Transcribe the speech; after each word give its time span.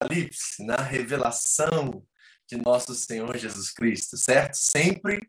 Apocalipse, 0.00 0.64
na 0.64 0.76
revelação 0.76 2.02
de 2.48 2.56
nosso 2.56 2.94
Senhor 2.94 3.36
Jesus 3.36 3.72
Cristo, 3.72 4.16
certo? 4.16 4.54
Sempre 4.54 5.20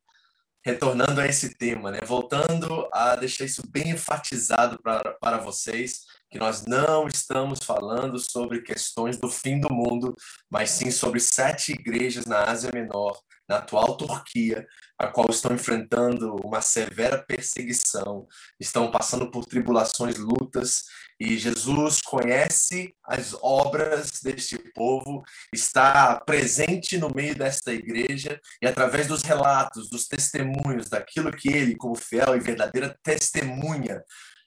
retornando 0.64 1.20
a 1.20 1.26
esse 1.26 1.56
tema, 1.58 1.90
né? 1.90 2.00
Voltando 2.06 2.88
a 2.94 3.16
deixar 3.16 3.46
isso 3.46 3.64
bem 3.70 3.90
enfatizado 3.90 4.80
para, 4.82 5.14
para 5.16 5.38
vocês, 5.38 6.02
que 6.30 6.38
nós 6.38 6.66
não 6.66 7.08
estamos 7.08 7.60
falando 7.64 8.20
sobre 8.20 8.62
questões 8.62 9.18
do 9.18 9.30
fim 9.30 9.60
do 9.60 9.74
mundo, 9.74 10.16
mas 10.50 10.70
sim 10.70 10.92
sobre 10.92 11.20
sete 11.20 11.72
igrejas 11.72 12.26
na 12.26 12.44
Ásia 12.44 12.70
Menor, 12.74 13.20
na 13.48 13.58
atual 13.58 13.98
Turquia, 13.98 14.68
a 15.00 15.08
qual 15.08 15.30
estão 15.30 15.56
enfrentando 15.56 16.36
uma 16.44 16.62
severa 16.62 17.24
perseguição, 17.24 18.28
estão 18.60 18.92
passando 18.92 19.32
por 19.32 19.46
tribulações, 19.46 20.18
lutas, 20.18 20.84
e 21.18 21.38
Jesus 21.38 22.02
conhece 22.02 22.94
as 23.06 23.34
obras 23.42 24.20
deste 24.22 24.58
povo, 24.74 25.24
está 25.54 26.20
presente 26.20 26.98
no 26.98 27.10
meio 27.14 27.34
desta 27.34 27.74
igreja, 27.74 28.40
e 28.62 28.68
através 28.68 29.08
dos 29.08 29.24
relatos, 29.24 29.90
dos 29.90 30.06
testemunhos, 30.06 30.90
daquilo 30.90 31.32
que 31.32 31.48
ele, 31.48 31.78
como 31.78 31.96
fiel 31.96 32.36
e 32.36 32.40
verdadeira 32.42 32.98
testemunha, 33.02 34.04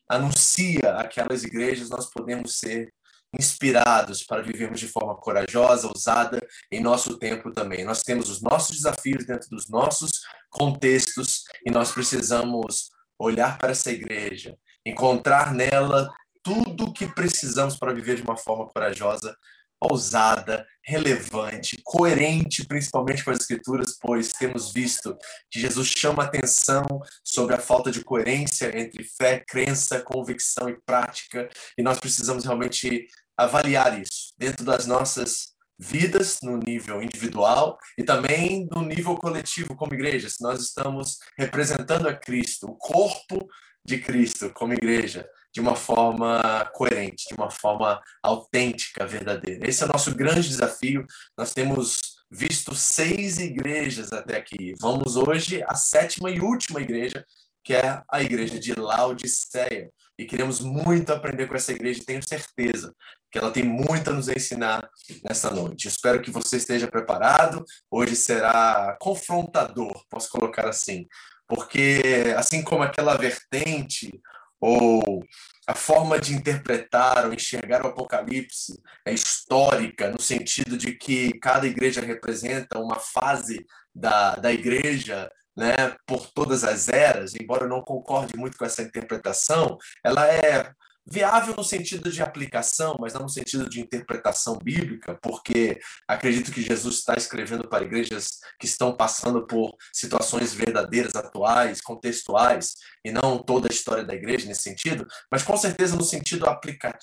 anuncia 0.07 0.97
aquelas 0.99 1.45
igrejas, 1.45 1.89
nós 1.89 2.11
podemos 2.11 2.59
ser 2.59 2.93
inspirados 3.39 4.23
para 4.23 4.43
vivermos 4.43 4.81
de 4.81 4.89
forma 4.89 5.17
corajosa, 5.17 5.89
ousada 5.89 6.47
em 6.71 6.81
nosso 6.81 7.19
tempo 7.19 7.51
também. 7.51 7.85
Nós 7.85 8.03
temos 8.03 8.29
os 8.29 8.43
nossos 8.43 8.77
desafios 8.77 9.25
dentro 9.25 9.49
dos 9.49 9.69
nossos 9.69 10.21
contextos 10.51 11.45
e 11.67 11.71
nós 11.71 11.93
precisamos 11.93 12.91
olhar 13.19 13.57
para 13.59 13.71
essa 13.71 13.91
igreja, 13.91 14.57
encontrar 14.85 15.55
nela 15.55 16.13
tudo 16.43 16.87
o 16.87 16.93
que 16.93 17.07
precisamos 17.07 17.77
para 17.77 17.95
viver 17.95 18.17
de 18.17 18.23
uma 18.23 18.37
forma 18.37 18.67
corajosa, 18.69 19.35
ousada, 19.81 20.65
relevante, 20.85 21.81
coerente, 21.85 22.65
principalmente 22.67 23.25
com 23.25 23.31
as 23.31 23.41
Escrituras, 23.41 23.97
pois 24.01 24.31
temos 24.33 24.73
visto 24.73 25.17
que 25.51 25.61
Jesus 25.61 25.89
chama 25.89 26.25
atenção 26.25 26.85
sobre 27.25 27.55
a 27.55 27.59
falta 27.59 27.91
de 27.91 28.05
coerência 28.05 28.77
entre 28.79 29.05
fé, 29.05 29.43
crença, 29.47 30.01
convicção 30.01 30.69
e 30.69 30.79
prática, 30.85 31.49
e 31.77 31.83
nós 31.83 31.99
precisamos 31.99 32.45
realmente 32.45 33.07
avaliar 33.45 34.01
isso 34.01 34.33
dentro 34.39 34.65
das 34.65 34.87
nossas 34.87 35.53
vidas 35.79 36.39
no 36.43 36.57
nível 36.57 37.03
individual 37.03 37.77
e 37.99 38.05
também 38.05 38.69
no 38.71 38.83
nível 38.83 39.17
coletivo 39.17 39.75
como 39.75 39.95
igreja. 39.95 40.29
Se 40.29 40.43
nós 40.43 40.61
estamos 40.61 41.19
representando 41.37 42.09
a 42.09 42.15
Cristo, 42.15 42.67
o 42.67 42.77
corpo 42.77 43.49
de 43.85 43.99
Cristo 43.99 44.51
como 44.55 44.73
igreja, 44.73 45.29
de 45.53 45.61
uma 45.61 45.75
forma 45.75 46.71
coerente, 46.73 47.29
de 47.29 47.35
uma 47.35 47.51
forma 47.51 48.01
autêntica, 48.23 49.07
verdadeira. 49.07 49.69
Esse 49.69 49.83
é 49.83 49.87
o 49.87 49.93
nosso 49.93 50.15
grande 50.15 50.49
desafio. 50.49 51.05
Nós 51.37 51.53
temos 51.53 51.99
visto 52.31 52.75
seis 52.75 53.39
igrejas 53.39 54.13
até 54.13 54.37
aqui. 54.37 54.75
Vamos 54.81 55.17
hoje 55.17 55.63
à 55.67 55.75
sétima 55.75 56.31
e 56.31 56.41
última 56.41 56.81
igreja, 56.81 57.25
que 57.63 57.75
é 57.75 58.03
a 58.11 58.23
igreja 58.23 58.59
de 58.59 58.73
Laodiceia. 58.73 59.91
E 60.19 60.25
queremos 60.25 60.61
muito 60.61 61.13
aprender 61.13 61.47
com 61.49 61.57
essa 61.57 61.73
igreja, 61.73 62.03
tenho 62.07 62.27
certeza 62.27 62.95
que 63.33 63.39
ela 63.39 63.51
tem 63.51 63.65
muito 63.65 64.11
a 64.11 64.13
nos 64.13 64.29
ensinar 64.29 64.89
nessa 65.25 65.51
noite. 65.51 65.89
Espero 65.89 66.21
que 66.21 66.31
você 66.31 66.59
esteja 66.59 66.87
preparado. 66.87 67.65
Hoje 67.91 68.15
será 68.15 68.97
confrontador, 69.01 70.05
posso 70.11 70.29
colocar 70.31 70.69
assim, 70.69 71.07
porque 71.49 72.35
assim 72.37 72.63
como 72.63 72.83
aquela 72.83 73.17
vertente 73.17 74.21
ou 74.61 75.25
a 75.67 75.75
forma 75.75 76.21
de 76.21 76.35
interpretar 76.35 77.27
ou 77.27 77.33
enxergar 77.33 77.85
o 77.85 77.89
Apocalipse 77.89 78.81
é 79.07 79.13
histórica, 79.13 80.11
no 80.11 80.21
sentido 80.21 80.77
de 80.77 80.93
que 80.93 81.33
cada 81.41 81.67
igreja 81.67 82.01
representa 82.03 82.79
uma 82.79 82.97
fase 82.97 83.65
da, 83.95 84.37
da 84.37 84.53
igreja 84.53 85.31
né, 85.57 85.97
por 86.07 86.31
todas 86.31 86.65
as 86.65 86.89
eras, 86.89 87.35
embora 87.35 87.65
eu 87.65 87.69
não 87.69 87.83
concorde 87.83 88.37
muito 88.37 88.57
com 88.57 88.65
essa 88.65 88.83
interpretação, 88.83 89.79
ela 90.05 90.27
é 90.27 90.73
viável 91.07 91.55
no 91.57 91.65
sentido 91.65 92.11
de 92.11 92.23
aplicação, 92.23 92.97
mas 93.01 93.15
não 93.15 93.23
no 93.23 93.29
sentido 93.29 93.69
de 93.69 93.81
interpretação 93.81 94.57
bíblica, 94.57 95.19
porque 95.21 95.81
acredito 96.07 96.53
que 96.53 96.63
Jesus 96.63 96.97
está 96.97 97.15
escrevendo 97.15 97.69
para 97.69 97.85
igrejas 97.85 98.39
que 98.59 98.67
estão 98.67 98.97
passando 98.97 99.47
por 99.47 99.77
situações 99.93 100.55
verdadeiras, 100.55 101.15
atuais, 101.15 101.81
contextuais, 101.81 102.75
e 103.05 103.11
não 103.11 103.39
toda 103.39 103.69
a 103.69 103.73
história 103.73 104.05
da 104.05 104.15
igreja 104.15 104.47
nesse 104.47 104.63
sentido, 104.63 105.07
mas 105.31 105.43
com 105.43 105.57
certeza 105.57 105.97
no 105.97 106.05
sentido 106.05 106.47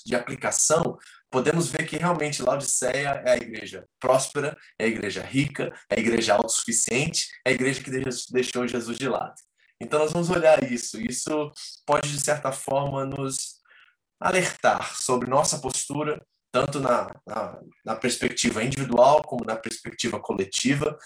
de 0.06 0.16
aplicação, 0.16 0.98
podemos 1.30 1.70
ver 1.70 1.86
que 1.86 1.98
realmente 1.98 2.42
Laodiceia 2.42 3.22
é 3.26 3.32
a 3.32 3.38
igreja 3.38 3.86
próspera, 4.00 4.58
é 4.80 4.86
a 4.86 4.88
igreja 4.88 5.22
rica, 5.22 5.74
é 5.90 5.96
a 5.96 6.00
igreja 6.00 6.36
autossuficiente, 6.36 7.28
é 7.46 7.52
a 7.52 7.54
igreja 7.54 7.84
que 7.84 7.92
deixou 8.32 8.68
Jesus 8.68 8.98
de 8.98 9.10
lado. 9.10 9.36
Então 9.82 10.00
nós 10.00 10.12
vamos 10.12 10.30
olhar 10.30 10.62
isso. 10.72 11.00
Isso 11.00 11.52
pode, 11.86 12.12
de 12.12 12.20
certa 12.20 12.52
forma, 12.52 13.06
nos 13.06 13.59
alertar 14.20 14.96
sobre 14.96 15.30
nossa 15.30 15.60
postura, 15.60 16.22
tanto 16.52 16.80
na, 16.80 17.10
na, 17.26 17.60
na 17.86 17.96
perspectiva 17.96 18.64
individual 18.64 19.22
como 19.24 19.46
na 19.46 19.56
perspectiva 19.56 20.20
coletiva, 20.20 20.98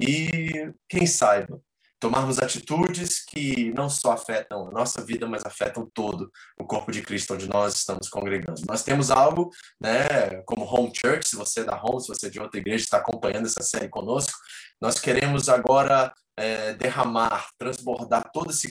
e 0.00 0.72
quem 0.88 1.06
saiba, 1.06 1.60
tomarmos 2.02 2.40
atitudes 2.40 3.24
que 3.24 3.72
não 3.74 3.88
só 3.88 4.10
afetam 4.10 4.66
a 4.66 4.70
nossa 4.72 5.04
vida, 5.04 5.28
mas 5.28 5.46
afetam 5.46 5.88
todo 5.94 6.28
o 6.58 6.64
corpo 6.64 6.90
de 6.90 7.00
Cristo 7.00 7.34
onde 7.34 7.48
nós 7.48 7.76
estamos 7.76 8.08
congregando. 8.08 8.60
Nós 8.66 8.82
temos 8.82 9.08
algo, 9.08 9.50
né, 9.80 10.42
como 10.44 10.64
Home 10.64 10.92
Church, 10.92 11.28
se 11.28 11.36
você 11.36 11.60
é 11.60 11.64
da 11.64 11.80
Home, 11.80 12.00
se 12.00 12.08
você 12.08 12.26
é 12.26 12.30
de 12.30 12.40
outra 12.40 12.58
igreja, 12.58 12.82
está 12.82 12.96
acompanhando 12.96 13.46
essa 13.46 13.62
série 13.62 13.88
conosco, 13.88 14.36
nós 14.80 14.98
queremos 14.98 15.48
agora 15.48 16.12
é, 16.36 16.72
derramar, 16.74 17.48
transbordar 17.58 18.30
todo 18.32 18.50
esse 18.50 18.70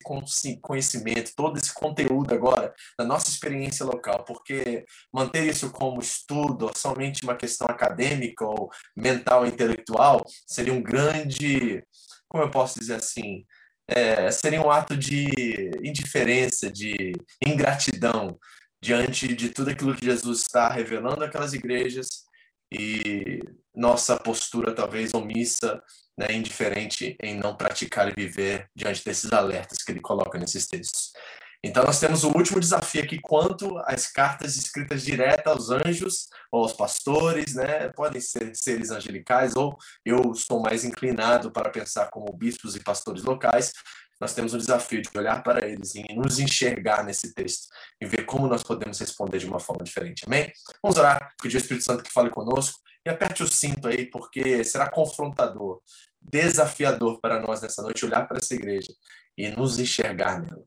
conhecimento, 0.62 1.32
todo 1.36 1.58
esse 1.58 1.74
conteúdo 1.74 2.34
agora 2.34 2.74
na 2.98 3.06
nossa 3.06 3.30
experiência 3.30 3.86
local, 3.86 4.24
porque 4.26 4.86
manter 5.14 5.46
isso 5.46 5.72
como 5.72 6.02
estudo, 6.02 6.66
ou 6.66 6.72
somente 6.76 7.24
uma 7.24 7.36
questão 7.36 7.68
acadêmica 7.68 8.46
ou 8.46 8.70
mental, 8.96 9.46
intelectual, 9.46 10.24
seria 10.48 10.74
um 10.74 10.82
grande, 10.82 11.84
como 12.28 12.44
eu 12.44 12.50
posso 12.50 12.80
dizer 12.80 12.96
assim, 12.96 13.46
é, 13.88 14.32
seria 14.32 14.62
um 14.62 14.72
ato 14.72 14.96
de 14.96 15.30
indiferença, 15.84 16.72
de 16.72 17.14
ingratidão 17.46 18.40
diante 18.82 19.36
de 19.36 19.50
tudo 19.50 19.70
aquilo 19.70 19.96
que 19.96 20.06
Jesus 20.06 20.42
está 20.42 20.70
revelando 20.70 21.24
àquelas 21.24 21.54
igrejas 21.54 22.24
e 22.72 23.40
nossa 23.76 24.18
postura 24.18 24.74
talvez 24.74 25.14
omissa 25.14 25.82
né, 26.22 26.36
indiferente 26.36 27.18
em 27.22 27.36
não 27.36 27.56
praticar 27.56 28.08
e 28.10 28.14
viver 28.16 28.68
diante 28.76 29.04
desses 29.04 29.32
alertas 29.34 29.80
que 29.80 29.92
ele 29.92 30.02
coloca 30.02 30.38
nesses 30.38 30.68
textos. 30.68 31.12
Então, 31.64 31.84
nós 31.84 32.00
temos 32.00 32.24
o 32.24 32.30
último 32.30 32.60
desafio 32.60 33.04
aqui 33.04 33.20
quanto 33.22 33.78
às 33.86 34.08
cartas 34.08 34.56
escritas 34.56 35.04
direto 35.04 35.48
aos 35.48 35.70
anjos 35.70 36.28
ou 36.52 36.64
aos 36.64 36.74
pastores, 36.74 37.54
né? 37.54 37.90
Podem 37.90 38.20
ser 38.20 38.56
seres 38.56 38.90
angelicais, 38.90 39.56
ou 39.56 39.78
eu 40.04 40.32
estou 40.32 40.60
mais 40.60 40.84
inclinado 40.84 41.52
para 41.52 41.70
pensar 41.70 42.10
como 42.10 42.34
bispos 42.34 42.76
e 42.76 42.84
pastores 42.84 43.22
locais. 43.24 43.72
Nós 44.20 44.34
temos 44.34 44.56
o 44.56 44.58
desafio 44.58 45.04
de 45.04 45.10
olhar 45.16 45.44
para 45.44 45.68
eles 45.68 45.94
e 45.94 46.04
nos 46.16 46.40
enxergar 46.40 47.04
nesse 47.04 47.32
texto 47.34 47.68
e 48.00 48.08
ver 48.08 48.26
como 48.26 48.48
nós 48.48 48.64
podemos 48.64 49.00
responder 49.00 49.38
de 49.38 49.46
uma 49.46 49.60
forma 49.60 49.84
diferente. 49.84 50.24
Amém? 50.26 50.52
Vamos 50.82 50.98
orar, 50.98 51.32
pedir 51.42 51.58
ao 51.58 51.62
Espírito 51.62 51.86
Santo 51.86 52.04
que 52.04 52.12
fale 52.12 52.32
conosco 52.32 52.80
e 53.06 53.10
aperte 53.10 53.44
o 53.44 53.48
cinto 53.48 53.88
aí, 53.88 54.06
porque 54.06 54.64
será 54.64 54.90
confrontador 54.90 55.82
desafiador 56.22 57.20
para 57.20 57.40
nós 57.40 57.62
nessa 57.62 57.82
noite 57.82 58.06
olhar 58.06 58.28
para 58.28 58.38
essa 58.38 58.54
igreja 58.54 58.94
e 59.38 59.50
nos 59.50 59.80
enxergar 59.80 60.42
nela. 60.42 60.64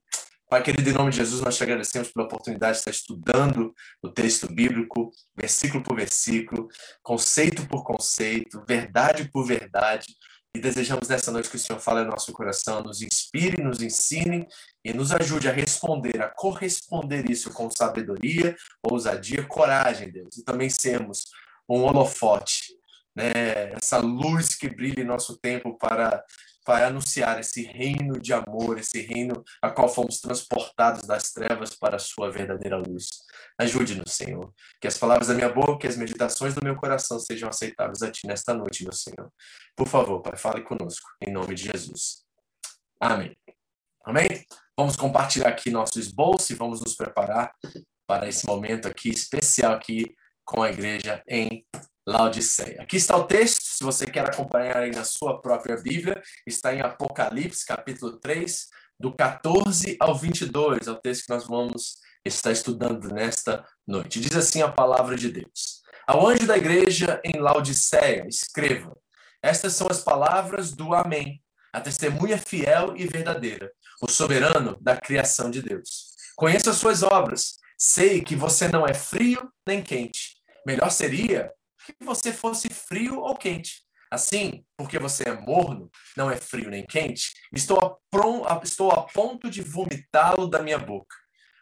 Pai 0.48 0.62
querido, 0.62 0.88
em 0.88 0.92
nome 0.92 1.10
de 1.10 1.16
Jesus, 1.16 1.40
nós 1.40 1.56
te 1.56 1.62
agradecemos 1.62 2.12
pela 2.12 2.26
oportunidade 2.26 2.74
de 2.74 2.78
estar 2.78 2.90
estudando 2.90 3.74
o 4.02 4.08
texto 4.08 4.46
bíblico, 4.46 5.10
versículo 5.34 5.82
por 5.82 5.96
versículo, 5.96 6.68
conceito 7.02 7.66
por 7.66 7.82
conceito, 7.82 8.62
verdade 8.66 9.28
por 9.32 9.46
verdade, 9.46 10.14
e 10.54 10.60
desejamos 10.60 11.08
nessa 11.08 11.32
noite 11.32 11.50
que 11.50 11.56
o 11.56 11.58
Senhor 11.58 11.80
fale 11.80 12.00
ao 12.00 12.06
nosso 12.06 12.32
coração, 12.32 12.82
nos 12.82 13.02
inspire, 13.02 13.60
nos 13.60 13.82
ensine 13.82 14.46
e 14.84 14.92
nos 14.92 15.10
ajude 15.10 15.48
a 15.48 15.52
responder, 15.52 16.22
a 16.22 16.28
corresponder 16.28 17.28
isso 17.28 17.50
com 17.52 17.68
sabedoria, 17.68 18.54
ousadia, 18.82 19.44
coragem, 19.44 20.12
Deus, 20.12 20.36
e 20.36 20.44
também 20.44 20.70
sermos 20.70 21.24
um 21.68 21.82
holofote 21.82 22.76
né, 23.14 23.72
essa 23.74 23.98
luz 23.98 24.54
que 24.54 24.68
brilha 24.68 25.00
em 25.00 25.06
nosso 25.06 25.38
tempo 25.38 25.76
para, 25.78 26.24
para 26.64 26.88
anunciar 26.88 27.38
esse 27.38 27.62
reino 27.62 28.18
de 28.20 28.32
amor, 28.32 28.78
esse 28.78 29.00
reino 29.00 29.44
a 29.62 29.70
qual 29.70 29.88
fomos 29.88 30.20
transportados 30.20 31.06
das 31.06 31.30
trevas 31.32 31.74
para 31.74 31.96
a 31.96 32.00
sua 32.00 32.30
verdadeira 32.30 32.76
luz. 32.76 33.08
Ajude-nos, 33.58 34.12
Senhor, 34.12 34.52
que 34.80 34.88
as 34.88 34.98
palavras 34.98 35.28
da 35.28 35.34
minha 35.34 35.48
boca 35.48 35.86
e 35.86 35.90
as 35.90 35.96
meditações 35.96 36.54
do 36.54 36.64
meu 36.64 36.74
coração 36.76 37.20
sejam 37.20 37.48
aceitáveis 37.48 38.02
a 38.02 38.10
Ti 38.10 38.26
nesta 38.26 38.52
noite, 38.52 38.82
meu 38.82 38.92
Senhor. 38.92 39.30
Por 39.76 39.86
favor, 39.86 40.20
Pai, 40.20 40.36
fale 40.36 40.62
conosco, 40.62 41.08
em 41.20 41.32
nome 41.32 41.54
de 41.54 41.64
Jesus. 41.64 42.24
Amém. 43.00 43.36
Amém? 44.04 44.26
Vamos 44.76 44.96
compartilhar 44.96 45.48
aqui 45.48 45.70
nosso 45.70 46.00
esboço 46.00 46.52
e 46.52 46.56
vamos 46.56 46.80
nos 46.80 46.96
preparar 46.96 47.52
para 48.06 48.28
esse 48.28 48.46
momento 48.46 48.88
aqui 48.88 49.08
especial 49.08 49.72
aqui 49.72 50.14
com 50.44 50.62
a 50.62 50.70
igreja 50.70 51.22
em 51.28 51.64
Laodiceia. 52.06 52.82
Aqui 52.82 52.96
está 52.96 53.16
o 53.16 53.24
texto, 53.24 53.62
se 53.62 53.82
você 53.82 54.06
quer 54.06 54.28
acompanhar 54.28 54.76
aí 54.76 54.90
na 54.90 55.04
sua 55.04 55.40
própria 55.40 55.76
Bíblia, 55.76 56.22
está 56.46 56.74
em 56.74 56.82
Apocalipse, 56.82 57.64
capítulo 57.64 58.18
3, 58.18 58.66
do 59.00 59.10
14 59.14 59.96
ao 59.98 60.14
22, 60.14 60.86
é 60.86 60.90
o 60.90 60.96
texto 60.96 61.24
que 61.24 61.32
nós 61.32 61.46
vamos 61.46 61.96
estar 62.24 62.52
estudando 62.52 63.08
nesta 63.08 63.66
noite. 63.86 64.20
Diz 64.20 64.36
assim 64.36 64.60
a 64.60 64.70
palavra 64.70 65.16
de 65.16 65.30
Deus. 65.30 65.82
Ao 66.06 66.26
anjo 66.26 66.46
da 66.46 66.58
igreja 66.58 67.20
em 67.24 67.40
Laodiceia, 67.40 68.26
escreva: 68.28 68.94
Estas 69.42 69.72
são 69.72 69.86
as 69.90 70.00
palavras 70.00 70.72
do 70.72 70.94
Amém, 70.94 71.42
a 71.72 71.80
testemunha 71.80 72.36
fiel 72.36 72.94
e 72.96 73.06
verdadeira, 73.06 73.72
o 74.02 74.10
soberano 74.10 74.76
da 74.78 74.96
criação 74.96 75.50
de 75.50 75.62
Deus. 75.62 76.12
Conheço 76.36 76.68
as 76.68 76.76
suas 76.76 77.02
obras, 77.02 77.54
sei 77.78 78.20
que 78.20 78.36
você 78.36 78.68
não 78.68 78.86
é 78.86 78.92
frio 78.92 79.50
nem 79.66 79.82
quente. 79.82 80.34
Melhor 80.66 80.90
seria 80.90 81.50
que 81.84 82.04
você 82.04 82.32
fosse 82.32 82.68
frio 82.68 83.20
ou 83.20 83.36
quente. 83.36 83.82
Assim, 84.10 84.64
porque 84.76 84.98
você 84.98 85.28
é 85.28 85.40
morno, 85.40 85.90
não 86.16 86.30
é 86.30 86.36
frio 86.36 86.70
nem 86.70 86.86
quente, 86.86 87.32
estou 87.52 87.78
a, 87.80 87.96
prom, 88.10 88.44
estou 88.62 88.90
a 88.92 89.02
ponto 89.02 89.50
de 89.50 89.60
vomitá-lo 89.60 90.46
da 90.46 90.62
minha 90.62 90.78
boca. 90.78 91.16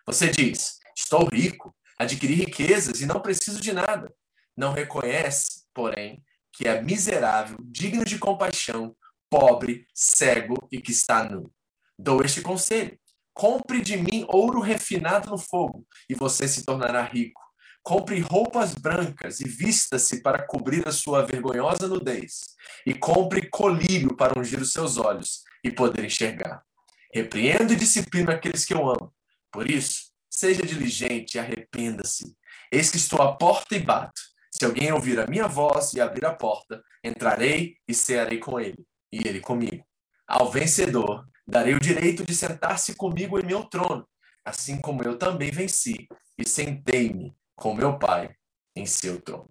Você 0.07 0.29
diz: 0.29 0.79
Estou 0.97 1.25
rico, 1.25 1.75
adquiri 1.99 2.35
riquezas 2.35 3.01
e 3.01 3.07
não 3.07 3.21
preciso 3.21 3.61
de 3.61 3.73
nada. 3.73 4.13
Não 4.57 4.73
reconhece, 4.73 5.65
porém, 5.73 6.23
que 6.53 6.69
é 6.69 6.83
miserável, 6.83 7.57
digno 7.63 8.05
de 8.05 8.19
compaixão, 8.19 8.95
pobre, 9.31 9.87
cego 9.95 10.69
e 10.71 10.79
que 10.79 10.93
está 10.93 11.25
nu. 11.25 11.51
Dou 11.99 12.23
este 12.23 12.43
conselho: 12.43 12.99
compre 13.33 13.81
de 13.81 13.97
mim 13.97 14.27
ouro 14.29 14.61
refinado 14.61 15.31
no 15.31 15.39
fogo, 15.39 15.87
e 16.09 16.15
você 16.15 16.47
se 16.47 16.67
tornará 16.67 17.03
rico 17.03 17.42
Compre 17.83 18.21
roupas 18.21 18.75
brancas 18.75 19.41
e 19.41 19.49
vista-se 19.49 20.23
para 20.23 20.47
cobrir 20.47 20.87
a 20.87 20.93
sua 20.93 21.27
vergonhosa 21.27 21.89
nudez. 21.89 22.41
E 22.87 22.95
compre 22.95 23.49
colírio 23.49 24.17
para 24.17 24.39
ungir 24.39 24.61
os 24.61 24.73
seus 24.73 24.99
olhos 24.99 25.43
e 25.65 25.71
poder 25.71 26.05
enxergar. 26.05 26.63
Repreendo 27.13 27.73
e 27.73 27.77
disciplino 27.77 28.31
aqueles 28.31 28.65
que 28.65 28.73
eu 28.73 28.89
amo. 28.89 29.13
Por 29.51 29.69
isso, 29.69 30.13
seja 30.31 30.63
diligente 30.63 31.37
e 31.37 31.41
arrependa-se. 31.41 32.37
Eis 32.71 32.91
que 32.91 32.97
estou 32.97 33.21
à 33.21 33.37
porta 33.37 33.75
e 33.75 33.81
bato. 33.81 34.21
Se 34.51 34.65
alguém 34.65 34.93
ouvir 34.93 35.19
a 35.19 35.27
minha 35.27 35.49
voz 35.49 35.93
e 35.93 36.01
abrir 36.01 36.25
a 36.25 36.33
porta, 36.33 36.83
entrarei 37.03 37.77
e 37.89 37.93
cearei 37.93 38.39
com 38.39 38.61
ele, 38.61 38.87
e 39.11 39.27
ele 39.27 39.41
comigo. 39.41 39.85
Ao 40.27 40.51
vencedor, 40.51 41.27
darei 41.47 41.75
o 41.75 41.81
direito 41.81 42.25
de 42.25 42.35
sentar-se 42.35 42.95
comigo 42.95 43.39
em 43.39 43.45
meu 43.45 43.65
trono, 43.65 44.07
assim 44.45 44.81
como 44.81 45.03
eu 45.03 45.19
também 45.19 45.51
venci 45.51 46.07
e 46.39 46.49
sentei-me 46.49 47.35
com 47.63 47.73
meu 47.73 47.97
Pai 47.97 48.35
em 48.75 48.85
seu 48.85 49.21
trono. 49.21 49.49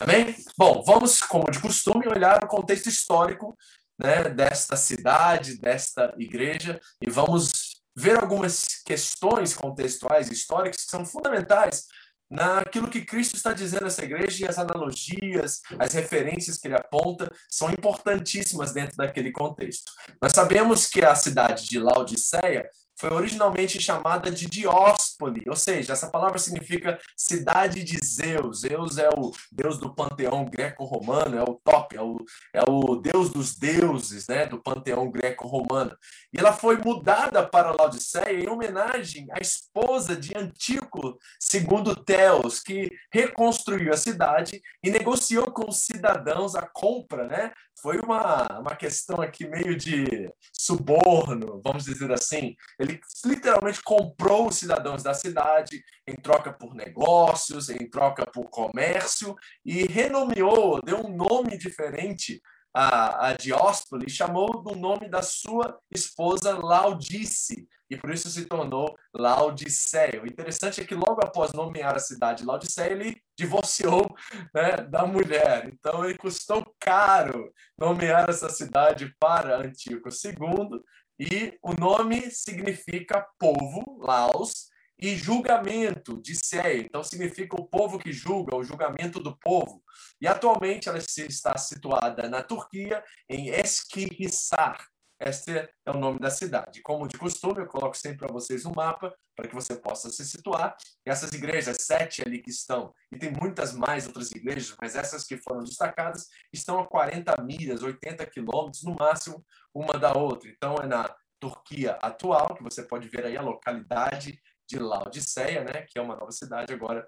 Amém? 0.00 0.34
Bom, 0.56 0.82
vamos, 0.86 1.20
como 1.20 1.50
de 1.50 1.60
costume, 1.60 2.08
olhar 2.08 2.42
o 2.42 2.48
contexto 2.48 2.88
histórico 2.88 3.54
né, 4.00 4.30
desta 4.30 4.74
cidade, 4.74 5.58
desta 5.58 6.14
igreja, 6.16 6.80
e 7.00 7.10
vamos 7.10 7.82
ver 7.94 8.18
algumas 8.18 8.64
questões 8.86 9.54
contextuais, 9.54 10.30
históricas, 10.30 10.84
que 10.84 10.90
são 10.90 11.04
fundamentais 11.04 11.84
naquilo 12.30 12.88
que 12.88 13.04
Cristo 13.04 13.36
está 13.36 13.52
dizendo 13.52 13.84
nessa 13.84 14.02
igreja 14.02 14.46
e 14.46 14.48
as 14.48 14.58
analogias, 14.58 15.60
as 15.78 15.92
referências 15.92 16.56
que 16.56 16.66
ele 16.66 16.76
aponta 16.76 17.30
são 17.50 17.70
importantíssimas 17.70 18.72
dentro 18.72 18.96
daquele 18.96 19.30
contexto. 19.30 19.92
Nós 20.22 20.32
sabemos 20.32 20.86
que 20.86 21.04
a 21.04 21.14
cidade 21.14 21.68
de 21.68 21.78
Laodiceia 21.78 22.66
foi 23.02 23.10
originalmente 23.10 23.82
chamada 23.82 24.30
de 24.30 24.46
Dióspoli, 24.46 25.42
ou 25.48 25.56
seja, 25.56 25.92
essa 25.92 26.08
palavra 26.08 26.38
significa 26.38 27.00
cidade 27.16 27.82
de 27.82 27.98
Zeus. 27.98 28.60
Zeus 28.60 28.96
é 28.96 29.08
o 29.08 29.32
deus 29.50 29.76
do 29.76 29.92
panteão 29.92 30.44
greco-romano, 30.44 31.36
é 31.36 31.42
o 31.42 31.60
top, 31.64 31.96
é 31.96 32.00
o, 32.00 32.16
é 32.54 32.62
o 32.62 32.94
deus 32.94 33.30
dos 33.30 33.56
deuses 33.56 34.28
né, 34.28 34.46
do 34.46 34.62
panteão 34.62 35.10
greco-romano. 35.10 35.96
E 36.32 36.38
ela 36.38 36.52
foi 36.52 36.76
mudada 36.76 37.44
para 37.44 37.72
Laodiceia 37.72 38.40
em 38.40 38.48
homenagem 38.48 39.26
à 39.32 39.40
esposa 39.40 40.14
de 40.14 40.38
Antíoco 40.38 41.18
II 41.52 42.04
Teos, 42.06 42.60
que 42.60 42.88
reconstruiu 43.12 43.92
a 43.92 43.96
cidade 43.96 44.62
e 44.80 44.92
negociou 44.92 45.50
com 45.50 45.68
os 45.68 45.78
cidadãos 45.78 46.54
a 46.54 46.62
compra 46.72 47.26
né, 47.26 47.52
foi 47.82 47.98
uma, 47.98 48.60
uma 48.60 48.76
questão 48.76 49.20
aqui 49.20 49.44
meio 49.44 49.76
de 49.76 50.32
suborno, 50.52 51.60
vamos 51.64 51.84
dizer 51.84 52.12
assim. 52.12 52.54
Ele 52.78 53.00
literalmente 53.26 53.82
comprou 53.82 54.48
os 54.48 54.56
cidadãos 54.56 55.02
da 55.02 55.12
cidade 55.12 55.82
em 56.06 56.14
troca 56.14 56.52
por 56.52 56.74
negócios, 56.74 57.68
em 57.68 57.90
troca 57.90 58.24
por 58.24 58.48
comércio, 58.50 59.34
e 59.64 59.84
renomeou, 59.84 60.80
deu 60.80 61.04
um 61.04 61.14
nome 61.14 61.58
diferente 61.58 62.40
a, 62.72 63.28
a 63.28 63.32
Dióspole, 63.34 64.08
chamou 64.08 64.62
do 64.62 64.74
nome 64.74 65.08
da 65.08 65.22
sua 65.22 65.78
esposa 65.90 66.56
Laudice, 66.58 67.68
e 67.90 67.96
por 67.96 68.10
isso 68.10 68.30
se 68.30 68.46
tornou 68.46 68.96
Laodiceia. 69.14 70.22
O 70.22 70.26
interessante 70.26 70.80
é 70.80 70.84
que 70.84 70.94
logo 70.94 71.22
após 71.22 71.52
nomear 71.52 71.94
a 71.94 72.00
cidade 72.00 72.44
Laodiceia, 72.44 72.92
ele 72.92 73.22
divorciou 73.36 74.06
né, 74.54 74.76
da 74.88 75.06
mulher. 75.06 75.68
Então, 75.72 76.04
ele 76.04 76.16
custou 76.16 76.64
caro 76.80 77.52
nomear 77.76 78.30
essa 78.30 78.48
cidade 78.48 79.14
para 79.20 79.58
Antíoco 79.58 80.08
II, 80.08 80.80
e 81.20 81.58
o 81.62 81.74
nome 81.74 82.30
significa 82.30 83.26
povo, 83.38 83.98
Laos, 84.00 84.71
e 85.02 85.16
julgamento 85.16 86.22
de 86.22 86.36
Seia. 86.36 86.80
Então, 86.80 87.02
significa 87.02 87.60
o 87.60 87.66
povo 87.66 87.98
que 87.98 88.12
julga, 88.12 88.54
o 88.54 88.62
julgamento 88.62 89.18
do 89.18 89.36
povo. 89.36 89.82
E 90.20 90.28
atualmente 90.28 90.88
ela 90.88 90.98
está 90.98 91.58
situada 91.58 92.28
na 92.28 92.40
Turquia, 92.40 93.02
em 93.28 93.48
Eskihissar. 93.48 94.86
Este 95.18 95.50
é 95.50 95.90
o 95.90 95.98
nome 95.98 96.20
da 96.20 96.30
cidade. 96.30 96.80
Como 96.82 97.08
de 97.08 97.18
costume, 97.18 97.62
eu 97.62 97.66
coloco 97.66 97.96
sempre 97.96 98.18
para 98.18 98.32
vocês 98.32 98.64
um 98.64 98.72
mapa 98.72 99.12
para 99.34 99.48
que 99.48 99.54
você 99.54 99.74
possa 99.74 100.08
se 100.08 100.24
situar. 100.24 100.76
E 101.04 101.10
essas 101.10 101.32
igrejas, 101.32 101.78
sete 101.80 102.22
ali 102.24 102.40
que 102.40 102.50
estão, 102.50 102.94
e 103.10 103.18
tem 103.18 103.32
muitas 103.32 103.72
mais 103.72 104.06
outras 104.06 104.30
igrejas, 104.30 104.76
mas 104.80 104.94
essas 104.94 105.24
que 105.24 105.36
foram 105.36 105.64
destacadas, 105.64 106.28
estão 106.52 106.78
a 106.78 106.86
40 106.86 107.42
milhas, 107.42 107.82
80 107.82 108.24
quilômetros 108.26 108.84
no 108.84 108.94
máximo, 108.94 109.44
uma 109.74 109.98
da 109.98 110.12
outra. 110.12 110.48
Então, 110.48 110.76
é 110.76 110.86
na 110.86 111.12
Turquia 111.40 111.98
atual, 112.00 112.54
que 112.54 112.62
você 112.62 112.84
pode 112.84 113.08
ver 113.08 113.26
aí 113.26 113.36
a 113.36 113.42
localidade 113.42 114.40
de 114.72 114.78
Laodiceia, 114.78 115.64
né, 115.64 115.82
que 115.86 115.98
é 115.98 116.02
uma 116.02 116.16
nova 116.16 116.32
cidade 116.32 116.72
agora 116.72 117.06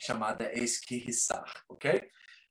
chamada 0.00 0.52
Esquirrissar, 0.52 1.44
ok? 1.68 2.08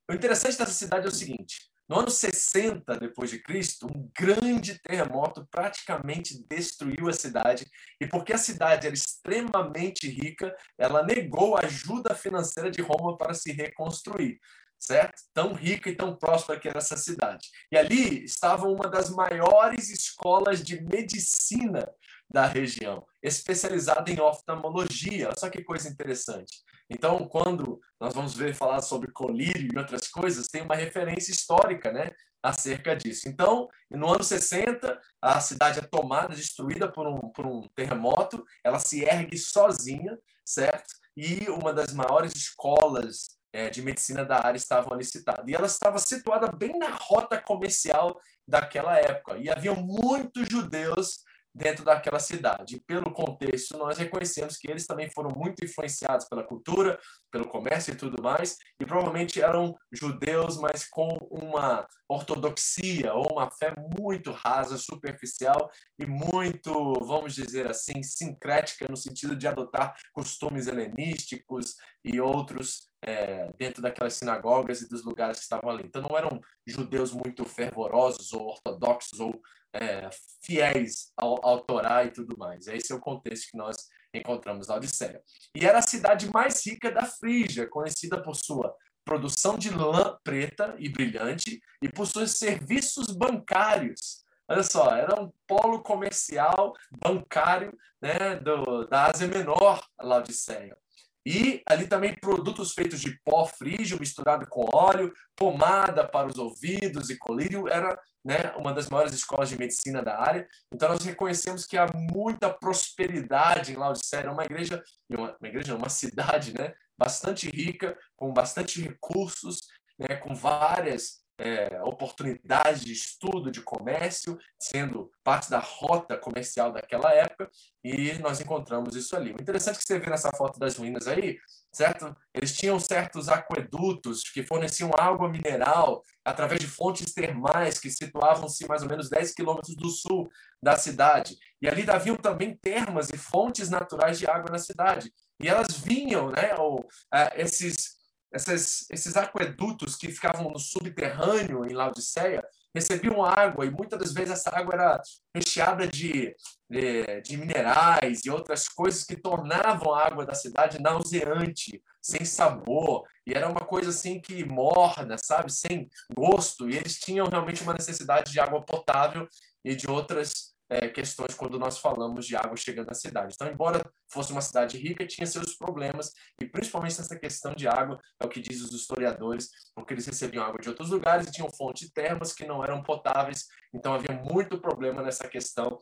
O 0.10 0.14
interessante 0.14 0.58
dessa 0.58 0.72
cidade 0.72 1.06
é 1.06 1.10
o 1.10 1.14
seguinte, 1.14 1.70
no 1.88 2.00
ano 2.00 2.10
60 2.10 2.98
depois 2.98 3.30
de 3.30 3.42
Cristo, 3.44 3.88
um 3.88 4.10
grande 4.18 4.80
terremoto 4.80 5.46
praticamente 5.52 6.42
destruiu 6.50 7.10
a 7.10 7.14
cidade, 7.14 7.70
e 8.00 8.08
porque 8.08 8.32
a 8.32 8.38
cidade 8.38 8.88
era 8.88 8.96
extremamente 8.96 10.08
rica, 10.08 10.56
ela 10.78 11.04
negou 11.04 11.58
a 11.58 11.66
ajuda 11.66 12.16
financeira 12.16 12.72
de 12.72 12.82
Roma 12.82 13.18
para 13.18 13.34
se 13.34 13.52
reconstruir 13.52 14.40
certo? 14.82 15.22
Tão 15.32 15.54
rica 15.54 15.92
e 15.92 15.96
tão 15.96 16.16
próspera 16.16 16.60
que 16.60 16.68
era 16.68 16.80
essa 16.80 16.98
cidade. 16.98 17.48
E 17.72 17.78
ali 17.78 18.24
estava 18.24 18.68
uma 18.68 18.90
das 18.90 19.12
maiores 19.12 19.92
escolas 19.92 20.64
de 20.64 20.82
medicina 20.82 21.88
da 22.32 22.46
região, 22.46 23.06
especializada 23.22 24.10
em 24.10 24.20
oftalmologia. 24.20 25.28
Olha 25.28 25.38
só 25.38 25.50
que 25.50 25.64
coisa 25.64 25.90
interessante. 25.90 26.64
Então, 26.90 27.28
quando 27.28 27.80
nós 28.00 28.14
vamos 28.14 28.34
ver 28.34 28.56
falar 28.56 28.82
sobre 28.82 29.12
colírio 29.12 29.70
e 29.74 29.78
outras 29.78 30.08
coisas, 30.08 30.48
tem 30.48 30.62
uma 30.62 30.76
referência 30.76 31.32
histórica, 31.32 31.92
né, 31.92 32.12
acerca 32.42 32.96
disso. 32.96 33.28
Então, 33.28 33.68
no 33.90 34.10
ano 34.10 34.24
60, 34.24 35.00
a 35.22 35.40
cidade 35.42 35.80
é 35.80 35.84
tomada, 35.84 36.34
destruída 36.36 36.92
por 36.92 37.08
um, 37.08 37.20
por 37.20 37.46
um 37.46 37.68
terremoto, 37.76 38.44
ela 38.64 38.80
se 38.80 39.04
ergue 39.04 39.38
sozinha, 39.38 40.18
certo? 40.46 40.94
E 41.16 41.50
uma 41.50 41.74
das 41.74 41.94
maiores 41.94 42.34
escolas 42.34 43.38
é, 43.54 43.70
de 43.70 43.82
medicina 43.82 44.24
da 44.24 44.46
área 44.46 44.58
estavam 44.58 44.94
ali 44.94 45.04
citadas. 45.04 45.46
E 45.48 45.54
ela 45.54 45.68
estava 45.68 45.98
situada 45.98 46.52
bem 46.52 46.78
na 46.80 46.90
rota 46.90 47.40
comercial 47.40 48.20
daquela 48.48 48.98
época. 48.98 49.38
E 49.38 49.50
havia 49.50 49.74
muitos 49.74 50.48
judeus 50.50 51.20
dentro 51.54 51.84
daquela 51.84 52.20
cidade. 52.20 52.82
Pelo 52.88 53.12
contexto, 53.12 53.78
nós 53.78 53.98
reconhecemos 53.98 54.58
que 54.58 54.70
eles 54.70 54.88
também 54.88 55.10
foram 55.10 55.32
muito 55.36 55.64
influenciados 55.64 56.28
pela 56.28 56.44
cultura, 56.44 57.00
pelo 57.32 57.48
comércio 57.48 57.94
e 57.94 57.98
tudo 57.98 58.22
mais, 58.22 58.58
e 58.80 58.86
provavelmente 58.86 59.42
eram 59.42 59.76
judeus, 59.92 60.58
mas 60.58 60.88
com 60.88 61.08
uma 61.30 61.88
ortodoxia 62.08 63.14
ou 63.14 63.34
uma 63.34 63.50
fé 63.50 63.74
muito 63.96 64.32
rasa, 64.32 64.78
superficial 64.78 65.70
e 66.00 66.06
muito, 66.06 66.94
vamos 67.06 67.34
dizer 67.34 67.68
assim, 67.68 68.04
sincrética 68.04 68.88
no 68.90 68.98
sentido 68.98 69.36
de 69.36 69.48
adotar 69.48 69.96
costumes 70.14 70.68
helenísticos 70.68 71.76
e 72.04 72.20
outros 72.20 72.90
é, 73.04 73.52
dentro 73.58 73.82
daquelas 73.82 74.14
sinagogas 74.14 74.82
e 74.82 74.90
dos 74.90 75.04
lugares 75.04 75.38
que 75.38 75.44
estavam 75.44 75.70
ali. 75.70 75.84
Então 75.86 76.02
não 76.02 76.18
eram 76.18 76.40
judeus 76.68 77.12
muito 77.12 77.44
fervorosos 77.46 78.34
ou 78.34 78.48
ortodoxos 78.48 79.20
ou 79.20 79.42
é, 79.74 80.10
fiéis 80.44 81.12
ao, 81.16 81.44
ao 81.46 81.62
Torá 81.62 82.04
e 82.04 82.12
tudo 82.12 82.38
mais. 82.38 82.68
Esse 82.68 82.92
é 82.92 82.96
o 82.96 83.00
contexto 83.00 83.52
que 83.52 83.58
nós 83.58 83.76
encontramos 84.14 84.68
na 84.68 84.76
Odisseia. 84.76 85.22
E 85.56 85.66
era 85.66 85.80
a 85.80 85.84
cidade 85.84 86.30
mais 86.32 86.66
rica 86.66 86.92
da 86.92 87.06
Frígia, 87.06 87.68
conhecida 87.68 88.22
por 88.22 88.36
sua 88.36 88.76
produção 89.04 89.58
de 89.58 89.70
lã 89.70 90.18
preta 90.24 90.76
e 90.78 90.90
brilhante 90.90 91.62
e 91.82 91.90
por 91.90 92.06
seus 92.06 92.32
serviços 92.32 93.08
bancários. 93.08 94.22
Olha 94.48 94.64
só, 94.64 94.94
era 94.96 95.20
um 95.20 95.32
polo 95.48 95.82
comercial 95.82 96.74
bancário 96.92 97.74
né, 98.02 98.36
do, 98.36 98.86
da 98.86 99.06
Ásia 99.06 99.28
Menor, 99.28 99.82
Laodiceia. 100.00 100.78
E 101.26 101.62
ali 101.68 101.88
também 101.88 102.16
produtos 102.16 102.74
feitos 102.74 103.00
de 103.00 103.20
pó 103.24 103.46
frígio 103.46 104.00
misturado 104.00 104.48
com 104.48 104.68
óleo, 104.74 105.14
pomada 105.36 106.08
para 106.08 106.28
os 106.28 106.38
ouvidos 106.38 107.10
e 107.10 107.18
colírio. 107.18 107.68
Era 107.68 108.00
né, 108.24 108.54
uma 108.58 108.74
das 108.74 108.90
maiores 108.90 109.14
escolas 109.14 109.50
de 109.50 109.58
medicina 109.58 110.02
da 110.02 110.20
área. 110.20 110.48
Então 110.74 110.90
nós 110.90 111.04
reconhecemos 111.04 111.66
que 111.66 111.78
há 111.78 111.88
muita 111.94 112.50
prosperidade 112.50 113.72
em 113.72 113.76
Laodiceia, 113.76 114.32
uma 114.32 114.46
igreja, 114.46 114.84
uma, 115.10 115.36
uma 115.40 115.48
igreja, 115.48 115.76
uma 115.76 115.90
cidade, 115.90 116.54
né, 116.54 116.74
bastante 116.98 117.50
rica, 117.50 117.98
com 118.16 118.34
bastante 118.34 118.82
recursos, 118.82 119.60
né, 119.98 120.16
com 120.16 120.34
várias 120.34 121.21
é, 121.42 121.82
oportunidades 121.84 122.86
de 122.86 122.94
estudo, 122.94 123.50
de 123.50 123.62
comércio, 123.62 124.38
sendo 124.60 125.12
parte 125.24 125.50
da 125.50 125.58
rota 125.58 126.16
comercial 126.16 126.72
daquela 126.72 127.12
época, 127.12 127.50
e 127.84 128.14
nós 128.20 128.40
encontramos 128.40 128.96
isso 128.96 129.16
ali. 129.16 129.32
O 129.32 129.42
interessante 129.42 129.78
é 129.78 129.80
que 129.80 129.86
você 129.86 130.00
vê 130.00 130.10
nessa 130.12 130.30
foto 130.38 130.60
das 130.60 130.78
ruínas 130.78 131.08
aí, 131.08 131.40
certo? 131.74 132.16
Eles 132.32 132.56
tinham 132.56 132.80
certos 132.80 133.28
aquedutos 133.28 134.22
que 134.30 134.44
forneciam 134.44 134.92
água 134.96 135.28
mineral 135.28 136.04
através 136.24 136.60
de 136.60 136.68
fontes 136.68 137.12
termais 137.12 137.80
que 137.80 137.90
situavam-se 137.90 138.68
mais 138.68 138.84
ou 138.84 138.90
menos 138.90 139.10
10 139.10 139.34
quilômetros 139.34 139.76
do 139.76 139.90
sul 139.90 140.30
da 140.62 140.78
cidade. 140.78 141.38
E 141.60 141.68
ali 141.68 141.90
haviam 141.90 142.16
também 142.16 142.56
termas 142.56 143.10
e 143.10 143.18
fontes 143.18 143.68
naturais 143.68 144.20
de 144.20 144.28
água 144.28 144.52
na 144.52 144.60
cidade. 144.60 145.12
E 145.42 145.48
elas 145.48 145.76
vinham, 145.76 146.30
né, 146.30 146.54
ou, 146.56 146.82
uh, 146.82 147.32
esses 147.36 148.01
essas, 148.32 148.86
esses 148.90 149.18
aquedutos 149.18 149.96
que 149.96 150.12
ficavam 150.12 150.50
no 150.50 150.60
subterrâneo 150.60 151.66
em 151.66 151.74
Laodiceia 151.74 152.44
recebiam 152.74 153.24
água 153.24 153.66
e 153.66 153.70
muitas 153.70 154.00
das 154.00 154.14
vezes 154.14 154.32
essa 154.32 154.50
água 154.56 154.74
era 154.74 155.02
recheada 155.36 155.86
de, 155.86 156.34
de, 156.70 157.22
de, 157.22 157.38
minerais 157.38 158.24
e 158.24 158.30
outras 158.30 158.70
coisas 158.70 159.04
que 159.04 159.18
tornavam 159.18 159.94
a 159.94 160.08
água 160.08 160.26
da 160.26 160.34
cidade 160.34 160.80
nauseante, 160.80 161.84
sem 162.02 162.24
sabor, 162.24 163.04
e 163.28 163.34
era 163.34 163.50
uma 163.50 163.60
coisa 163.60 163.90
assim 163.90 164.22
que 164.22 164.46
morna, 164.46 165.18
sabe, 165.18 165.52
sem 165.52 165.90
gosto, 166.16 166.70
e 166.70 166.78
eles 166.78 166.98
tinham 166.98 167.28
realmente 167.28 167.62
uma 167.62 167.74
necessidade 167.74 168.32
de 168.32 168.40
água 168.40 168.62
potável 168.62 169.28
e 169.66 169.76
de 169.76 169.90
outras 169.90 170.51
é, 170.72 170.88
questões 170.88 171.36
quando 171.36 171.60
nós 171.60 171.80
falamos 171.80 172.26
de 172.26 172.34
água 172.34 172.56
chegando 172.56 172.88
na 172.88 172.94
cidade. 172.94 173.34
Então, 173.36 173.52
embora 173.52 173.82
fosse 174.10 174.32
uma 174.32 174.40
cidade 174.40 174.78
rica, 174.78 175.06
tinha 175.06 175.28
seus 175.28 175.54
problemas, 175.54 176.14
e 176.42 176.46
principalmente 176.46 176.98
nessa 176.98 177.20
questão 177.20 177.54
de 177.54 177.68
água, 177.68 178.00
é 178.18 178.26
o 178.26 178.30
que 178.30 178.40
diz 178.40 178.62
os 178.62 178.72
historiadores, 178.72 179.50
porque 179.76 179.94
eles 179.94 180.06
recebiam 180.06 180.46
água 180.46 180.62
de 180.62 180.70
outros 180.70 180.90
lugares 180.90 181.28
e 181.28 181.32
tinham 181.32 181.50
fontes 181.50 181.92
termas 181.92 182.34
que 182.34 182.46
não 182.46 182.64
eram 182.64 182.82
potáveis, 182.82 183.48
então 183.74 183.94
havia 183.94 184.16
muito 184.16 184.62
problema 184.62 185.02
nessa 185.02 185.28
questão 185.28 185.78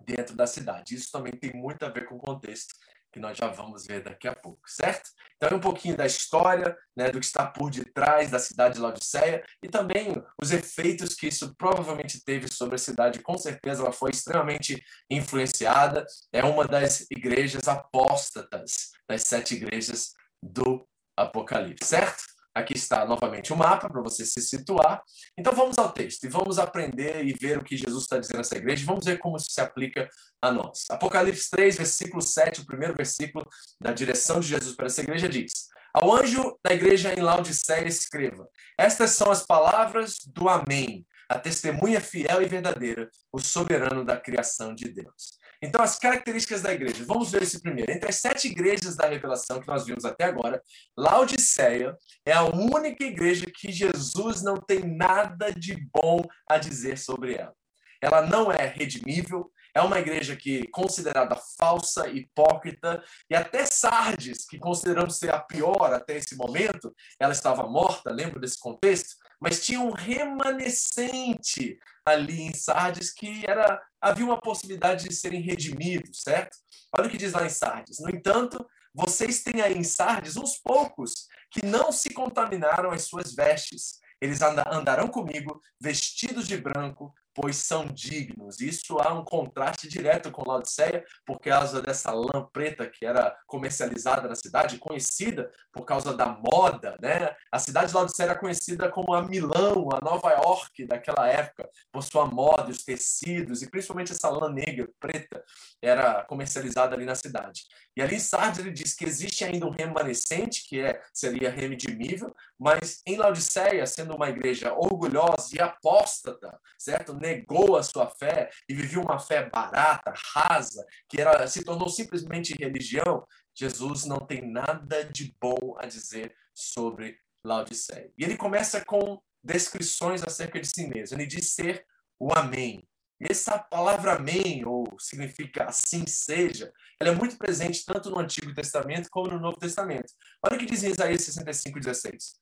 dentro 0.00 0.34
da 0.34 0.46
cidade. 0.46 0.94
Isso 0.94 1.12
também 1.12 1.32
tem 1.32 1.52
muito 1.52 1.82
a 1.84 1.90
ver 1.90 2.06
com 2.06 2.14
o 2.14 2.20
contexto 2.20 2.74
que 3.14 3.20
nós 3.20 3.38
já 3.38 3.46
vamos 3.46 3.86
ver 3.86 4.02
daqui 4.02 4.26
a 4.26 4.34
pouco, 4.34 4.60
certo? 4.66 5.08
Então, 5.36 5.50
é 5.50 5.54
um 5.54 5.60
pouquinho 5.60 5.96
da 5.96 6.04
história, 6.04 6.76
né, 6.96 7.12
do 7.12 7.20
que 7.20 7.26
está 7.26 7.46
por 7.46 7.70
detrás 7.70 8.28
da 8.28 8.40
cidade 8.40 8.74
de 8.74 8.80
Laodiceia 8.80 9.44
e 9.62 9.68
também 9.68 10.12
os 10.42 10.50
efeitos 10.50 11.14
que 11.14 11.28
isso 11.28 11.54
provavelmente 11.54 12.24
teve 12.24 12.52
sobre 12.52 12.74
a 12.74 12.78
cidade. 12.78 13.22
Com 13.22 13.38
certeza, 13.38 13.82
ela 13.82 13.92
foi 13.92 14.10
extremamente 14.10 14.82
influenciada. 15.08 16.04
É 16.32 16.42
uma 16.42 16.66
das 16.66 17.06
igrejas 17.08 17.68
apóstatas, 17.68 18.90
das 19.08 19.22
sete 19.22 19.54
igrejas 19.54 20.12
do 20.42 20.84
Apocalipse, 21.16 21.88
certo? 21.88 22.33
Aqui 22.54 22.74
está 22.76 23.04
novamente 23.04 23.52
o 23.52 23.56
mapa 23.56 23.90
para 23.90 24.00
você 24.00 24.24
se 24.24 24.40
situar. 24.40 25.02
Então 25.36 25.52
vamos 25.52 25.76
ao 25.76 25.90
texto 25.90 26.22
e 26.22 26.28
vamos 26.28 26.56
aprender 26.56 27.24
e 27.24 27.32
ver 27.32 27.58
o 27.58 27.64
que 27.64 27.76
Jesus 27.76 28.04
está 28.04 28.16
dizendo 28.16 28.36
nessa 28.36 28.56
igreja. 28.56 28.86
Vamos 28.86 29.04
ver 29.04 29.18
como 29.18 29.36
isso 29.36 29.50
se 29.50 29.60
aplica 29.60 30.08
a 30.40 30.52
nós. 30.52 30.84
Apocalipse 30.88 31.50
3, 31.50 31.76
versículo 31.76 32.22
7, 32.22 32.60
o 32.60 32.66
primeiro 32.66 32.94
versículo 32.94 33.44
da 33.80 33.92
direção 33.92 34.38
de 34.38 34.46
Jesus 34.46 34.76
para 34.76 34.86
essa 34.86 35.00
igreja 35.00 35.28
diz: 35.28 35.52
Ao 35.92 36.14
anjo 36.14 36.56
da 36.62 36.72
igreja 36.72 37.12
em 37.12 37.22
Laodiceia 37.22 37.88
escreva: 37.88 38.48
Estas 38.78 39.10
são 39.10 39.32
as 39.32 39.44
palavras 39.44 40.18
do 40.24 40.48
Amém, 40.48 41.04
a 41.28 41.38
testemunha 41.40 42.00
fiel 42.00 42.40
e 42.40 42.46
verdadeira, 42.46 43.10
o 43.32 43.40
soberano 43.40 44.04
da 44.04 44.16
criação 44.16 44.74
de 44.76 44.88
Deus. 44.90 45.42
Então, 45.64 45.82
as 45.82 45.98
características 45.98 46.60
da 46.60 46.74
igreja. 46.74 47.04
Vamos 47.06 47.32
ver 47.32 47.42
esse 47.42 47.60
primeiro. 47.60 47.90
Entre 47.90 48.08
as 48.08 48.16
sete 48.16 48.48
igrejas 48.48 48.96
da 48.96 49.08
revelação 49.08 49.60
que 49.60 49.66
nós 49.66 49.86
vimos 49.86 50.04
até 50.04 50.24
agora, 50.24 50.62
Laodiceia 50.94 51.96
é 52.26 52.32
a 52.32 52.44
única 52.44 53.02
igreja 53.02 53.46
que 53.46 53.72
Jesus 53.72 54.42
não 54.42 54.56
tem 54.56 54.80
nada 54.80 55.50
de 55.50 55.74
bom 55.90 56.22
a 56.50 56.58
dizer 56.58 56.98
sobre 56.98 57.34
ela. 57.34 57.54
Ela 58.02 58.26
não 58.26 58.52
é 58.52 58.66
redimível, 58.66 59.50
é 59.74 59.82
uma 59.82 59.98
igreja 59.98 60.36
que 60.36 60.60
é 60.60 60.66
considerada 60.70 61.36
falsa, 61.58 62.08
hipócrita, 62.08 63.02
e 63.28 63.34
até 63.34 63.66
Sardes, 63.66 64.46
que 64.46 64.58
consideramos 64.58 65.18
ser 65.18 65.34
a 65.34 65.40
pior 65.40 65.92
até 65.92 66.16
esse 66.16 66.36
momento, 66.36 66.94
ela 67.18 67.32
estava 67.32 67.66
morta, 67.66 68.10
lembra 68.10 68.38
desse 68.38 68.58
contexto? 68.58 69.16
Mas 69.40 69.64
tinha 69.64 69.80
um 69.80 69.90
remanescente 69.90 71.76
ali 72.06 72.42
em 72.42 72.54
Sardes 72.54 73.12
que 73.12 73.44
era 73.46 73.82
havia 74.00 74.24
uma 74.24 74.40
possibilidade 74.40 75.08
de 75.08 75.14
serem 75.14 75.40
redimidos, 75.40 76.22
certo? 76.22 76.56
Olha 76.96 77.08
o 77.08 77.10
que 77.10 77.16
diz 77.16 77.32
lá 77.32 77.44
em 77.44 77.50
Sardes. 77.50 77.98
No 77.98 78.10
entanto, 78.10 78.64
vocês 78.94 79.42
têm 79.42 79.60
aí 79.60 79.76
em 79.76 79.82
Sardes 79.82 80.36
uns 80.36 80.56
poucos 80.58 81.26
que 81.50 81.64
não 81.64 81.90
se 81.90 82.10
contaminaram 82.10 82.90
as 82.90 83.02
suas 83.02 83.34
vestes. 83.34 83.98
Eles 84.20 84.40
andarão 84.40 85.08
comigo 85.08 85.60
vestidos 85.80 86.46
de 86.46 86.56
branco, 86.56 87.12
pois 87.34 87.56
são 87.56 87.86
dignos. 87.86 88.60
Isso 88.60 88.98
há 89.00 89.12
um 89.12 89.24
contraste 89.24 89.88
direto 89.88 90.30
com 90.30 90.48
Laodiceia, 90.48 91.04
por 91.26 91.40
causa 91.40 91.82
dessa 91.82 92.12
lã 92.12 92.48
preta 92.52 92.88
que 92.88 93.04
era 93.04 93.36
comercializada 93.46 94.28
na 94.28 94.34
cidade, 94.34 94.78
conhecida 94.78 95.50
por 95.72 95.84
causa 95.84 96.14
da 96.14 96.26
moda, 96.26 96.96
né? 97.00 97.34
A 97.50 97.58
cidade 97.58 97.88
de 97.88 97.94
Laodiceia 97.94 98.26
era 98.30 98.38
conhecida 98.38 98.88
como 98.88 99.12
a 99.14 99.22
Milão, 99.22 99.88
a 99.92 100.00
Nova 100.04 100.30
York 100.30 100.86
daquela 100.86 101.28
época, 101.28 101.68
por 101.90 102.02
sua 102.02 102.26
moda, 102.26 102.70
os 102.70 102.84
tecidos 102.84 103.62
e 103.62 103.70
principalmente 103.70 104.12
essa 104.12 104.28
lã 104.28 104.48
negra, 104.48 104.88
preta, 105.00 105.44
era 105.82 106.24
comercializada 106.24 106.94
ali 106.94 107.04
na 107.04 107.14
cidade. 107.14 107.62
E 107.96 108.02
ali 108.02 108.18
Sardes 108.18 108.60
ele 108.60 108.70
diz 108.70 108.94
que 108.94 109.04
existe 109.04 109.44
ainda 109.44 109.66
um 109.66 109.70
remanescente, 109.70 110.66
que 110.68 110.80
é, 110.80 111.00
seria 111.12 111.50
redimível, 111.50 112.34
mas 112.58 113.02
em 113.06 113.16
Laodiceia, 113.16 113.86
sendo 113.86 114.14
uma 114.14 114.28
igreja 114.28 114.72
orgulhosa 114.74 115.54
e 115.54 115.60
apóstata, 115.60 116.58
certo? 116.78 117.14
Negou 117.24 117.76
a 117.76 117.82
sua 117.82 118.06
fé 118.06 118.50
e 118.68 118.74
vivia 118.74 119.00
uma 119.00 119.18
fé 119.18 119.48
barata, 119.48 120.12
rasa, 120.34 120.84
que 121.08 121.18
era 121.18 121.46
se 121.46 121.64
tornou 121.64 121.88
simplesmente 121.88 122.54
religião, 122.58 123.26
Jesus 123.54 124.04
não 124.04 124.18
tem 124.18 124.46
nada 124.46 125.04
de 125.04 125.34
bom 125.40 125.74
a 125.78 125.86
dizer 125.86 126.36
sobre 126.52 127.18
Laodiceia. 127.42 128.12
E 128.18 128.24
ele 128.24 128.36
começa 128.36 128.84
com 128.84 129.22
descrições 129.42 130.22
acerca 130.22 130.60
de 130.60 130.66
si 130.66 130.86
mesmo. 130.86 131.16
Ele 131.16 131.26
diz 131.26 131.52
ser 131.52 131.86
o 132.18 132.30
Amém, 132.32 132.86
essa 133.20 133.58
palavra 133.58 134.14
amém, 134.14 134.66
ou 134.66 134.84
significa 134.98 135.64
assim 135.64 136.06
seja, 136.06 136.72
ela 137.00 137.10
é 137.10 137.14
muito 137.14 137.38
presente 137.38 137.84
tanto 137.84 138.10
no 138.10 138.18
Antigo 138.18 138.52
Testamento 138.52 139.08
como 139.10 139.30
no 139.30 139.40
Novo 139.40 139.58
Testamento. 139.58 140.12
Olha 140.42 140.56
o 140.56 140.58
que 140.58 140.66
diz 140.66 140.82
em 140.82 140.90
Isaías 140.90 141.22
65, 141.22 141.80
16. 141.80 142.34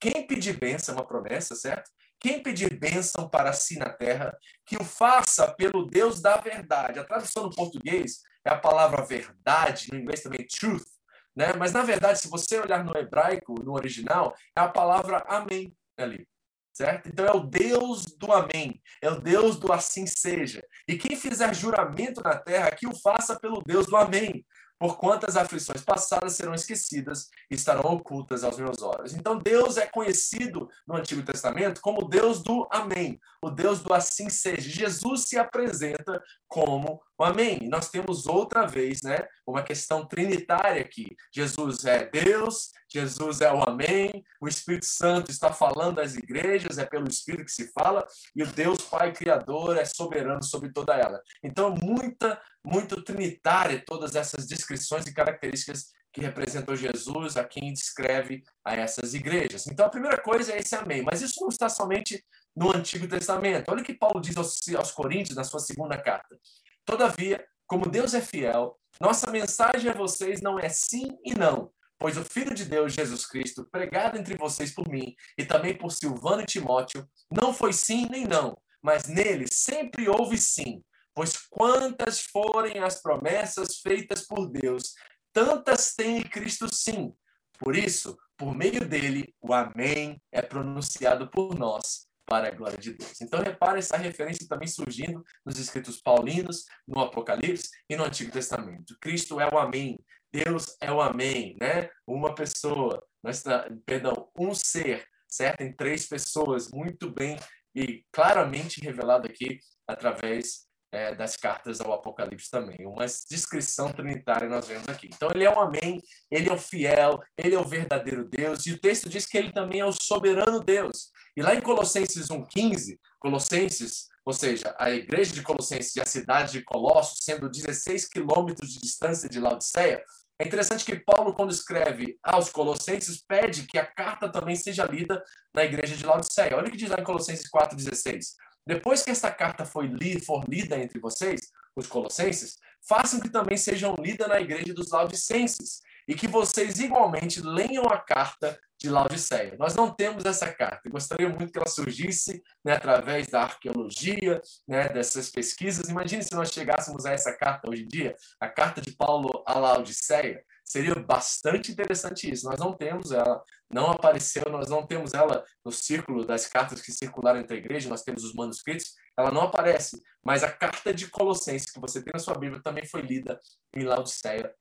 Quem 0.00 0.26
pedir 0.26 0.58
bênção, 0.58 0.94
é 0.94 0.98
uma 0.98 1.06
promessa, 1.06 1.54
certo? 1.54 1.90
Quem 2.22 2.40
pedir 2.40 2.78
bênção 2.78 3.28
para 3.28 3.52
si 3.52 3.76
na 3.76 3.90
terra, 3.90 4.32
que 4.64 4.76
o 4.76 4.84
faça 4.84 5.52
pelo 5.52 5.84
Deus 5.84 6.22
da 6.22 6.36
verdade. 6.36 7.00
A 7.00 7.04
tradução 7.04 7.42
no 7.42 7.50
português 7.50 8.20
é 8.44 8.50
a 8.50 8.58
palavra 8.58 9.04
verdade, 9.04 9.88
no 9.90 9.98
inglês 9.98 10.22
também 10.22 10.46
truth, 10.46 10.86
né? 11.34 11.52
Mas 11.58 11.72
na 11.72 11.82
verdade, 11.82 12.20
se 12.20 12.28
você 12.28 12.60
olhar 12.60 12.84
no 12.84 12.96
hebraico, 12.96 13.60
no 13.64 13.72
original, 13.72 14.36
é 14.56 14.60
a 14.60 14.68
palavra 14.68 15.24
amém 15.26 15.76
ali 15.96 16.28
certo? 16.72 17.08
Então 17.08 17.26
é 17.26 17.32
o 17.32 17.40
Deus 17.40 18.04
do 18.16 18.32
amém, 18.32 18.80
é 19.00 19.10
o 19.10 19.20
Deus 19.20 19.58
do 19.58 19.72
assim 19.72 20.06
seja. 20.06 20.64
E 20.88 20.96
quem 20.96 21.16
fizer 21.16 21.54
juramento 21.54 22.22
na 22.22 22.36
terra, 22.36 22.70
que 22.70 22.86
o 22.86 22.98
faça 22.98 23.38
pelo 23.38 23.62
Deus 23.62 23.86
do 23.86 23.96
amém, 23.96 24.44
por 24.82 24.98
quantas 24.98 25.36
aflições 25.36 25.80
passadas 25.80 26.32
serão 26.32 26.52
esquecidas 26.52 27.30
e 27.48 27.54
estarão 27.54 27.82
ocultas 27.92 28.42
aos 28.42 28.58
meus 28.58 28.82
olhos. 28.82 29.14
Então 29.14 29.38
Deus 29.38 29.76
é 29.76 29.86
conhecido 29.86 30.68
no 30.84 30.96
Antigo 30.96 31.22
Testamento 31.22 31.80
como 31.80 32.08
Deus 32.08 32.42
do 32.42 32.66
amém, 32.68 33.20
o 33.40 33.48
Deus 33.48 33.80
do 33.80 33.94
assim 33.94 34.28
seja. 34.28 34.68
Jesus 34.68 35.28
se 35.28 35.38
apresenta 35.38 36.20
como 36.48 37.00
o 37.22 37.24
amém. 37.24 37.68
Nós 37.68 37.88
temos 37.88 38.26
outra 38.26 38.66
vez, 38.66 39.00
né, 39.02 39.18
uma 39.46 39.62
questão 39.62 40.04
trinitária 40.04 40.82
aqui. 40.82 41.16
Jesus 41.32 41.84
é 41.84 42.04
Deus, 42.04 42.70
Jesus 42.92 43.40
é 43.40 43.52
o 43.52 43.62
amém, 43.62 44.24
o 44.40 44.48
Espírito 44.48 44.86
Santo 44.86 45.30
está 45.30 45.52
falando 45.52 46.00
às 46.00 46.16
igrejas, 46.16 46.78
é 46.78 46.84
pelo 46.84 47.08
Espírito 47.08 47.44
que 47.44 47.52
se 47.52 47.72
fala, 47.72 48.06
e 48.34 48.42
o 48.42 48.46
Deus 48.46 48.82
Pai 48.82 49.12
Criador 49.12 49.76
é 49.76 49.84
soberano 49.84 50.42
sobre 50.42 50.72
toda 50.72 50.94
ela. 50.94 51.20
Então, 51.42 51.74
muita 51.74 52.40
muito 52.64 53.02
trinitária 53.02 53.82
todas 53.84 54.14
essas 54.14 54.46
descrições 54.46 55.04
e 55.06 55.12
características 55.12 55.90
que 56.12 56.20
representou 56.20 56.76
Jesus, 56.76 57.36
a 57.36 57.44
quem 57.44 57.72
descreve 57.72 58.44
a 58.64 58.76
essas 58.76 59.14
igrejas. 59.14 59.66
Então, 59.66 59.86
a 59.86 59.90
primeira 59.90 60.18
coisa 60.18 60.52
é 60.52 60.58
esse 60.58 60.74
amém, 60.76 61.02
mas 61.02 61.22
isso 61.22 61.40
não 61.40 61.48
está 61.48 61.68
somente 61.68 62.22
no 62.54 62.70
Antigo 62.70 63.08
Testamento. 63.08 63.70
Olha 63.70 63.80
o 63.80 63.84
que 63.84 63.94
Paulo 63.94 64.20
diz 64.20 64.36
aos, 64.36 64.60
aos 64.76 64.92
Coríntios 64.92 65.36
na 65.36 65.42
sua 65.42 65.58
segunda 65.58 65.96
carta. 65.96 66.38
Todavia, 66.84 67.44
como 67.66 67.88
Deus 67.88 68.14
é 68.14 68.20
fiel, 68.20 68.78
nossa 69.00 69.30
mensagem 69.30 69.90
a 69.90 69.94
vocês 69.94 70.40
não 70.40 70.58
é 70.58 70.68
sim 70.68 71.18
e 71.24 71.34
não, 71.34 71.72
pois 71.98 72.16
o 72.16 72.24
Filho 72.24 72.54
de 72.54 72.64
Deus, 72.64 72.92
Jesus 72.92 73.26
Cristo, 73.26 73.66
pregado 73.70 74.18
entre 74.18 74.36
vocês 74.36 74.74
por 74.74 74.88
mim 74.88 75.14
e 75.38 75.44
também 75.44 75.76
por 75.76 75.90
Silvano 75.90 76.42
e 76.42 76.46
Timóteo, 76.46 77.08
não 77.30 77.54
foi 77.54 77.72
sim 77.72 78.08
nem 78.10 78.26
não, 78.26 78.56
mas 78.82 79.06
nele 79.06 79.46
sempre 79.50 80.08
houve 80.08 80.36
sim. 80.36 80.82
Pois 81.14 81.36
quantas 81.50 82.20
forem 82.22 82.78
as 82.78 83.00
promessas 83.00 83.78
feitas 83.78 84.26
por 84.26 84.48
Deus, 84.48 84.94
tantas 85.32 85.94
tem 85.94 86.18
em 86.18 86.22
Cristo 86.22 86.74
sim. 86.74 87.14
Por 87.58 87.76
isso, 87.76 88.18
por 88.36 88.54
meio 88.54 88.86
dele, 88.86 89.34
o 89.40 89.54
Amém 89.54 90.20
é 90.32 90.42
pronunciado 90.42 91.30
por 91.30 91.54
nós 91.54 92.10
para 92.32 92.48
a 92.48 92.50
glória 92.50 92.78
de 92.78 92.94
Deus. 92.94 93.20
Então, 93.20 93.42
repare 93.42 93.78
essa 93.78 93.94
referência 93.94 94.48
também 94.48 94.66
surgindo 94.66 95.22
nos 95.44 95.58
escritos 95.58 96.00
paulinos, 96.00 96.64
no 96.88 96.98
Apocalipse 96.98 97.68
e 97.90 97.94
no 97.94 98.04
Antigo 98.04 98.32
Testamento. 98.32 98.96
Cristo 98.98 99.38
é 99.38 99.46
o 99.52 99.58
Amém. 99.58 100.02
Deus 100.32 100.74
é 100.80 100.90
o 100.90 101.02
Amém, 101.02 101.54
né? 101.60 101.90
Uma 102.06 102.34
pessoa, 102.34 103.06
nós, 103.22 103.44
perdão, 103.84 104.30
um 104.34 104.54
ser, 104.54 105.06
certo? 105.28 105.60
Em 105.60 105.76
três 105.76 106.06
pessoas, 106.06 106.70
muito 106.70 107.10
bem 107.10 107.36
e 107.74 108.02
claramente 108.10 108.80
revelado 108.80 109.26
aqui 109.26 109.58
através 109.86 110.66
é, 110.90 111.14
das 111.14 111.36
cartas 111.36 111.82
ao 111.82 111.92
Apocalipse 111.92 112.50
também. 112.50 112.86
Uma 112.86 113.04
descrição 113.04 113.92
trinitária 113.92 114.48
nós 114.48 114.66
vemos 114.66 114.88
aqui. 114.88 115.10
Então, 115.12 115.28
ele 115.34 115.44
é 115.44 115.50
o 115.50 115.60
Amém, 115.60 116.00
ele 116.30 116.48
é 116.48 116.52
o 116.52 116.58
fiel, 116.58 117.20
ele 117.36 117.54
é 117.54 117.58
o 117.58 117.64
verdadeiro 117.64 118.24
Deus, 118.24 118.64
e 118.64 118.72
o 118.72 118.80
texto 118.80 119.10
diz 119.10 119.26
que 119.26 119.36
ele 119.36 119.52
também 119.52 119.80
é 119.80 119.84
o 119.84 119.92
soberano 119.92 120.60
Deus. 120.60 121.10
E 121.36 121.42
lá 121.42 121.54
em 121.54 121.60
Colossenses 121.60 122.28
1,15, 122.28 122.98
Colossenses, 123.18 124.08
ou 124.24 124.32
seja, 124.32 124.74
a 124.78 124.90
igreja 124.90 125.32
de 125.32 125.42
Colossenses 125.42 125.96
e 125.96 126.00
a 126.00 126.06
cidade 126.06 126.52
de 126.52 126.62
Colossos, 126.62 127.20
sendo 127.22 127.48
16 127.48 128.08
quilômetros 128.08 128.70
de 128.70 128.80
distância 128.80 129.28
de 129.28 129.40
Laodiceia, 129.40 130.04
é 130.38 130.46
interessante 130.46 130.84
que 130.84 130.98
Paulo, 130.98 131.32
quando 131.34 131.52
escreve 131.52 132.18
aos 132.22 132.50
Colossenses, 132.50 133.22
pede 133.22 133.64
que 133.64 133.78
a 133.78 133.86
carta 133.86 134.28
também 134.28 134.56
seja 134.56 134.84
lida 134.84 135.22
na 135.54 135.64
igreja 135.64 135.96
de 135.96 136.04
Laodiceia. 136.04 136.56
Olha 136.56 136.66
o 136.66 136.70
que 136.70 136.76
diz 136.76 136.90
lá 136.90 136.96
em 136.98 137.04
Colossenses 137.04 137.48
4,16. 137.48 138.34
Depois 138.66 139.02
que 139.02 139.10
esta 139.10 139.30
carta 139.30 139.64
foi 139.64 139.90
for 140.24 140.44
lida 140.48 140.78
entre 140.78 140.98
vocês, 140.98 141.40
os 141.74 141.86
colossenses, 141.86 142.58
façam 142.86 143.20
que 143.20 143.28
também 143.28 143.56
sejam 143.56 143.94
lidas 143.98 144.28
na 144.28 144.40
igreja 144.40 144.74
dos 144.74 144.90
laodicenses 144.90 145.80
e 146.06 146.14
que 146.14 146.26
vocês 146.26 146.78
igualmente 146.78 147.40
leiam 147.40 147.84
a 147.84 147.98
carta 147.98 148.58
de 148.82 148.90
Laodiceia. 148.90 149.54
Nós 149.58 149.76
não 149.76 149.94
temos 149.94 150.24
essa 150.24 150.52
carta. 150.52 150.90
gostaria 150.90 151.28
muito 151.28 151.52
que 151.52 151.58
ela 151.58 151.68
surgisse 151.68 152.42
né, 152.64 152.72
através 152.72 153.28
da 153.28 153.42
arqueologia, 153.42 154.42
né, 154.66 154.88
dessas 154.88 155.30
pesquisas. 155.30 155.88
Imagine 155.88 156.22
se 156.24 156.34
nós 156.34 156.50
chegássemos 156.50 157.06
a 157.06 157.12
essa 157.12 157.32
carta 157.32 157.70
hoje 157.70 157.84
em 157.84 157.88
dia, 157.88 158.16
a 158.40 158.48
carta 158.48 158.80
de 158.80 158.90
Paulo 158.90 159.44
a 159.46 159.56
Laodiceia. 159.58 160.44
Seria 160.64 160.94
bastante 160.94 161.70
interessante 161.70 162.30
isso. 162.30 162.46
Nós 162.46 162.58
não 162.58 162.72
temos 162.72 163.12
ela, 163.12 163.42
não 163.70 163.90
apareceu, 163.90 164.44
nós 164.50 164.68
não 164.68 164.84
temos 164.84 165.14
ela 165.14 165.44
no 165.64 165.70
círculo 165.70 166.24
das 166.24 166.46
cartas 166.46 166.80
que 166.80 166.90
circularam 166.90 167.40
entre 167.40 167.56
a 167.56 167.58
igreja, 167.58 167.88
nós 167.88 168.02
temos 168.02 168.24
os 168.24 168.34
manuscritos, 168.34 168.94
ela 169.16 169.30
não 169.30 169.42
aparece. 169.42 170.00
Mas 170.24 170.42
a 170.42 170.50
carta 170.50 170.92
de 170.92 171.08
Colossenses, 171.08 171.70
que 171.70 171.80
você 171.80 172.02
tem 172.02 172.12
na 172.12 172.18
sua 172.18 172.34
Bíblia, 172.34 172.62
também 172.62 172.86
foi 172.86 173.02
lida 173.02 173.38
em 173.74 173.84
Laodiceia 173.84 174.52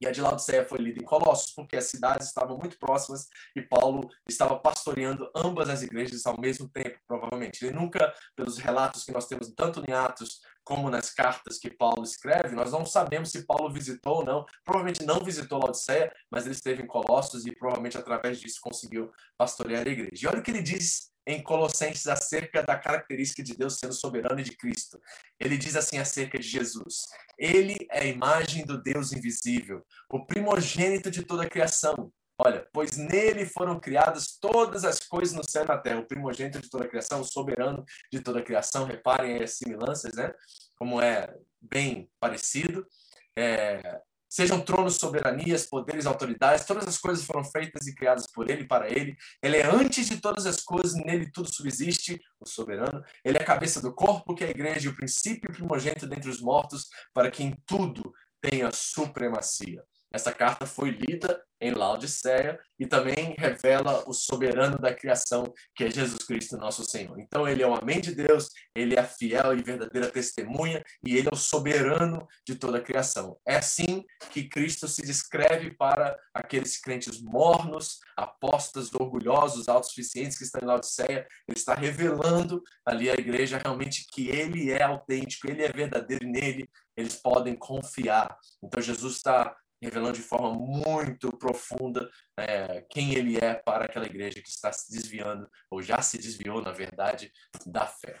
e 0.00 0.06
a 0.06 0.10
de 0.10 0.20
Laodiceia 0.20 0.64
foi 0.64 0.78
lida 0.78 1.00
em 1.00 1.04
Colossos, 1.04 1.52
porque 1.54 1.76
as 1.76 1.86
cidades 1.86 2.26
estavam 2.26 2.56
muito 2.58 2.78
próximas 2.78 3.26
e 3.54 3.62
Paulo 3.62 4.08
estava 4.28 4.58
pastoreando 4.58 5.30
ambas 5.34 5.68
as 5.68 5.82
igrejas 5.82 6.26
ao 6.26 6.38
mesmo 6.40 6.68
tempo, 6.68 6.98
provavelmente. 7.06 7.64
Ele 7.64 7.74
nunca, 7.74 8.12
pelos 8.34 8.58
relatos 8.58 9.04
que 9.04 9.12
nós 9.12 9.26
temos 9.26 9.52
tanto 9.54 9.82
em 9.88 9.92
Atos 9.92 10.40
como 10.64 10.90
nas 10.90 11.10
cartas 11.10 11.58
que 11.58 11.70
Paulo 11.70 12.02
escreve, 12.02 12.56
nós 12.56 12.72
não 12.72 12.84
sabemos 12.84 13.30
se 13.30 13.46
Paulo 13.46 13.72
visitou 13.72 14.16
ou 14.16 14.24
não. 14.24 14.44
Provavelmente 14.64 15.04
não 15.04 15.20
visitou 15.20 15.60
Laodiceia, 15.60 16.12
mas 16.30 16.44
ele 16.44 16.54
esteve 16.54 16.82
em 16.82 16.86
Colossos 16.86 17.46
e 17.46 17.54
provavelmente 17.54 17.96
através 17.96 18.40
disso 18.40 18.60
conseguiu 18.60 19.10
pastorear 19.38 19.86
a 19.86 19.90
igreja. 19.90 20.24
E 20.24 20.26
olha 20.26 20.40
o 20.40 20.42
que 20.42 20.50
ele 20.50 20.62
diz 20.62 21.15
em 21.26 21.42
Colossenses 21.42 22.06
acerca 22.06 22.62
da 22.62 22.78
característica 22.78 23.42
de 23.42 23.56
Deus 23.56 23.78
sendo 23.78 23.92
soberano 23.92 24.40
e 24.40 24.44
de 24.44 24.56
Cristo. 24.56 25.00
Ele 25.40 25.58
diz 25.58 25.74
assim 25.74 25.98
acerca 25.98 26.38
de 26.38 26.46
Jesus: 26.46 27.06
Ele 27.38 27.76
é 27.90 28.02
a 28.02 28.06
imagem 28.06 28.64
do 28.64 28.80
Deus 28.80 29.12
invisível, 29.12 29.84
o 30.10 30.24
primogênito 30.24 31.10
de 31.10 31.22
toda 31.22 31.42
a 31.42 31.48
criação. 31.48 32.12
Olha, 32.38 32.68
pois 32.70 32.98
nele 32.98 33.46
foram 33.46 33.80
criadas 33.80 34.36
todas 34.38 34.84
as 34.84 35.00
coisas 35.00 35.34
no 35.34 35.42
céu 35.42 35.64
e 35.64 35.68
na 35.68 35.78
terra, 35.78 36.00
o 36.00 36.06
primogênito 36.06 36.60
de 36.60 36.68
toda 36.68 36.84
a 36.84 36.88
criação, 36.88 37.22
o 37.22 37.24
soberano 37.24 37.82
de 38.12 38.20
toda 38.20 38.40
a 38.40 38.42
criação. 38.42 38.84
Reparem 38.84 39.42
as 39.42 39.52
similanças, 39.52 40.14
né? 40.14 40.32
Como 40.76 41.00
é 41.00 41.34
bem 41.60 42.10
parecido. 42.20 42.86
É, 43.34 44.00
Sejam 44.36 44.60
tronos, 44.60 44.96
soberanias, 44.96 45.64
poderes, 45.64 46.04
autoridades, 46.04 46.66
todas 46.66 46.86
as 46.86 46.98
coisas 46.98 47.24
foram 47.24 47.42
feitas 47.42 47.86
e 47.86 47.94
criadas 47.94 48.26
por 48.26 48.50
ele, 48.50 48.66
para 48.66 48.86
ele. 48.86 49.16
Ele 49.42 49.56
é 49.56 49.64
antes 49.64 50.10
de 50.10 50.20
todas 50.20 50.44
as 50.44 50.60
coisas, 50.60 50.92
nele 50.94 51.30
tudo 51.32 51.50
subsiste, 51.50 52.20
o 52.38 52.46
soberano. 52.46 53.02
Ele 53.24 53.38
é 53.38 53.40
a 53.40 53.46
cabeça 53.46 53.80
do 53.80 53.94
corpo, 53.94 54.34
que 54.34 54.44
é 54.44 54.48
a 54.48 54.50
igreja, 54.50 54.90
o 54.90 54.94
princípio 54.94 55.50
primogênito 55.50 56.06
dentre 56.06 56.28
os 56.28 56.42
mortos, 56.42 56.86
para 57.14 57.30
que 57.30 57.42
em 57.42 57.56
tudo 57.64 58.12
tenha 58.38 58.70
supremacia. 58.72 59.82
Essa 60.12 60.32
carta 60.32 60.66
foi 60.66 60.90
lida 60.90 61.42
em 61.60 61.72
Laodiceia 61.72 62.58
e 62.78 62.86
também 62.86 63.34
revela 63.38 64.04
o 64.06 64.12
soberano 64.12 64.78
da 64.78 64.94
criação, 64.94 65.52
que 65.74 65.84
é 65.84 65.90
Jesus 65.90 66.24
Cristo, 66.24 66.56
nosso 66.56 66.84
Senhor. 66.84 67.18
Então, 67.18 67.48
ele 67.48 67.62
é 67.62 67.66
o 67.66 67.74
Amém 67.74 68.00
de 68.00 68.14
Deus, 68.14 68.50
ele 68.74 68.94
é 68.94 69.00
a 69.00 69.06
fiel 69.06 69.56
e 69.56 69.62
verdadeira 69.62 70.10
testemunha 70.10 70.82
e 71.04 71.16
ele 71.16 71.28
é 71.28 71.34
o 71.34 71.36
soberano 71.36 72.26
de 72.46 72.54
toda 72.56 72.78
a 72.78 72.82
criação. 72.82 73.38
É 73.46 73.56
assim 73.56 74.04
que 74.30 74.48
Cristo 74.48 74.86
se 74.86 75.02
descreve 75.02 75.74
para 75.74 76.16
aqueles 76.34 76.78
crentes 76.78 77.22
mornos, 77.22 77.98
apostas, 78.16 78.92
orgulhosos, 78.92 79.68
autossuficientes 79.68 80.36
que 80.36 80.44
estão 80.44 80.60
em 80.62 80.66
Laodiceia. 80.66 81.26
Ele 81.48 81.56
está 81.58 81.74
revelando 81.74 82.62
ali 82.84 83.08
à 83.10 83.14
igreja 83.14 83.58
realmente 83.58 84.06
que 84.12 84.28
ele 84.28 84.70
é 84.70 84.82
autêntico, 84.82 85.48
ele 85.48 85.62
é 85.62 85.72
verdadeiro 85.72 86.24
e 86.24 86.30
nele 86.30 86.70
eles 86.96 87.16
podem 87.16 87.54
confiar. 87.54 88.36
Então, 88.62 88.80
Jesus 88.80 89.16
está 89.16 89.54
revelando 89.82 90.14
de 90.14 90.22
forma 90.22 90.52
muito 90.52 91.30
profunda 91.36 92.10
é, 92.38 92.82
quem 92.90 93.14
ele 93.14 93.36
é 93.36 93.54
para 93.54 93.84
aquela 93.84 94.06
igreja 94.06 94.40
que 94.42 94.48
está 94.48 94.72
se 94.72 94.90
desviando, 94.90 95.48
ou 95.70 95.82
já 95.82 96.00
se 96.00 96.18
desviou, 96.18 96.62
na 96.62 96.72
verdade, 96.72 97.32
da 97.66 97.86
fé. 97.86 98.18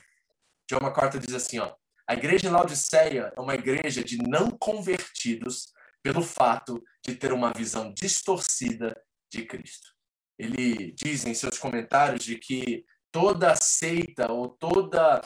John 0.68 0.80
MacArthur 0.80 1.20
diz 1.20 1.34
assim, 1.34 1.58
ó, 1.58 1.74
a 2.08 2.14
igreja 2.14 2.46
em 2.46 2.50
Laodiceia 2.50 3.32
é 3.36 3.40
uma 3.40 3.54
igreja 3.54 4.02
de 4.02 4.18
não 4.18 4.50
convertidos 4.50 5.72
pelo 6.02 6.22
fato 6.22 6.82
de 7.04 7.16
ter 7.16 7.32
uma 7.32 7.52
visão 7.52 7.92
distorcida 7.92 8.96
de 9.32 9.44
Cristo. 9.44 9.88
Ele 10.38 10.92
diz 10.92 11.24
em 11.26 11.34
seus 11.34 11.58
comentários 11.58 12.24
de 12.24 12.36
que 12.36 12.84
toda 13.10 13.56
seita 13.56 14.30
ou 14.30 14.50
toda 14.50 15.20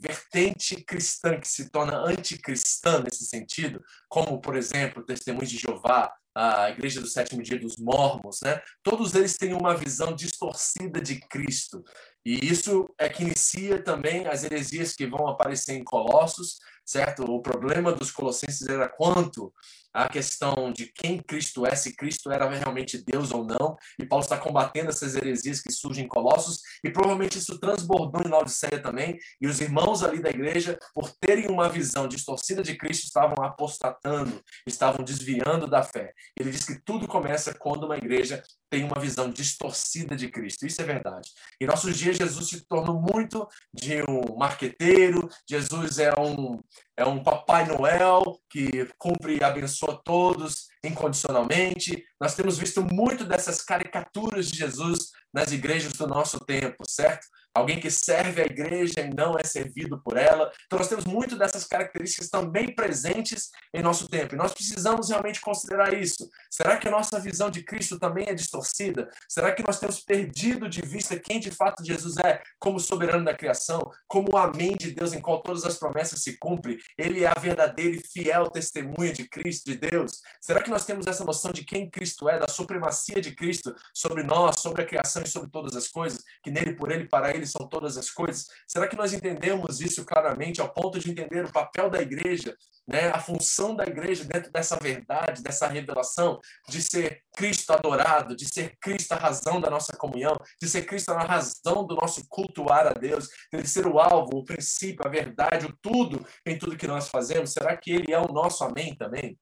vertente 0.00 0.76
cristã 0.84 1.38
que 1.38 1.48
se 1.48 1.70
torna 1.70 1.98
anticristã 1.98 3.00
nesse 3.00 3.26
sentido, 3.26 3.82
como, 4.08 4.40
por 4.40 4.56
exemplo, 4.56 5.04
Testemunhos 5.04 5.50
de 5.50 5.58
Jeová, 5.58 6.12
a 6.34 6.70
Igreja 6.70 7.00
do 7.00 7.08
Sétimo 7.08 7.42
Dia 7.42 7.58
dos 7.58 7.76
Mormons, 7.76 8.38
né? 8.44 8.62
todos 8.82 9.14
eles 9.14 9.36
têm 9.36 9.52
uma 9.52 9.76
visão 9.76 10.14
distorcida 10.14 11.00
de 11.00 11.18
Cristo. 11.28 11.82
E 12.24 12.46
isso 12.46 12.88
é 12.96 13.08
que 13.08 13.24
inicia 13.24 13.82
também 13.82 14.26
as 14.28 14.44
heresias 14.44 14.94
que 14.94 15.06
vão 15.06 15.26
aparecer 15.26 15.74
em 15.74 15.82
Colossos, 15.82 16.58
certo? 16.84 17.24
O 17.24 17.42
problema 17.42 17.92
dos 17.92 18.12
colossenses 18.12 18.68
era 18.68 18.88
quanto 18.88 19.52
a 19.98 20.08
questão 20.08 20.72
de 20.72 20.86
quem 20.86 21.18
Cristo 21.18 21.66
é, 21.66 21.74
se 21.74 21.96
Cristo 21.96 22.30
era 22.30 22.48
realmente 22.48 23.02
Deus 23.04 23.32
ou 23.32 23.44
não, 23.44 23.76
e 23.98 24.06
Paulo 24.06 24.22
está 24.22 24.38
combatendo 24.38 24.90
essas 24.90 25.16
heresias 25.16 25.60
que 25.60 25.72
surgem 25.72 26.04
em 26.04 26.08
Colossos, 26.08 26.60
e 26.84 26.90
provavelmente 26.90 27.38
isso 27.38 27.58
transbordou 27.58 28.22
em 28.24 28.28
Laodiceia 28.28 28.80
também, 28.80 29.18
e 29.40 29.48
os 29.48 29.60
irmãos 29.60 30.04
ali 30.04 30.20
da 30.20 30.30
igreja, 30.30 30.78
por 30.94 31.10
terem 31.20 31.48
uma 31.48 31.68
visão 31.68 32.06
distorcida 32.06 32.62
de 32.62 32.76
Cristo, 32.76 33.06
estavam 33.06 33.44
apostatando, 33.44 34.40
estavam 34.64 35.04
desviando 35.04 35.66
da 35.66 35.82
fé. 35.82 36.12
Ele 36.38 36.52
diz 36.52 36.64
que 36.64 36.80
tudo 36.84 37.08
começa 37.08 37.52
quando 37.52 37.84
uma 37.84 37.96
igreja 37.96 38.40
tem 38.70 38.84
uma 38.84 39.00
visão 39.00 39.30
distorcida 39.30 40.14
de 40.14 40.28
Cristo. 40.28 40.64
Isso 40.64 40.80
é 40.80 40.84
verdade. 40.84 41.30
Em 41.60 41.66
nossos 41.66 41.96
dias, 41.96 42.16
Jesus 42.16 42.48
se 42.48 42.60
tornou 42.66 43.00
muito 43.00 43.48
de 43.74 44.02
um 44.02 44.36
marqueteiro, 44.36 45.28
Jesus 45.48 45.98
é 45.98 46.12
um, 46.20 46.60
é 46.98 47.06
um 47.06 47.22
Papai 47.22 47.64
Noel 47.64 48.40
que 48.50 48.90
cumpre 48.98 49.36
e 49.36 49.44
abençoa 49.44 50.02
todos 50.04 50.66
incondicionalmente. 50.84 52.04
Nós 52.20 52.34
temos 52.34 52.58
visto 52.58 52.82
muito 52.82 53.24
dessas 53.24 53.62
caricaturas 53.62 54.50
de 54.50 54.58
Jesus 54.58 55.12
nas 55.32 55.52
igrejas 55.52 55.92
do 55.92 56.08
nosso 56.08 56.40
tempo, 56.40 56.84
certo? 56.88 57.24
Alguém 57.54 57.80
que 57.80 57.90
serve 57.90 58.42
a 58.42 58.46
igreja 58.46 59.00
e 59.00 59.14
não 59.14 59.36
é 59.38 59.44
servido 59.44 60.00
por 60.02 60.16
ela. 60.16 60.50
Então, 60.66 60.78
nós 60.78 60.88
temos 60.88 61.04
muito 61.04 61.36
dessas 61.36 61.64
características 61.64 62.28
também 62.28 62.74
presentes 62.74 63.50
em 63.74 63.82
nosso 63.82 64.08
tempo. 64.08 64.34
E 64.34 64.38
nós 64.38 64.52
precisamos 64.52 65.08
realmente 65.08 65.40
considerar 65.40 65.92
isso. 65.92 66.28
Será 66.50 66.76
que 66.76 66.88
a 66.88 66.90
nossa 66.90 67.18
visão 67.18 67.50
de 67.50 67.62
Cristo 67.62 67.98
também 67.98 68.28
é 68.28 68.34
distorcida? 68.34 69.10
Será 69.28 69.52
que 69.52 69.62
nós 69.62 69.78
temos 69.78 70.00
perdido 70.00 70.68
de 70.68 70.82
vista 70.82 71.18
quem 71.18 71.40
de 71.40 71.50
fato 71.50 71.84
Jesus 71.84 72.16
é, 72.24 72.40
como 72.58 72.78
soberano 72.78 73.24
da 73.24 73.34
criação, 73.34 73.90
como 74.06 74.28
o 74.32 74.36
Amém 74.36 74.76
de 74.76 74.92
Deus 74.92 75.12
em 75.12 75.20
qual 75.20 75.42
todas 75.42 75.64
as 75.64 75.78
promessas 75.78 76.22
se 76.22 76.38
cumprem? 76.38 76.78
Ele 76.96 77.24
é 77.24 77.28
a 77.28 77.38
verdadeira 77.38 77.96
e 77.96 78.00
fiel 78.00 78.48
testemunha 78.50 79.12
de 79.12 79.28
Cristo, 79.28 79.70
de 79.70 79.76
Deus. 79.76 80.20
Será 80.40 80.62
que 80.62 80.70
nós 80.70 80.84
temos 80.84 81.06
essa 81.06 81.24
noção 81.24 81.52
de 81.52 81.64
quem 81.64 81.90
Cristo 81.90 82.28
é, 82.28 82.38
da 82.38 82.48
supremacia 82.48 83.20
de 83.20 83.34
Cristo 83.34 83.74
sobre 83.92 84.22
nós, 84.22 84.60
sobre 84.60 84.82
a 84.82 84.86
criação 84.86 85.22
e 85.22 85.28
sobre 85.28 85.50
todas 85.50 85.74
as 85.74 85.88
coisas, 85.88 86.22
que 86.42 86.50
nele, 86.50 86.74
por 86.74 86.90
ele, 86.90 87.06
para 87.06 87.34
ele 87.34 87.46
são 87.50 87.68
todas 87.68 87.96
as 87.96 88.10
coisas? 88.10 88.46
Será 88.66 88.86
que 88.86 88.96
nós 88.96 89.12
entendemos 89.12 89.80
isso 89.80 90.04
claramente 90.04 90.60
ao 90.60 90.72
ponto 90.72 90.98
de 90.98 91.10
entender 91.10 91.44
o 91.44 91.52
papel 91.52 91.90
da 91.90 92.00
igreja, 92.00 92.56
né, 92.86 93.10
a 93.10 93.20
função 93.20 93.76
da 93.76 93.84
igreja 93.84 94.24
dentro 94.24 94.50
dessa 94.50 94.76
verdade, 94.76 95.42
dessa 95.42 95.66
revelação, 95.66 96.40
de 96.68 96.80
ser 96.80 97.22
Cristo 97.36 97.72
adorado, 97.72 98.34
de 98.34 98.46
ser 98.46 98.76
Cristo 98.80 99.12
a 99.12 99.16
razão 99.16 99.60
da 99.60 99.68
nossa 99.68 99.96
comunhão, 99.96 100.36
de 100.60 100.68
ser 100.68 100.82
Cristo 100.86 101.10
a 101.12 101.20
razão 101.20 101.86
do 101.86 101.94
nosso 101.94 102.26
cultuar 102.28 102.86
a 102.86 102.92
Deus, 102.92 103.28
de 103.52 103.68
ser 103.68 103.86
o 103.86 103.98
alvo, 103.98 104.38
o 104.38 104.44
princípio, 104.44 105.06
a 105.06 105.10
verdade, 105.10 105.66
o 105.66 105.76
tudo 105.82 106.26
em 106.46 106.58
tudo 106.58 106.76
que 106.76 106.86
nós 106.86 107.08
fazemos? 107.08 107.52
Será 107.52 107.76
que 107.76 107.90
Ele 107.90 108.12
é 108.12 108.18
o 108.18 108.32
nosso 108.32 108.64
amém 108.64 108.96
também? 108.96 109.38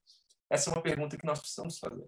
Essa 0.49 0.69
é 0.69 0.73
uma 0.73 0.81
pergunta 0.81 1.17
que 1.17 1.25
nós 1.25 1.39
precisamos 1.39 1.77
fazer. 1.79 2.07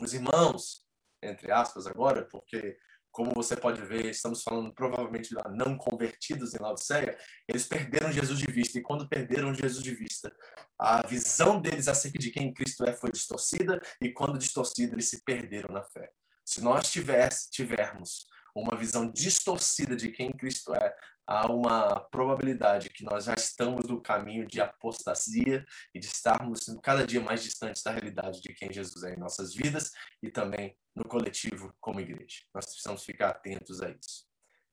Os 0.00 0.14
irmãos, 0.14 0.84
entre 1.22 1.50
aspas 1.50 1.86
agora, 1.86 2.24
porque 2.24 2.78
como 3.18 3.32
você 3.34 3.56
pode 3.56 3.82
ver, 3.82 4.04
estamos 4.04 4.44
falando 4.44 4.72
provavelmente 4.72 5.30
de 5.30 5.34
não 5.50 5.76
convertidos 5.76 6.54
em 6.54 6.58
Laodiceia, 6.62 7.18
eles 7.48 7.66
perderam 7.66 8.12
Jesus 8.12 8.38
de 8.38 8.46
vista. 8.46 8.78
E 8.78 8.80
quando 8.80 9.08
perderam 9.08 9.52
Jesus 9.52 9.82
de 9.82 9.92
vista, 9.92 10.32
a 10.78 11.04
visão 11.04 11.60
deles 11.60 11.88
acerca 11.88 12.16
de 12.16 12.30
quem 12.30 12.54
Cristo 12.54 12.84
é 12.84 12.92
foi 12.92 13.10
distorcida, 13.10 13.82
e 14.00 14.12
quando 14.12 14.38
distorcida, 14.38 14.94
eles 14.94 15.08
se 15.08 15.24
perderam 15.24 15.74
na 15.74 15.82
fé. 15.82 16.08
Se 16.44 16.60
nós 16.60 16.92
tivesse, 16.92 17.50
tivermos 17.50 18.28
uma 18.54 18.78
visão 18.78 19.10
distorcida 19.10 19.96
de 19.96 20.12
quem 20.12 20.30
Cristo 20.30 20.72
é, 20.72 20.94
há 21.26 21.50
uma 21.52 21.98
probabilidade 22.12 22.88
que 22.88 23.02
nós 23.02 23.24
já 23.24 23.34
estamos 23.34 23.88
no 23.88 24.00
caminho 24.00 24.46
de 24.46 24.60
apostasia 24.60 25.66
e 25.92 25.98
de 25.98 26.06
estarmos 26.06 26.66
cada 26.84 27.04
dia 27.04 27.20
mais 27.20 27.42
distantes 27.42 27.82
da 27.82 27.90
realidade 27.90 28.40
de 28.40 28.54
quem 28.54 28.72
Jesus 28.72 29.02
é 29.02 29.14
em 29.14 29.18
nossas 29.18 29.54
vidas 29.54 29.90
e 30.22 30.30
também 30.30 30.76
no 30.98 31.08
coletivo 31.08 31.74
como 31.80 32.00
igreja. 32.00 32.42
Nós 32.54 32.66
precisamos 32.66 33.04
ficar 33.04 33.30
atentos 33.30 33.80
a 33.80 33.90
isso. 33.90 34.26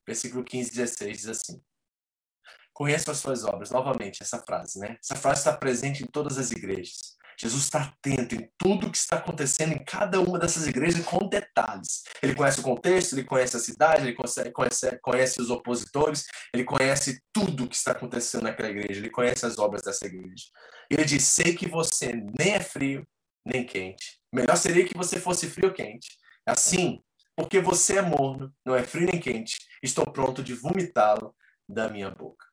Versículo 0.07 0.43
15, 0.43 0.71
16 0.71 1.17
diz 1.17 1.27
assim: 1.27 1.61
Conheço 2.73 3.09
as 3.09 3.17
suas 3.17 3.43
obras. 3.43 3.71
Novamente, 3.71 4.21
essa 4.21 4.39
frase, 4.39 4.79
né? 4.79 4.97
Essa 5.01 5.15
frase 5.15 5.39
está 5.39 5.55
presente 5.55 6.03
em 6.03 6.07
todas 6.07 6.37
as 6.37 6.51
igrejas. 6.51 7.15
Jesus 7.37 7.63
está 7.63 7.83
atento 7.83 8.35
em 8.35 8.49
tudo 8.57 8.89
que 8.89 8.97
está 8.97 9.17
acontecendo 9.17 9.73
em 9.73 9.83
cada 9.83 10.21
uma 10.21 10.39
dessas 10.39 10.67
igrejas 10.67 11.03
com 11.03 11.27
detalhes. 11.27 12.03
Ele 12.21 12.33
conhece 12.33 12.61
o 12.61 12.63
contexto, 12.63 13.13
ele 13.13 13.25
conhece 13.25 13.57
a 13.57 13.59
cidade, 13.59 14.03
ele 14.03 14.13
conhece, 14.13 14.99
conhece, 15.01 15.41
os 15.41 15.49
opositores, 15.49 16.25
ele 16.53 16.63
conhece 16.63 17.21
tudo 17.33 17.67
que 17.67 17.75
está 17.75 17.91
acontecendo 17.91 18.43
naquela 18.43 18.69
igreja, 18.69 18.99
ele 18.99 19.09
conhece 19.09 19.45
as 19.45 19.57
obras 19.57 19.81
dessa 19.81 20.05
igreja. 20.05 20.45
Ele 20.89 21.03
diz: 21.03 21.23
Sei 21.25 21.55
que 21.55 21.67
você 21.67 22.13
nem 22.37 22.53
é 22.53 22.59
frio 22.59 23.05
nem 23.45 23.65
quente. 23.65 24.19
Melhor 24.35 24.57
seria 24.57 24.85
que 24.85 24.97
você 24.97 25.19
fosse 25.19 25.47
frio 25.47 25.69
ou 25.69 25.73
quente. 25.73 26.09
Assim, 26.45 26.99
porque 27.35 27.59
você 27.59 27.97
é 27.97 28.01
morno, 28.01 28.53
não 28.65 28.75
é 28.75 28.83
frio 28.83 29.07
nem 29.07 29.19
quente, 29.19 29.57
estou 29.81 30.05
pronto 30.05 30.43
de 30.43 30.53
vomitá-lo 30.53 31.33
da 31.67 31.89
minha 31.89 32.09
boca. 32.11 32.45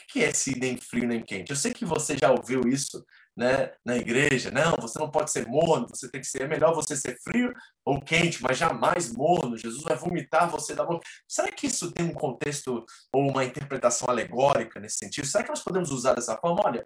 O 0.00 0.12
que 0.12 0.24
é 0.24 0.30
esse 0.30 0.58
nem 0.58 0.76
frio 0.76 1.06
nem 1.06 1.22
quente? 1.22 1.50
Eu 1.50 1.56
sei 1.56 1.72
que 1.72 1.84
você 1.84 2.16
já 2.16 2.30
ouviu 2.30 2.62
isso 2.68 3.04
né, 3.36 3.72
na 3.84 3.96
igreja. 3.96 4.50
Não, 4.50 4.76
você 4.80 4.98
não 4.98 5.10
pode 5.10 5.30
ser 5.30 5.46
morno, 5.46 5.88
você 5.88 6.10
tem 6.10 6.20
que 6.20 6.26
ser. 6.26 6.42
É 6.42 6.48
melhor 6.48 6.74
você 6.74 6.96
ser 6.96 7.16
frio 7.22 7.52
ou 7.84 8.00
quente, 8.00 8.42
mas 8.42 8.58
jamais 8.58 9.12
morno. 9.12 9.56
Jesus 9.56 9.82
vai 9.82 9.96
vomitar 9.96 10.50
você 10.50 10.74
da 10.74 10.84
boca. 10.84 11.06
Será 11.26 11.50
que 11.52 11.68
isso 11.68 11.92
tem 11.92 12.04
um 12.06 12.14
contexto 12.14 12.84
ou 13.12 13.28
uma 13.28 13.44
interpretação 13.44 14.08
alegórica 14.08 14.80
nesse 14.80 14.98
sentido? 14.98 15.26
Será 15.26 15.44
que 15.44 15.50
nós 15.50 15.62
podemos 15.62 15.90
usar 15.90 16.14
dessa 16.14 16.36
forma? 16.36 16.62
Olha, 16.64 16.84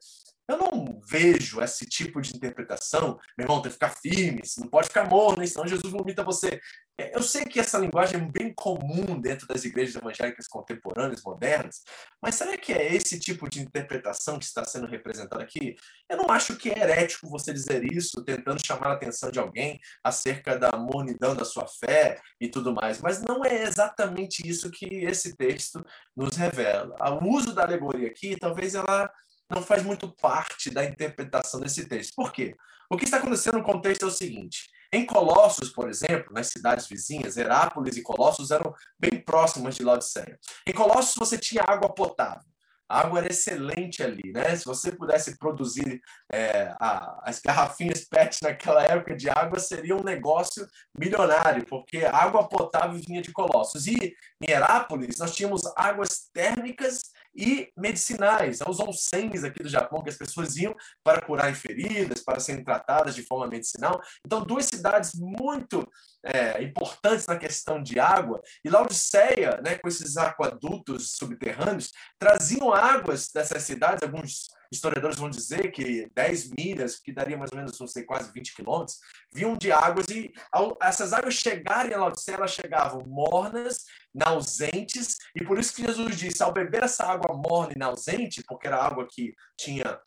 eu 0.52 0.58
não 0.58 1.00
vejo 1.08 1.60
esse 1.60 1.86
tipo 1.86 2.20
de 2.20 2.36
interpretação. 2.36 3.18
Meu 3.36 3.44
irmão, 3.44 3.60
tem 3.60 3.70
que 3.70 3.74
ficar 3.74 3.90
firme, 3.90 4.42
não 4.58 4.68
pode 4.68 4.88
ficar 4.88 5.08
morno, 5.08 5.46
senão 5.46 5.66
Jesus 5.66 5.92
vomita 5.92 6.22
você. 6.22 6.60
É, 6.98 7.16
eu 7.16 7.22
sei 7.22 7.44
que 7.44 7.58
essa 7.58 7.78
linguagem 7.78 8.20
é 8.20 8.30
bem 8.30 8.52
comum 8.54 9.18
dentro 9.18 9.46
das 9.46 9.64
igrejas 9.64 9.96
evangélicas 9.96 10.46
contemporâneas, 10.46 11.22
modernas, 11.22 11.82
mas 12.22 12.34
será 12.34 12.56
que 12.56 12.72
é 12.72 12.94
esse 12.94 13.18
tipo 13.18 13.48
de 13.48 13.62
interpretação 13.62 14.38
que 14.38 14.44
está 14.44 14.62
sendo 14.64 14.86
representado 14.86 15.42
aqui? 15.42 15.74
Eu 16.08 16.18
não 16.18 16.26
acho 16.30 16.54
que 16.56 16.68
é 16.68 16.78
herético 16.78 17.28
você 17.28 17.52
dizer 17.52 17.82
isso, 17.90 18.22
tentando 18.24 18.64
chamar 18.64 18.88
a 18.88 18.92
atenção 18.92 19.30
de 19.30 19.38
alguém 19.38 19.80
acerca 20.04 20.58
da 20.58 20.72
mornidão 20.76 21.34
da 21.34 21.46
sua 21.46 21.66
fé 21.66 22.20
e 22.38 22.48
tudo 22.48 22.74
mais, 22.74 23.00
mas 23.00 23.22
não 23.22 23.42
é 23.42 23.62
exatamente 23.62 24.46
isso 24.46 24.70
que 24.70 24.86
esse 24.86 25.34
texto 25.34 25.84
nos 26.14 26.36
revela. 26.36 26.94
O 27.22 27.28
uso 27.34 27.54
da 27.54 27.62
alegoria 27.62 28.08
aqui, 28.08 28.36
talvez 28.36 28.74
ela 28.74 29.10
não 29.54 29.62
faz 29.62 29.82
muito 29.82 30.08
parte 30.08 30.70
da 30.70 30.84
interpretação 30.84 31.60
desse 31.60 31.86
texto. 31.86 32.14
Por 32.14 32.32
quê? 32.32 32.56
O 32.90 32.96
que 32.96 33.04
está 33.04 33.18
acontecendo 33.18 33.58
no 33.58 33.64
contexto 33.64 34.04
é 34.04 34.08
o 34.08 34.10
seguinte: 34.10 34.68
em 34.92 35.06
Colossos, 35.06 35.70
por 35.70 35.88
exemplo, 35.88 36.32
nas 36.32 36.48
cidades 36.48 36.86
vizinhas, 36.86 37.36
Herápolis 37.36 37.96
e 37.96 38.02
Colossos 38.02 38.50
eram 38.50 38.74
bem 38.98 39.20
próximas 39.20 39.74
de 39.74 39.82
Laodiceia. 39.82 40.38
Em 40.66 40.72
Colossos 40.72 41.14
você 41.16 41.38
tinha 41.38 41.64
água 41.66 41.88
potável. 41.88 42.52
A 42.92 43.00
água 43.00 43.20
era 43.20 43.32
excelente 43.32 44.02
ali, 44.02 44.32
né? 44.34 44.54
Se 44.54 44.66
você 44.66 44.92
pudesse 44.92 45.38
produzir 45.38 45.98
é, 46.30 46.74
a, 46.78 47.22
as 47.24 47.40
garrafinhas 47.40 48.04
PET 48.10 48.42
naquela 48.42 48.82
época 48.82 49.16
de 49.16 49.30
água, 49.30 49.58
seria 49.58 49.96
um 49.96 50.02
negócio 50.02 50.68
milionário, 50.94 51.64
porque 51.64 52.04
água 52.04 52.46
potável 52.46 53.00
vinha 53.00 53.22
de 53.22 53.32
Colossos. 53.32 53.86
E 53.86 54.14
em 54.42 54.50
Herápolis, 54.50 55.16
nós 55.18 55.34
tínhamos 55.34 55.62
águas 55.74 56.28
térmicas 56.34 57.00
e 57.34 57.72
medicinais, 57.76 58.60
os 58.66 58.80
onsens 58.80 59.44
aqui 59.44 59.62
do 59.62 59.68
Japão, 59.68 60.02
que 60.02 60.10
as 60.10 60.16
pessoas 60.16 60.56
iam 60.56 60.74
para 61.02 61.22
curar 61.22 61.54
feridas, 61.54 62.22
para 62.22 62.40
serem 62.40 62.64
tratadas 62.64 63.14
de 63.14 63.22
forma 63.22 63.46
medicinal. 63.46 64.00
Então, 64.24 64.44
duas 64.44 64.66
cidades 64.66 65.14
muito 65.14 65.88
é, 66.24 66.62
importantes 66.62 67.26
na 67.26 67.36
questão 67.36 67.82
de 67.82 67.98
água, 67.98 68.40
e 68.64 68.70
Laodiceia, 68.70 69.60
né, 69.64 69.76
com 69.78 69.88
esses 69.88 70.16
aquadutos 70.16 71.16
subterrâneos, 71.16 71.90
traziam 72.18 72.72
águas 72.72 73.30
dessas 73.32 73.62
cidades, 73.62 74.02
alguns 74.02 74.48
historiadores 74.72 75.18
vão 75.18 75.28
dizer 75.28 75.70
que 75.70 76.08
10 76.14 76.50
milhas, 76.56 76.98
que 76.98 77.12
daria 77.12 77.36
mais 77.36 77.52
ou 77.52 77.58
menos, 77.58 77.78
não 77.78 77.86
sei, 77.86 78.04
quase 78.04 78.32
20 78.32 78.54
quilômetros, 78.54 78.98
vinham 79.32 79.56
de 79.56 79.70
águas. 79.70 80.06
E 80.08 80.32
ao, 80.50 80.76
essas 80.82 81.12
águas 81.12 81.34
chegarem 81.34 81.92
a 81.92 81.98
Laodiceia, 81.98 82.36
elas 82.36 82.52
chegavam 82.52 83.02
mornas, 83.06 83.84
nausentes, 84.14 85.18
e 85.36 85.44
por 85.44 85.58
isso 85.58 85.74
que 85.74 85.86
Jesus 85.86 86.16
disse, 86.16 86.42
ao 86.42 86.52
beber 86.52 86.84
essa 86.84 87.04
água 87.04 87.34
morna 87.36 87.72
e 87.74 87.78
nausente, 87.78 88.42
porque 88.46 88.66
era 88.66 88.82
água 88.82 89.06
que 89.10 89.34
tinha 89.58 90.00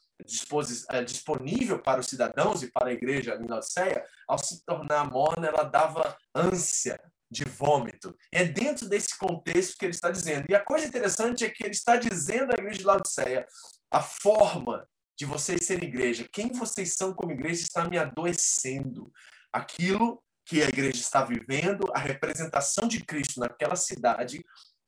disponível 1.05 1.81
para 1.81 1.99
os 1.99 2.07
cidadãos 2.07 2.63
e 2.63 2.71
para 2.71 2.89
a 2.89 2.93
igreja 2.93 3.35
em 3.35 3.47
Laodiceia, 3.47 4.05
ao 4.27 4.37
se 4.37 4.63
tornar 4.65 5.09
morna, 5.09 5.47
ela 5.47 5.63
dava 5.63 6.15
ânsia 6.33 6.99
de 7.29 7.43
vômito. 7.43 8.15
É 8.31 8.45
dentro 8.45 8.87
desse 8.87 9.17
contexto 9.17 9.77
que 9.77 9.85
ele 9.85 9.93
está 9.93 10.11
dizendo. 10.11 10.45
E 10.49 10.55
a 10.55 10.63
coisa 10.63 10.87
interessante 10.87 11.43
é 11.43 11.49
que 11.49 11.63
ele 11.63 11.73
está 11.73 11.97
dizendo 11.97 12.51
à 12.51 12.55
igreja 12.55 12.79
de 12.79 12.85
Laodiceia: 12.85 13.45
a 13.91 14.01
forma 14.01 14.87
de 15.17 15.25
vocês 15.25 15.65
serem 15.65 15.87
igreja, 15.87 16.27
quem 16.31 16.51
vocês 16.51 16.95
são 16.95 17.13
como 17.13 17.31
igreja 17.31 17.63
está 17.63 17.87
me 17.87 17.97
adoecendo. 17.97 19.11
Aquilo 19.51 20.21
que 20.45 20.61
a 20.61 20.67
igreja 20.67 20.99
está 20.99 21.23
vivendo, 21.23 21.89
a 21.93 21.99
representação 21.99 22.87
de 22.87 23.03
Cristo 23.03 23.39
naquela 23.39 23.75
cidade, 23.75 24.43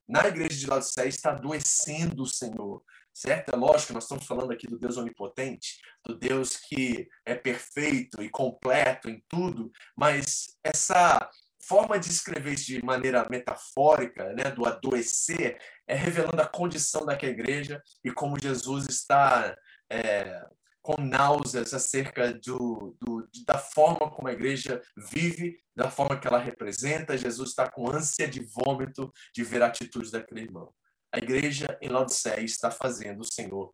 na 0.07 0.27
igreja 0.27 0.55
de 0.55 0.67
Laodiceia, 0.67 1.07
está 1.07 1.31
adoecendo 1.31 2.23
o 2.23 2.27
Senhor. 2.27 2.83
Certo? 3.17 3.49
É 3.49 3.55
lógico 3.55 3.93
nós 3.93 4.03
estamos 4.03 4.27
falando 4.27 4.51
aqui 4.51 4.67
do 4.67 4.77
Deus 4.77 4.95
onipotente, 4.95 5.79
do 6.05 6.15
Deus 6.15 6.55
que 6.55 7.07
é 7.25 7.33
perfeito 7.33 8.21
e 8.21 8.29
completo 8.29 9.09
em 9.09 9.23
tudo, 9.27 9.71
mas 9.95 10.55
essa 10.63 11.27
forma 11.67 11.97
de 11.97 12.09
escrever 12.09 12.53
isso 12.53 12.67
de 12.67 12.85
maneira 12.85 13.27
metafórica, 13.27 14.31
né, 14.33 14.51
do 14.51 14.67
adoecer, 14.67 15.59
é 15.87 15.95
revelando 15.95 16.39
a 16.39 16.47
condição 16.47 17.07
daquela 17.07 17.31
igreja 17.31 17.81
e 18.05 18.11
como 18.11 18.39
Jesus 18.39 18.85
está 18.87 19.57
é, 19.89 20.45
com 20.83 21.01
náuseas 21.01 21.73
acerca 21.73 22.31
do, 22.35 22.95
do, 23.01 23.27
da 23.47 23.57
forma 23.57 24.11
como 24.11 24.27
a 24.27 24.33
igreja 24.33 24.79
vive, 24.95 25.57
da 25.75 25.89
forma 25.89 26.19
que 26.19 26.27
ela 26.27 26.37
representa. 26.37 27.17
Jesus 27.17 27.49
está 27.49 27.67
com 27.67 27.89
ânsia 27.89 28.27
de 28.27 28.41
vômito 28.41 29.11
de 29.33 29.43
ver 29.43 29.63
a 29.63 29.65
atitude 29.65 30.11
daquele 30.11 30.41
irmão. 30.41 30.71
A 31.17 31.19
igreja 31.19 31.75
em 31.81 31.89
Laodiceia 31.89 32.41
está 32.41 32.69
fazendo 32.69 33.21
o 33.21 33.33
Senhor 33.33 33.73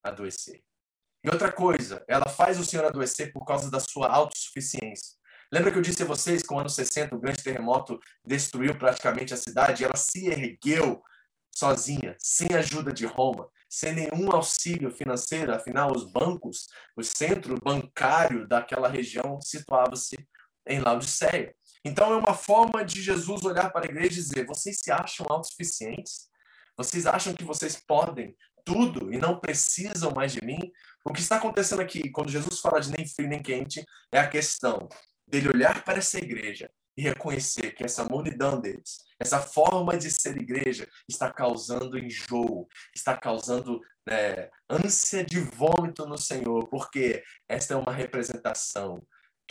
adoecer. 0.00 0.62
E 1.24 1.28
outra 1.28 1.50
coisa, 1.50 2.04
ela 2.06 2.28
faz 2.28 2.56
o 2.60 2.64
Senhor 2.64 2.84
adoecer 2.84 3.32
por 3.32 3.44
causa 3.44 3.68
da 3.68 3.80
sua 3.80 4.06
autossuficiência. 4.06 5.18
Lembra 5.52 5.72
que 5.72 5.78
eu 5.78 5.82
disse 5.82 6.04
a 6.04 6.06
vocês 6.06 6.40
que 6.40 6.54
no 6.54 6.60
ano 6.60 6.68
60 6.68 7.16
o 7.16 7.18
grande 7.18 7.42
terremoto 7.42 7.98
destruiu 8.24 8.78
praticamente 8.78 9.34
a 9.34 9.36
cidade? 9.36 9.82
Ela 9.82 9.96
se 9.96 10.28
ergueu 10.28 11.02
sozinha, 11.52 12.14
sem 12.20 12.54
ajuda 12.54 12.92
de 12.92 13.06
Roma, 13.06 13.50
sem 13.68 13.92
nenhum 13.92 14.30
auxílio 14.30 14.92
financeiro. 14.92 15.52
Afinal, 15.52 15.90
os 15.90 16.04
bancos, 16.12 16.68
o 16.96 17.02
centro 17.02 17.58
bancário 17.60 18.46
daquela 18.46 18.88
região 18.88 19.40
situava-se 19.40 20.16
em 20.68 20.78
Laodiceia. 20.78 21.56
Então, 21.84 22.12
é 22.12 22.16
uma 22.16 22.34
forma 22.34 22.84
de 22.84 23.02
Jesus 23.02 23.44
olhar 23.44 23.72
para 23.72 23.84
a 23.84 23.90
igreja 23.90 24.12
e 24.12 24.22
dizer: 24.22 24.46
vocês 24.46 24.78
se 24.78 24.92
acham 24.92 25.26
autossuficientes? 25.28 26.30
Vocês 26.76 27.06
acham 27.06 27.34
que 27.34 27.44
vocês 27.44 27.76
podem 27.86 28.36
tudo 28.64 29.12
e 29.12 29.18
não 29.18 29.38
precisam 29.38 30.12
mais 30.12 30.32
de 30.32 30.44
mim? 30.44 30.60
O 31.04 31.12
que 31.12 31.20
está 31.20 31.36
acontecendo 31.36 31.82
aqui, 31.82 32.10
quando 32.10 32.30
Jesus 32.30 32.60
fala 32.60 32.80
de 32.80 32.90
nem 32.90 33.06
frio 33.06 33.28
nem 33.28 33.42
quente, 33.42 33.84
é 34.10 34.18
a 34.18 34.28
questão 34.28 34.88
dele 35.26 35.48
olhar 35.48 35.84
para 35.84 35.98
essa 35.98 36.18
igreja 36.18 36.70
e 36.96 37.02
reconhecer 37.02 37.72
que 37.74 37.84
essa 37.84 38.04
mornidão 38.04 38.60
deles, 38.60 38.98
essa 39.18 39.40
forma 39.40 39.96
de 39.96 40.10
ser 40.10 40.36
igreja, 40.36 40.86
está 41.08 41.32
causando 41.32 41.98
enjoo, 41.98 42.68
está 42.94 43.16
causando 43.16 43.80
né, 44.06 44.50
ânsia 44.68 45.24
de 45.24 45.40
vômito 45.40 46.06
no 46.06 46.18
Senhor, 46.18 46.68
porque 46.68 47.22
esta 47.48 47.74
é 47.74 47.76
uma 47.76 47.92
representação 47.92 49.02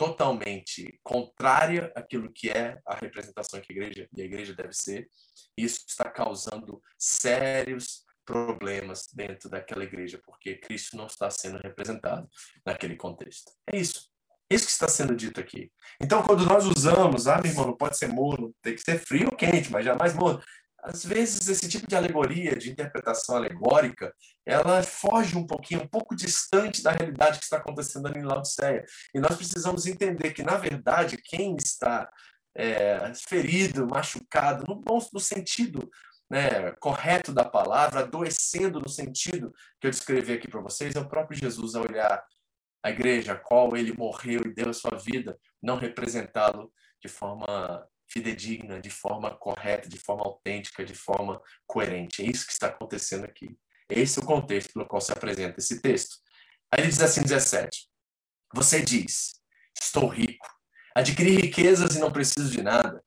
totalmente 0.02 0.98
contrária 1.04 1.92
àquilo 1.94 2.32
que 2.32 2.50
é 2.50 2.76
a 2.84 2.96
representação 2.96 3.60
que 3.60 3.72
a 3.72 3.76
igreja 3.76 4.08
e 4.12 4.20
a 4.20 4.24
igreja 4.24 4.52
deve 4.52 4.72
ser. 4.72 5.08
Isso 5.56 5.84
está 5.86 6.10
causando 6.10 6.82
sérios 6.98 8.04
problemas 8.24 9.06
dentro 9.14 9.48
daquela 9.48 9.84
igreja, 9.84 10.20
porque 10.24 10.56
Cristo 10.56 10.96
não 10.96 11.06
está 11.06 11.30
sendo 11.30 11.58
representado 11.58 12.28
naquele 12.66 12.96
contexto. 12.96 13.52
É 13.64 13.76
isso. 13.76 14.10
É 14.50 14.56
isso 14.56 14.66
que 14.66 14.72
está 14.72 14.88
sendo 14.88 15.14
dito 15.14 15.40
aqui. 15.40 15.70
Então, 16.00 16.20
quando 16.24 16.44
nós 16.44 16.66
usamos, 16.66 17.28
ah, 17.28 17.40
meu 17.40 17.52
irmão, 17.52 17.66
não 17.68 17.76
pode 17.76 17.96
ser 17.96 18.08
morno, 18.08 18.52
tem 18.60 18.74
que 18.74 18.82
ser 18.82 18.98
frio 18.98 19.28
ou 19.30 19.36
quente, 19.36 19.70
mas 19.70 19.84
jamais 19.84 20.14
morno. 20.14 20.42
Às 20.82 21.04
vezes, 21.04 21.48
esse 21.48 21.68
tipo 21.68 21.86
de 21.86 21.94
alegoria, 21.94 22.56
de 22.56 22.70
interpretação 22.70 23.36
alegórica, 23.36 24.12
ela 24.44 24.82
foge 24.82 25.36
um 25.38 25.46
pouquinho, 25.46 25.82
um 25.82 25.86
pouco 25.86 26.16
distante 26.16 26.82
da 26.82 26.90
realidade 26.90 27.38
que 27.38 27.44
está 27.44 27.58
acontecendo 27.58 28.08
ali 28.08 28.18
em 28.18 28.24
Laodiceia. 28.24 28.84
E 29.14 29.20
nós 29.20 29.36
precisamos 29.36 29.86
entender 29.86 30.32
que, 30.32 30.42
na 30.42 30.56
verdade, 30.56 31.16
quem 31.16 31.54
está 31.56 32.10
é, 32.56 33.12
ferido, 33.14 33.86
machucado, 33.86 34.64
no, 34.66 34.82
no 35.12 35.20
sentido 35.20 35.88
né, 36.28 36.72
correto 36.80 37.32
da 37.32 37.44
palavra, 37.44 38.00
adoecendo 38.00 38.80
no 38.80 38.88
sentido 38.88 39.52
que 39.80 39.86
eu 39.86 39.90
descrevi 39.90 40.32
aqui 40.32 40.48
para 40.48 40.62
vocês, 40.62 40.96
é 40.96 41.00
o 41.00 41.08
próprio 41.08 41.38
Jesus 41.38 41.74
a 41.74 41.80
olhar 41.80 42.24
a 42.82 42.90
igreja 42.90 43.32
a 43.32 43.38
qual 43.38 43.76
ele 43.76 43.92
morreu 43.92 44.40
e 44.44 44.54
deu 44.54 44.70
a 44.70 44.74
sua 44.74 44.96
vida, 44.98 45.38
não 45.62 45.76
representá-lo 45.76 46.72
de 47.00 47.08
forma 47.08 47.86
fidedigna, 48.12 48.80
de 48.80 48.90
forma 48.90 49.34
correta, 49.34 49.88
de 49.88 49.98
forma 49.98 50.24
autêntica, 50.24 50.84
de 50.84 50.94
forma 50.94 51.40
coerente. 51.66 52.22
É 52.22 52.26
isso 52.26 52.46
que 52.46 52.52
está 52.52 52.68
acontecendo 52.68 53.24
aqui. 53.24 53.56
Esse 53.88 54.18
é 54.18 54.22
o 54.22 54.26
contexto 54.26 54.72
pelo 54.74 54.86
qual 54.86 55.00
se 55.00 55.12
apresenta 55.12 55.58
esse 55.58 55.80
texto. 55.80 56.16
Aí 56.70 56.80
ele 56.80 56.88
diz 56.88 57.00
assim, 57.00 57.22
17. 57.22 57.88
Você 58.54 58.82
diz, 58.82 59.40
estou 59.80 60.08
rico, 60.08 60.46
adquiri 60.94 61.36
riquezas 61.36 61.96
e 61.96 61.98
não 61.98 62.12
preciso 62.12 62.50
de 62.50 62.62
nada. 62.62 63.02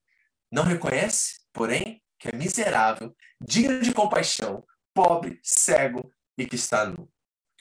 Não 0.51 0.63
reconhece, 0.63 1.41
porém, 1.53 2.01
que 2.19 2.29
é 2.29 2.35
miserável, 2.35 3.15
digno 3.39 3.81
de 3.81 3.93
compaixão, 3.93 4.65
pobre, 4.93 5.39
cego 5.43 6.11
e 6.37 6.45
que 6.45 6.55
está 6.55 6.85
nu. 6.85 7.11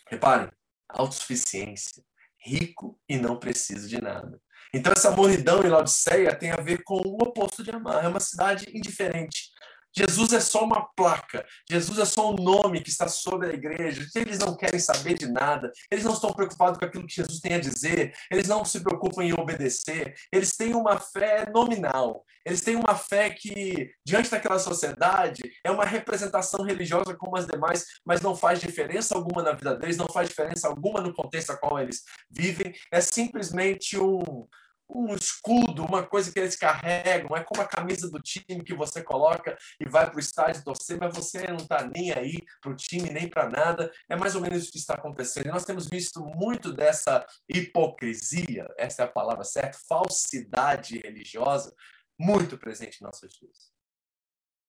Reparem, 0.09 0.51
autossuficiência, 0.89 2.03
rico 2.39 2.99
e 3.09 3.17
não 3.17 3.39
precisa 3.39 3.89
de 3.89 4.01
nada. 4.01 4.41
Então 4.75 4.93
essa 4.93 5.13
mornidão 5.13 5.63
em 5.63 5.69
Laodiceia 5.69 6.35
tem 6.35 6.51
a 6.51 6.57
ver 6.57 6.83
com 6.83 6.97
o 6.97 7.23
oposto 7.23 7.63
de 7.63 7.71
amar. 7.71 8.05
É 8.05 8.09
uma 8.09 8.19
cidade 8.19 8.67
indiferente, 8.75 9.55
Jesus 9.97 10.33
é 10.33 10.41
só 10.41 10.65
uma 10.65 10.89
placa, 10.97 11.47
Jesus 11.71 11.99
é 12.01 12.05
só 12.05 12.33
um 12.33 12.35
nome 12.35 12.81
que 12.81 12.91
está 12.91 13.07
sobre 13.07 13.49
a 13.49 13.53
igreja. 13.53 14.05
Eles 14.17 14.39
não 14.41 14.57
querem 14.57 14.81
saber 14.81 15.15
de 15.15 15.27
nada, 15.27 15.71
eles 15.89 16.05
não 16.05 16.13
estão 16.13 16.33
preocupados 16.33 16.79
com 16.79 16.85
aquilo 16.85 17.07
que 17.07 17.15
Jesus 17.15 17.39
tem 17.39 17.55
a 17.55 17.61
dizer, 17.61 18.13
eles 18.31 18.49
não 18.49 18.65
se 18.65 18.81
preocupam 18.81 19.23
em 19.23 19.33
obedecer, 19.33 20.15
eles 20.33 20.57
têm 20.57 20.75
uma 20.75 20.99
fé 20.99 21.49
nominal, 21.49 22.25
eles 22.45 22.61
têm 22.61 22.75
uma 22.75 22.97
fé 22.97 23.31
que, 23.31 23.93
diante 24.05 24.31
daquela 24.31 24.59
sociedade, 24.59 25.43
é 25.63 25.71
uma 25.71 25.85
representação 25.85 26.65
religiosa 26.65 27.15
como 27.15 27.37
as 27.37 27.47
demais, 27.47 27.85
mas 28.05 28.21
não 28.21 28.35
faz 28.35 28.61
diferença 28.61 29.15
alguma 29.15 29.45
na 29.45 29.53
vida 29.53 29.77
deles, 29.77 29.97
não 29.97 30.09
faz 30.09 30.29
diferença 30.29 30.67
alguma 30.67 31.01
no 31.01 31.15
contexto 31.15 31.51
a 31.51 31.57
qual 31.57 31.79
eles 31.79 32.03
vivem, 32.29 32.75
é 32.91 33.01
simplesmente 33.01 33.97
um 33.97 34.49
um 34.89 35.15
escudo, 35.15 35.85
uma 35.85 36.07
coisa 36.07 36.33
que 36.33 36.39
eles 36.39 36.57
carregam, 36.57 37.37
é 37.37 37.43
como 37.43 37.63
a 37.63 37.69
camisa 37.69 38.11
do 38.11 38.21
time 38.21 38.63
que 38.63 38.75
você 38.75 39.03
coloca 39.03 39.57
e 39.81 39.89
vai 39.89 40.07
para 40.07 40.17
o 40.17 40.21
estádio 40.21 40.65
torcer, 40.65 40.99
mas 40.99 41.15
você 41.15 41.47
não 41.47 41.57
está 41.57 41.85
nem 41.87 42.13
aí 42.13 42.39
para 42.61 42.73
o 42.73 42.77
time, 42.77 43.11
nem 43.11 43.29
para 43.29 43.49
nada. 43.49 43.91
É 44.09 44.17
mais 44.17 44.35
ou 44.35 44.41
menos 44.41 44.63
isso 44.63 44.73
que 44.73 44.79
está 44.79 44.95
acontecendo. 44.95 45.47
E 45.47 45.51
nós 45.51 45.65
temos 45.65 45.89
visto 45.89 46.25
muito 46.25 46.73
dessa 46.73 47.27
hipocrisia, 47.49 48.67
essa 48.79 49.03
é 49.03 49.05
a 49.05 49.11
palavra 49.11 49.45
certa, 49.45 49.79
falsidade 49.89 50.99
religiosa, 50.99 51.75
muito 52.19 52.57
presente 52.57 52.99
em 53.01 53.05
nossos 53.05 53.33
dias. 53.33 53.74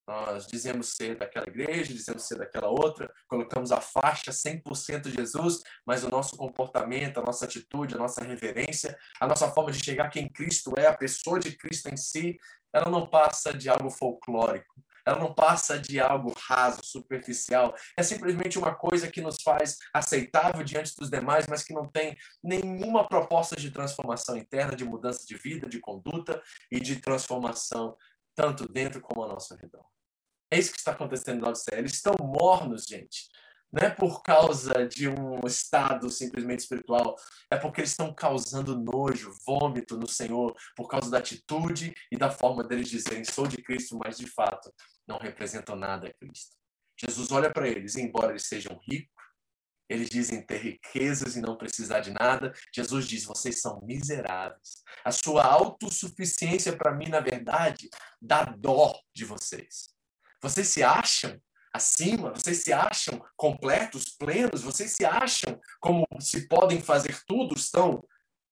Nós 0.08 0.46
dizemos 0.46 0.96
ser 0.96 1.18
daquela 1.18 1.48
igreja, 1.48 1.92
dizemos 1.92 2.28
ser 2.28 2.38
daquela 2.38 2.70
outra, 2.70 3.12
colocamos 3.28 3.72
a 3.72 3.82
faixa 3.82 4.32
100% 4.32 5.10
Jesus, 5.10 5.64
mas 5.86 6.04
o 6.04 6.10
nosso 6.10 6.38
comportamento, 6.38 7.20
a 7.20 7.24
nossa 7.24 7.46
atitude, 7.46 7.96
a 7.96 7.98
nossa 7.98 8.24
reverência, 8.24 8.96
a 9.20 9.28
nossa 9.28 9.50
forma 9.50 9.72
de 9.72 9.84
chegar 9.84 10.10
quem 10.10 10.30
Cristo 10.30 10.74
é, 10.78 10.86
a 10.86 10.96
pessoa 10.96 11.40
de 11.40 11.58
Cristo 11.58 11.90
em 11.90 11.98
si, 11.98 12.38
ela 12.72 12.90
não 12.90 13.08
passa 13.08 13.52
de 13.52 13.68
algo 13.68 13.90
folclórico, 13.90 14.76
ela 15.06 15.18
não 15.18 15.34
passa 15.34 15.80
de 15.80 16.00
algo 16.00 16.34
raso, 16.38 16.82
superficial. 16.84 17.74
É 17.98 18.04
simplesmente 18.04 18.60
uma 18.60 18.76
coisa 18.76 19.10
que 19.10 19.22
nos 19.22 19.42
faz 19.42 19.78
aceitável 19.94 20.64
diante 20.64 20.96
dos 20.96 21.10
demais, 21.10 21.48
mas 21.48 21.64
que 21.64 21.74
não 21.74 21.88
tem 21.88 22.18
nenhuma 22.44 23.08
proposta 23.08 23.56
de 23.56 23.72
transformação 23.72 24.36
interna, 24.36 24.76
de 24.76 24.84
mudança 24.84 25.26
de 25.26 25.36
vida, 25.36 25.70
de 25.70 25.80
conduta 25.80 26.42
e 26.72 26.80
de 26.80 26.98
transformação 26.98 27.96
tanto 28.36 28.68
dentro 28.68 29.00
como 29.00 29.24
ao 29.24 29.30
nosso 29.30 29.56
redor. 29.56 29.95
É 30.56 30.58
isso 30.58 30.72
que 30.72 30.78
está 30.78 30.94
acontecendo 30.94 31.42
na 31.42 31.50
Odisseia. 31.50 31.80
Eles 31.80 31.96
estão 31.96 32.16
mornos, 32.18 32.86
gente. 32.86 33.28
Não 33.70 33.86
é 33.86 33.90
por 33.90 34.24
causa 34.24 34.88
de 34.88 35.10
um 35.10 35.46
estado 35.46 36.10
simplesmente 36.10 36.60
espiritual, 36.60 37.14
é 37.52 37.58
porque 37.58 37.82
eles 37.82 37.90
estão 37.90 38.14
causando 38.14 38.80
nojo, 38.80 39.36
vômito 39.46 39.98
no 39.98 40.08
Senhor, 40.08 40.56
por 40.78 40.88
causa 40.88 41.12
da 41.12 41.18
atitude 41.18 41.94
e 42.10 42.16
da 42.16 42.32
forma 42.32 42.64
deles 42.64 42.88
dizerem: 42.88 43.26
sou 43.26 43.46
de 43.46 43.58
Cristo, 43.58 44.00
mas 44.02 44.18
de 44.18 44.28
fato 44.28 44.74
não 45.06 45.18
representam 45.18 45.76
nada 45.76 46.08
a 46.08 46.14
Cristo. 46.14 46.56
Jesus 46.98 47.34
olha 47.34 47.52
para 47.52 47.68
eles, 47.68 47.98
embora 47.98 48.32
eles 48.32 48.48
sejam 48.48 48.80
ricos, 48.88 49.12
eles 49.90 50.10
dizem 50.10 50.42
ter 50.42 50.62
riquezas 50.62 51.36
e 51.36 51.42
não 51.42 51.58
precisar 51.58 52.00
de 52.00 52.12
nada. 52.12 52.54
Jesus 52.74 53.06
diz: 53.10 53.26
vocês 53.26 53.60
são 53.60 53.82
miseráveis. 53.84 54.86
A 55.04 55.12
sua 55.12 55.44
autossuficiência, 55.44 56.78
para 56.78 56.96
mim, 56.96 57.10
na 57.10 57.20
verdade, 57.20 57.90
dá 58.22 58.46
dó 58.46 58.98
de 59.14 59.26
vocês. 59.26 59.95
Vocês 60.46 60.68
se 60.68 60.84
acham 60.84 61.42
acima, 61.74 62.30
vocês 62.30 62.62
se 62.62 62.72
acham 62.72 63.20
completos, 63.36 64.16
plenos, 64.16 64.62
vocês 64.62 64.92
se 64.92 65.04
acham 65.04 65.60
como 65.82 66.06
se 66.20 66.48
podem 66.48 66.80
fazer 66.80 67.20
tudo, 67.26 67.56
estão 67.56 68.00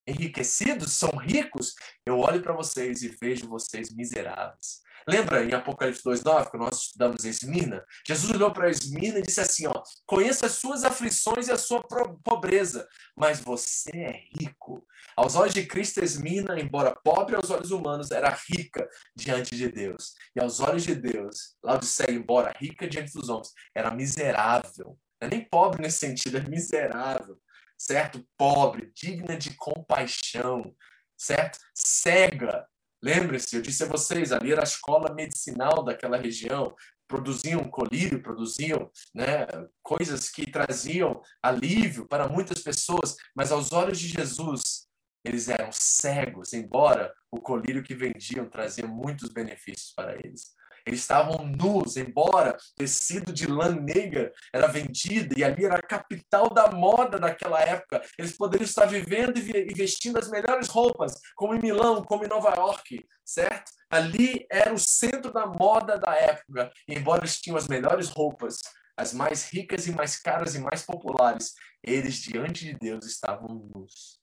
enriquecidos, 0.08 0.94
são 0.94 1.10
ricos. 1.12 1.74
Eu 2.06 2.20
olho 2.20 2.42
para 2.42 2.54
vocês 2.54 3.02
e 3.02 3.16
vejo 3.20 3.48
vocês 3.48 3.94
miseráveis. 3.94 4.84
Lembra 5.08 5.44
em 5.44 5.54
Apocalipse 5.54 6.02
2,9, 6.04 6.52
que 6.52 6.58
nós 6.58 6.78
estudamos 6.80 7.26
em? 7.26 7.84
Jesus 8.08 8.32
olhou 8.32 8.52
para 8.54 8.70
Esmirna 8.70 9.20
e 9.20 9.24
disse 9.24 9.42
assim: 9.42 9.68
ó, 9.68 9.84
conheça 10.06 10.46
as 10.46 10.54
suas 10.54 10.84
aflições 10.84 11.48
e 11.48 11.52
a 11.52 11.58
sua 11.58 11.84
pobreza, 12.24 12.88
mas 13.16 13.40
você 13.40 13.92
é 13.92 14.22
rico. 14.40 14.86
Aos 15.16 15.36
olhos 15.36 15.54
de 15.54 15.66
Cristo, 15.66 16.02
Esmirna, 16.02 16.60
embora 16.60 16.96
pobre 17.04 17.36
aos 17.36 17.50
olhos 17.50 17.72
humanos, 17.72 18.12
era 18.12 18.30
rica 18.50 18.88
diante 19.16 19.56
de 19.56 19.68
Deus. 19.70 20.14
E 20.36 20.42
aos 20.42 20.60
olhos 20.60 20.84
de 20.84 20.96
Deus, 20.96 21.56
Laodiceia, 21.64 22.12
embora 22.12 22.56
rica 22.58 22.88
diante 22.88 23.14
dos 23.14 23.30
homens, 23.30 23.52
era 23.76 23.92
miserável. 23.92 24.98
Não 25.22 25.28
é 25.28 25.30
nem 25.30 25.48
pobre 25.48 25.82
nesse 25.82 26.00
sentido, 26.00 26.38
é 26.38 26.42
miserável. 26.42 27.38
Certo? 27.78 28.26
Pobre, 28.38 28.92
digna 28.96 29.38
de 29.38 29.56
compaixão, 29.56 30.76
certo? 31.18 31.60
Cega, 31.74 32.68
Lembre-se, 33.04 33.58
eu 33.58 33.62
disse 33.62 33.84
a 33.84 33.88
vocês, 33.88 34.32
ali 34.32 34.54
era 34.54 34.62
a 34.62 34.64
escola 34.64 35.14
medicinal 35.14 35.84
daquela 35.84 36.16
região, 36.16 36.74
produziam 37.06 37.62
colírio, 37.66 38.24
produziam 38.24 38.90
né, 39.14 39.46
coisas 39.82 40.30
que 40.30 40.50
traziam 40.50 41.22
alívio 41.42 42.08
para 42.08 42.30
muitas 42.30 42.64
pessoas, 42.64 43.18
mas 43.36 43.52
aos 43.52 43.74
olhos 43.74 44.00
de 44.00 44.08
Jesus, 44.08 44.88
eles 45.22 45.50
eram 45.50 45.70
cegos, 45.74 46.54
embora 46.54 47.14
o 47.30 47.42
colírio 47.42 47.84
que 47.84 47.94
vendiam 47.94 48.50
trazia 48.50 48.88
muitos 48.88 49.30
benefícios 49.30 49.92
para 49.94 50.16
eles. 50.16 50.54
Eles 50.86 51.00
estavam 51.00 51.46
nus, 51.46 51.96
embora 51.96 52.58
tecido 52.76 53.32
de 53.32 53.48
lã 53.48 53.70
negra 53.70 54.32
era 54.52 54.68
vendido 54.68 55.38
e 55.38 55.44
ali 55.44 55.66
era 55.66 55.76
a 55.76 55.82
capital 55.82 56.50
da 56.50 56.72
moda 56.72 57.18
daquela 57.18 57.62
época. 57.62 58.02
Eles 58.18 58.36
poderiam 58.36 58.66
estar 58.66 58.86
vivendo 58.86 59.38
e 59.38 59.74
vestindo 59.74 60.20
as 60.20 60.30
melhores 60.30 60.68
roupas, 60.68 61.14
como 61.36 61.56
em 61.56 61.62
Milão, 61.62 62.04
como 62.04 62.26
em 62.26 62.28
Nova 62.28 62.54
York, 62.56 63.06
certo? 63.24 63.72
Ali 63.90 64.46
era 64.52 64.74
o 64.74 64.78
centro 64.78 65.32
da 65.32 65.46
moda 65.46 65.98
da 65.98 66.14
época. 66.16 66.72
E 66.88 66.96
embora 66.96 67.22
eles 67.22 67.40
tinham 67.40 67.58
as 67.58 67.68
melhores 67.68 68.10
roupas, 68.10 68.60
as 68.98 69.14
mais 69.14 69.50
ricas 69.50 69.88
e 69.88 69.92
mais 69.92 70.20
caras 70.20 70.56
e 70.56 70.60
mais 70.60 70.84
populares, 70.84 71.54
eles 71.84 72.16
diante 72.16 72.66
de 72.66 72.74
Deus 72.74 73.06
estavam 73.06 73.70
nus. 73.74 74.20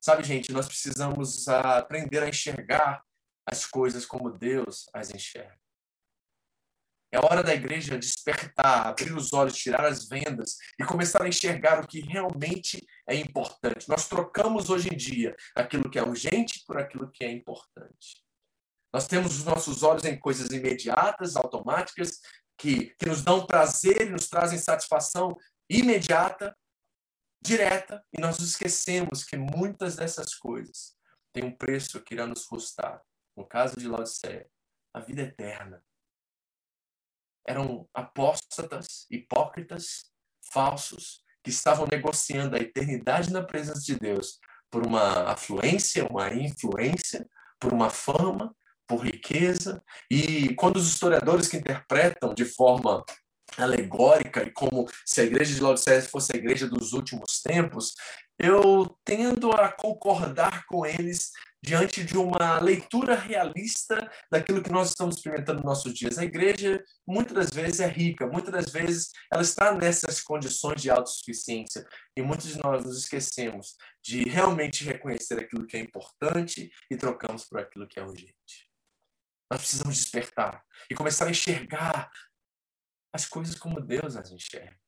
Sabe, 0.00 0.22
gente, 0.22 0.52
nós 0.52 0.66
precisamos 0.66 1.48
aprender 1.48 2.22
a 2.22 2.28
enxergar 2.28 3.02
as 3.50 3.66
coisas 3.66 4.04
como 4.04 4.30
Deus 4.30 4.88
as 4.92 5.10
enxerga. 5.10 5.58
É 7.10 7.18
hora 7.18 7.42
da 7.42 7.54
igreja 7.54 7.98
despertar, 7.98 8.86
abrir 8.86 9.14
os 9.14 9.32
olhos, 9.32 9.56
tirar 9.56 9.86
as 9.86 10.06
vendas 10.06 10.56
e 10.78 10.84
começar 10.84 11.22
a 11.22 11.28
enxergar 11.28 11.82
o 11.82 11.86
que 11.86 12.00
realmente 12.00 12.86
é 13.06 13.14
importante. 13.14 13.88
Nós 13.88 14.06
trocamos 14.06 14.68
hoje 14.68 14.92
em 14.92 14.96
dia 14.96 15.34
aquilo 15.54 15.88
que 15.88 15.98
é 15.98 16.02
urgente 16.02 16.62
por 16.66 16.76
aquilo 16.76 17.10
que 17.10 17.24
é 17.24 17.32
importante. 17.32 18.22
Nós 18.92 19.06
temos 19.06 19.38
os 19.38 19.44
nossos 19.44 19.82
olhos 19.82 20.04
em 20.04 20.18
coisas 20.18 20.50
imediatas, 20.50 21.34
automáticas, 21.34 22.20
que, 22.58 22.94
que 22.98 23.06
nos 23.06 23.22
dão 23.22 23.46
prazer 23.46 24.02
e 24.02 24.10
nos 24.10 24.28
trazem 24.28 24.58
satisfação 24.58 25.34
imediata, 25.70 26.54
direta, 27.40 28.04
e 28.12 28.20
nós 28.20 28.38
esquecemos 28.40 29.24
que 29.24 29.36
muitas 29.36 29.96
dessas 29.96 30.34
coisas 30.34 30.94
têm 31.32 31.44
um 31.44 31.56
preço 31.56 32.02
que 32.02 32.14
irá 32.14 32.26
nos 32.26 32.44
custar. 32.44 33.00
No 33.38 33.46
caso 33.46 33.76
de 33.76 33.86
Laodiceia, 33.86 34.50
a 34.92 34.98
vida 34.98 35.22
eterna. 35.22 35.80
Eram 37.46 37.88
apóstatas, 37.94 39.06
hipócritas, 39.08 40.10
falsos, 40.52 41.22
que 41.44 41.50
estavam 41.50 41.86
negociando 41.86 42.56
a 42.56 42.58
eternidade 42.58 43.32
na 43.32 43.40
presença 43.40 43.80
de 43.80 43.96
Deus 43.96 44.40
por 44.68 44.84
uma 44.84 45.30
afluência, 45.30 46.04
uma 46.10 46.34
influência, 46.34 47.30
por 47.60 47.72
uma 47.72 47.90
fama, 47.90 48.52
por 48.88 49.06
riqueza. 49.06 49.84
E 50.10 50.52
quando 50.56 50.78
os 50.78 50.88
historiadores 50.88 51.46
que 51.46 51.58
interpretam 51.58 52.34
de 52.34 52.44
forma 52.44 53.04
alegórica 53.56 54.42
e 54.42 54.50
como 54.50 54.88
se 55.06 55.20
a 55.20 55.24
igreja 55.24 55.54
de 55.54 55.60
Laodiceia 55.60 56.02
fosse 56.02 56.34
a 56.34 56.36
igreja 56.36 56.66
dos 56.66 56.92
últimos 56.92 57.40
tempos, 57.40 57.94
eu 58.36 58.98
tendo 59.04 59.52
a 59.52 59.70
concordar 59.70 60.66
com 60.66 60.84
eles 60.84 61.30
diante 61.62 62.04
de 62.04 62.16
uma 62.16 62.60
leitura 62.60 63.14
realista 63.14 64.10
daquilo 64.30 64.62
que 64.62 64.70
nós 64.70 64.90
estamos 64.90 65.16
experimentando 65.16 65.58
nos 65.58 65.66
nossos 65.66 65.94
dias. 65.94 66.18
A 66.18 66.24
igreja, 66.24 66.82
muitas 67.06 67.34
das 67.34 67.50
vezes, 67.50 67.80
é 67.80 67.86
rica, 67.86 68.26
muitas 68.26 68.52
das 68.52 68.72
vezes, 68.72 69.10
ela 69.32 69.42
está 69.42 69.72
nessas 69.74 70.20
condições 70.20 70.80
de 70.80 70.90
autossuficiência, 70.90 71.86
e 72.16 72.22
muitos 72.22 72.48
de 72.48 72.58
nós 72.58 72.84
nos 72.84 72.98
esquecemos 72.98 73.76
de 74.02 74.22
realmente 74.24 74.84
reconhecer 74.84 75.38
aquilo 75.38 75.66
que 75.66 75.76
é 75.76 75.80
importante 75.80 76.70
e 76.90 76.96
trocamos 76.96 77.44
por 77.44 77.60
aquilo 77.60 77.88
que 77.88 77.98
é 77.98 78.04
urgente. 78.04 78.68
Nós 79.50 79.60
precisamos 79.60 79.96
despertar 79.96 80.62
e 80.90 80.94
começar 80.94 81.26
a 81.26 81.30
enxergar 81.30 82.10
as 83.12 83.26
coisas 83.26 83.54
como 83.54 83.80
Deus 83.80 84.16
as 84.16 84.30
enxerga. 84.30 84.78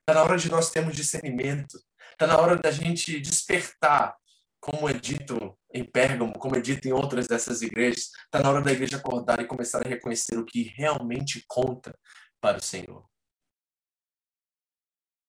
Está 0.00 0.14
na 0.14 0.22
hora 0.22 0.36
de 0.36 0.50
nós 0.50 0.70
termos 0.70 0.96
discernimento. 0.96 1.78
Está 2.12 2.26
na 2.26 2.36
hora 2.36 2.56
da 2.56 2.70
gente 2.70 3.20
despertar, 3.20 4.16
como 4.62 4.88
é 4.88 4.92
dito 4.92 5.58
em 5.74 5.84
Pérgamo, 5.84 6.38
como 6.38 6.56
é 6.56 6.60
dito 6.60 6.86
em 6.86 6.92
outras 6.92 7.26
dessas 7.26 7.62
igrejas. 7.62 8.10
Está 8.24 8.40
na 8.40 8.48
hora 8.50 8.62
da 8.62 8.70
igreja 8.70 8.96
acordar 8.96 9.40
e 9.40 9.46
começar 9.46 9.84
a 9.84 9.88
reconhecer 9.88 10.38
o 10.38 10.44
que 10.44 10.62
realmente 10.62 11.44
conta 11.48 11.92
para 12.40 12.58
o 12.58 12.62
Senhor. 12.62 13.04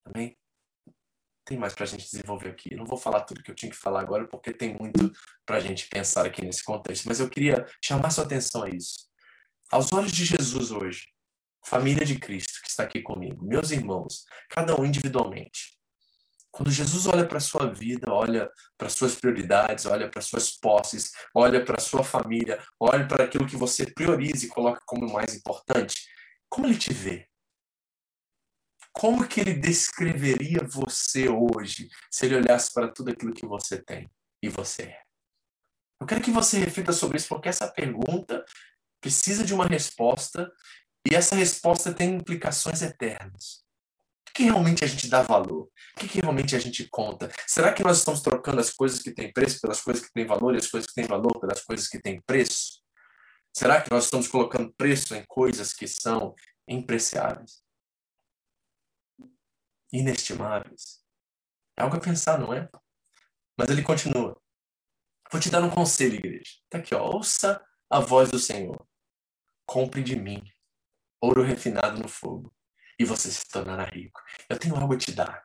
Amém? 0.06 0.38
tem 1.46 1.58
mais 1.58 1.74
para 1.74 1.84
a 1.84 1.88
gente 1.88 2.10
desenvolver 2.10 2.50
aqui. 2.50 2.74
Eu 2.74 2.78
não 2.78 2.86
vou 2.86 2.98
falar 2.98 3.22
tudo 3.22 3.44
que 3.44 3.52
eu 3.52 3.56
tinha 3.56 3.72
que 3.72 3.78
falar 3.78 4.02
agora, 4.02 4.28
porque 4.28 4.54
tem 4.54 4.78
muito 4.78 5.12
para 5.46 5.58
a 5.58 5.60
gente 5.60 5.88
pensar 5.88 6.26
aqui 6.26 6.42
nesse 6.42 6.64
contexto, 6.64 7.06
mas 7.06 7.20
eu 7.20 7.30
queria 7.30 7.66
chamar 7.84 8.12
sua 8.12 8.24
atenção 8.24 8.64
a 8.64 8.70
isso. 8.70 9.10
Aos 9.70 9.92
olhos 9.92 10.12
de 10.12 10.26
Jesus 10.26 10.72
hoje, 10.72 11.08
família 11.66 12.06
de 12.06 12.18
Cristo 12.18 12.62
que 12.62 12.70
está 12.70 12.84
aqui 12.84 13.02
comigo, 13.02 13.46
meus 13.46 13.72
irmãos, 13.72 14.26
cada 14.50 14.80
um 14.80 14.86
individualmente. 14.86 15.78
Quando 16.54 16.70
Jesus 16.70 17.08
olha 17.08 17.28
para 17.28 17.40
a 17.40 17.42
sua 17.42 17.66
vida, 17.66 18.14
olha 18.14 18.48
para 18.78 18.88
suas 18.88 19.16
prioridades, 19.16 19.88
olha 19.88 20.08
para 20.08 20.22
suas 20.22 20.52
posses, 20.52 21.12
olha 21.34 21.66
para 21.66 21.82
sua 21.82 22.04
família, 22.04 22.64
olha 22.80 23.08
para 23.08 23.24
aquilo 23.24 23.48
que 23.48 23.58
você 23.58 23.92
prioriza 23.92 24.46
e 24.46 24.50
coloca 24.50 24.80
como 24.86 25.12
mais 25.12 25.34
importante, 25.34 26.08
como 26.48 26.68
ele 26.68 26.78
te 26.78 26.94
vê? 26.94 27.28
Como 28.92 29.28
que 29.28 29.42
ele 29.42 29.56
descreveria 29.56 30.60
você 30.64 31.28
hoje 31.28 31.90
se 32.12 32.28
ele 32.28 32.36
olhasse 32.36 32.72
para 32.72 32.88
tudo 32.88 33.10
aquilo 33.10 33.34
que 33.34 33.48
você 33.48 33.82
tem 33.82 34.08
e 34.40 34.48
você 34.48 34.84
é? 34.84 35.02
Eu 36.00 36.06
quero 36.06 36.22
que 36.22 36.30
você 36.30 36.60
reflita 36.60 36.94
sobre 36.94 37.18
isso, 37.18 37.30
porque 37.30 37.50
essa 37.50 37.68
pergunta 37.68 38.46
precisa 39.02 39.44
de 39.44 39.56
uma 39.56 39.66
resposta 39.66 40.52
e 41.10 41.16
essa 41.16 41.36
resposta 41.36 41.92
tem 41.92 42.14
implicações 42.14 42.84
eternas. 42.84 43.63
Que 44.34 44.44
realmente 44.44 44.84
a 44.84 44.88
gente 44.88 45.08
dá 45.08 45.22
valor? 45.22 45.70
O 45.96 46.00
que 46.00 46.20
realmente 46.20 46.56
a 46.56 46.60
gente 46.60 46.88
conta? 46.90 47.32
Será 47.48 47.72
que 47.72 47.84
nós 47.84 48.00
estamos 48.00 48.22
trocando 48.22 48.60
as 48.60 48.72
coisas 48.72 49.00
que 49.00 49.12
têm 49.12 49.32
preço 49.32 49.62
pelas 49.62 49.82
coisas 49.82 50.04
que 50.04 50.12
têm 50.12 50.26
valor 50.26 50.56
e 50.56 50.58
as 50.58 50.68
coisas 50.68 50.90
que 50.90 50.96
têm 50.96 51.06
valor 51.06 51.40
pelas 51.40 51.64
coisas 51.64 51.88
que 51.88 52.02
têm 52.02 52.22
preço? 52.22 52.82
Será 53.56 53.82
que 53.82 53.92
nós 53.92 54.06
estamos 54.06 54.28
colocando 54.28 54.74
preço 54.74 55.14
em 55.14 55.24
coisas 55.28 55.74
que 55.74 55.88
são 55.88 56.34
impreciáveis? 56.68 57.64
inestimáveis. 59.94 61.04
É 61.78 61.84
algo 61.84 61.96
a 61.96 62.02
pensar, 62.02 62.40
não 62.40 62.52
é? 62.52 62.68
Mas 63.56 63.70
ele 63.70 63.84
continua. 63.84 64.36
Vou 65.32 65.40
te 65.40 65.50
dar 65.50 65.64
um 65.64 65.70
conselho, 65.70 66.16
igreja. 66.16 66.52
Está 66.64 66.80
aqui, 66.80 66.96
ó. 66.96 67.16
Ouça 67.16 67.64
a 67.90 68.00
voz 68.00 68.32
do 68.32 68.40
Senhor. 68.40 68.86
Compre 69.66 70.04
de 70.04 70.16
mim 70.16 70.44
ouro 71.22 71.44
refinado 71.44 72.02
no 72.02 72.10
fogo 72.10 72.54
e 73.04 73.06
você 73.06 73.30
se 73.30 73.48
tornará 73.50 73.84
rico. 73.84 74.20
Eu 74.50 74.58
tenho 74.58 74.76
algo 74.76 74.94
a 74.94 74.98
te 74.98 75.12
dar. 75.12 75.44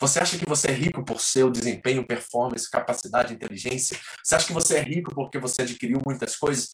Você 0.00 0.18
acha 0.18 0.38
que 0.38 0.48
você 0.48 0.68
é 0.68 0.72
rico 0.72 1.04
por 1.04 1.20
seu 1.20 1.50
desempenho, 1.50 2.06
performance, 2.06 2.70
capacidade, 2.70 3.34
inteligência? 3.34 3.98
Você 4.22 4.34
acha 4.34 4.46
que 4.46 4.52
você 4.52 4.78
é 4.78 4.82
rico 4.82 5.14
porque 5.14 5.38
você 5.38 5.62
adquiriu 5.62 6.00
muitas 6.04 6.36
coisas? 6.36 6.70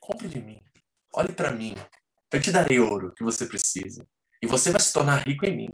Compre 0.00 0.28
de 0.28 0.40
mim. 0.40 0.60
Olhe 1.14 1.32
para 1.32 1.50
mim. 1.50 1.74
Eu 2.32 2.40
te 2.40 2.52
darei 2.52 2.78
ouro 2.78 3.12
que 3.14 3.24
você 3.24 3.46
precisa. 3.46 4.06
E 4.42 4.46
você 4.46 4.70
vai 4.70 4.80
se 4.80 4.92
tornar 4.92 5.26
rico 5.26 5.44
em 5.44 5.56
mim. 5.56 5.68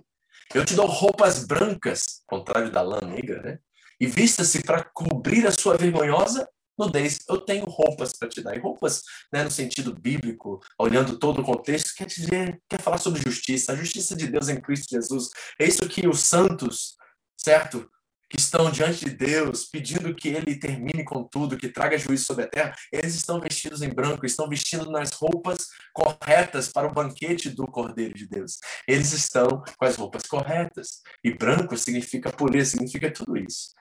Eu 0.54 0.64
te 0.64 0.74
dou 0.74 0.86
roupas 0.86 1.44
brancas, 1.44 2.22
contrário 2.26 2.70
da 2.70 2.82
lã 2.82 3.00
negra, 3.00 3.42
né? 3.42 3.58
E 4.00 4.06
vista-se 4.06 4.62
para 4.62 4.82
cobrir 4.82 5.46
a 5.46 5.52
sua 5.52 5.76
vergonhosa 5.76 6.48
nudez. 6.78 7.20
Eu 7.28 7.40
tenho 7.40 7.64
roupas 7.64 8.12
para 8.12 8.28
te 8.28 8.42
dar. 8.42 8.56
E 8.56 8.60
roupas, 8.60 9.02
né, 9.32 9.42
no 9.44 9.50
sentido 9.50 9.94
bíblico, 9.94 10.60
olhando 10.78 11.18
todo 11.18 11.40
o 11.40 11.44
contexto, 11.44 11.94
quer 11.96 12.06
dizer, 12.06 12.60
quer 12.68 12.80
falar 12.80 12.98
sobre 12.98 13.22
justiça. 13.22 13.72
A 13.72 13.76
justiça 13.76 14.16
de 14.16 14.26
Deus 14.26 14.48
em 14.48 14.60
Cristo 14.60 14.90
Jesus. 14.90 15.30
É 15.60 15.66
isso 15.66 15.88
que 15.88 16.06
os 16.06 16.20
santos, 16.20 16.96
certo? 17.36 17.88
que 18.34 18.40
estão 18.40 18.68
diante 18.70 19.04
de 19.04 19.12
Deus, 19.12 19.64
pedindo 19.64 20.12
que 20.12 20.28
Ele 20.28 20.56
termine 20.56 21.04
com 21.04 21.22
tudo, 21.22 21.56
que 21.56 21.68
traga 21.68 21.96
juízo 21.96 22.24
sobre 22.24 22.44
a 22.44 22.48
terra, 22.48 22.74
eles 22.92 23.14
estão 23.14 23.40
vestidos 23.40 23.80
em 23.80 23.88
branco, 23.88 24.26
estão 24.26 24.48
vestindo 24.48 24.90
nas 24.90 25.12
roupas 25.12 25.68
corretas 25.92 26.68
para 26.68 26.88
o 26.88 26.92
banquete 26.92 27.50
do 27.50 27.64
Cordeiro 27.66 28.14
de 28.14 28.26
Deus. 28.26 28.58
Eles 28.88 29.12
estão 29.12 29.62
com 29.78 29.84
as 29.84 29.96
roupas 29.96 30.22
corretas. 30.22 31.02
E 31.22 31.32
branco 31.32 31.76
significa 31.76 32.32
pureza, 32.32 32.72
significa 32.72 33.08
tudo 33.08 33.36
isso. 33.36 33.72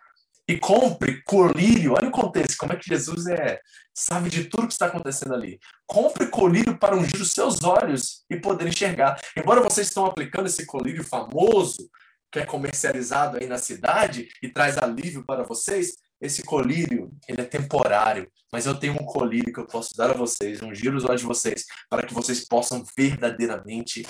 E 0.48 0.58
compre 0.58 1.22
colírio, 1.24 1.94
olha 1.94 2.10
o 2.10 2.12
contexto, 2.12 2.58
como 2.58 2.74
é 2.74 2.76
que 2.76 2.90
Jesus 2.90 3.28
é, 3.28 3.60
sabe 3.94 4.30
de 4.30 4.46
tudo 4.46 4.68
que 4.68 4.74
está 4.74 4.88
acontecendo 4.88 5.34
ali. 5.34 5.58
Compre 5.88 6.28
colírio 6.28 6.78
para 6.78 6.96
ungir 6.96 7.22
os 7.22 7.32
seus 7.32 7.64
olhos 7.64 8.26
e 8.30 8.36
poder 8.36 8.68
enxergar. 8.68 9.20
Embora 9.38 9.62
vocês 9.62 9.88
estão 9.88 10.06
aplicando 10.06 10.48
esse 10.48 10.66
colírio 10.66 11.04
famoso 11.04 11.90
que 12.32 12.40
é 12.40 12.46
comercializado 12.46 13.38
aí 13.40 13.48
na 13.48 13.60
cidade 13.60 14.28
e 14.42 14.50
traz 14.50 14.78
alívio 14.78 15.24
para 15.24 15.44
vocês, 15.44 15.94
esse 16.20 16.42
colírio, 16.42 17.12
ele 17.28 17.42
é 17.42 17.46
temporário, 17.46 18.28
mas 18.52 18.66
eu 18.66 18.74
tenho 18.74 18.94
um 18.94 19.06
colírio 19.06 19.54
que 19.54 19.60
eu 19.60 19.68
posso 19.68 19.96
dar 19.96 20.12
a 20.12 20.14
vocês, 20.14 20.60
giro 20.74 20.98
os 20.98 21.06
olhos 21.06 21.22
de 21.22 21.28
vocês, 21.28 21.66
para 21.90 22.04
que 22.04 22.14
vocês 22.14 22.48
possam 22.48 22.84
verdadeiramente 22.98 24.04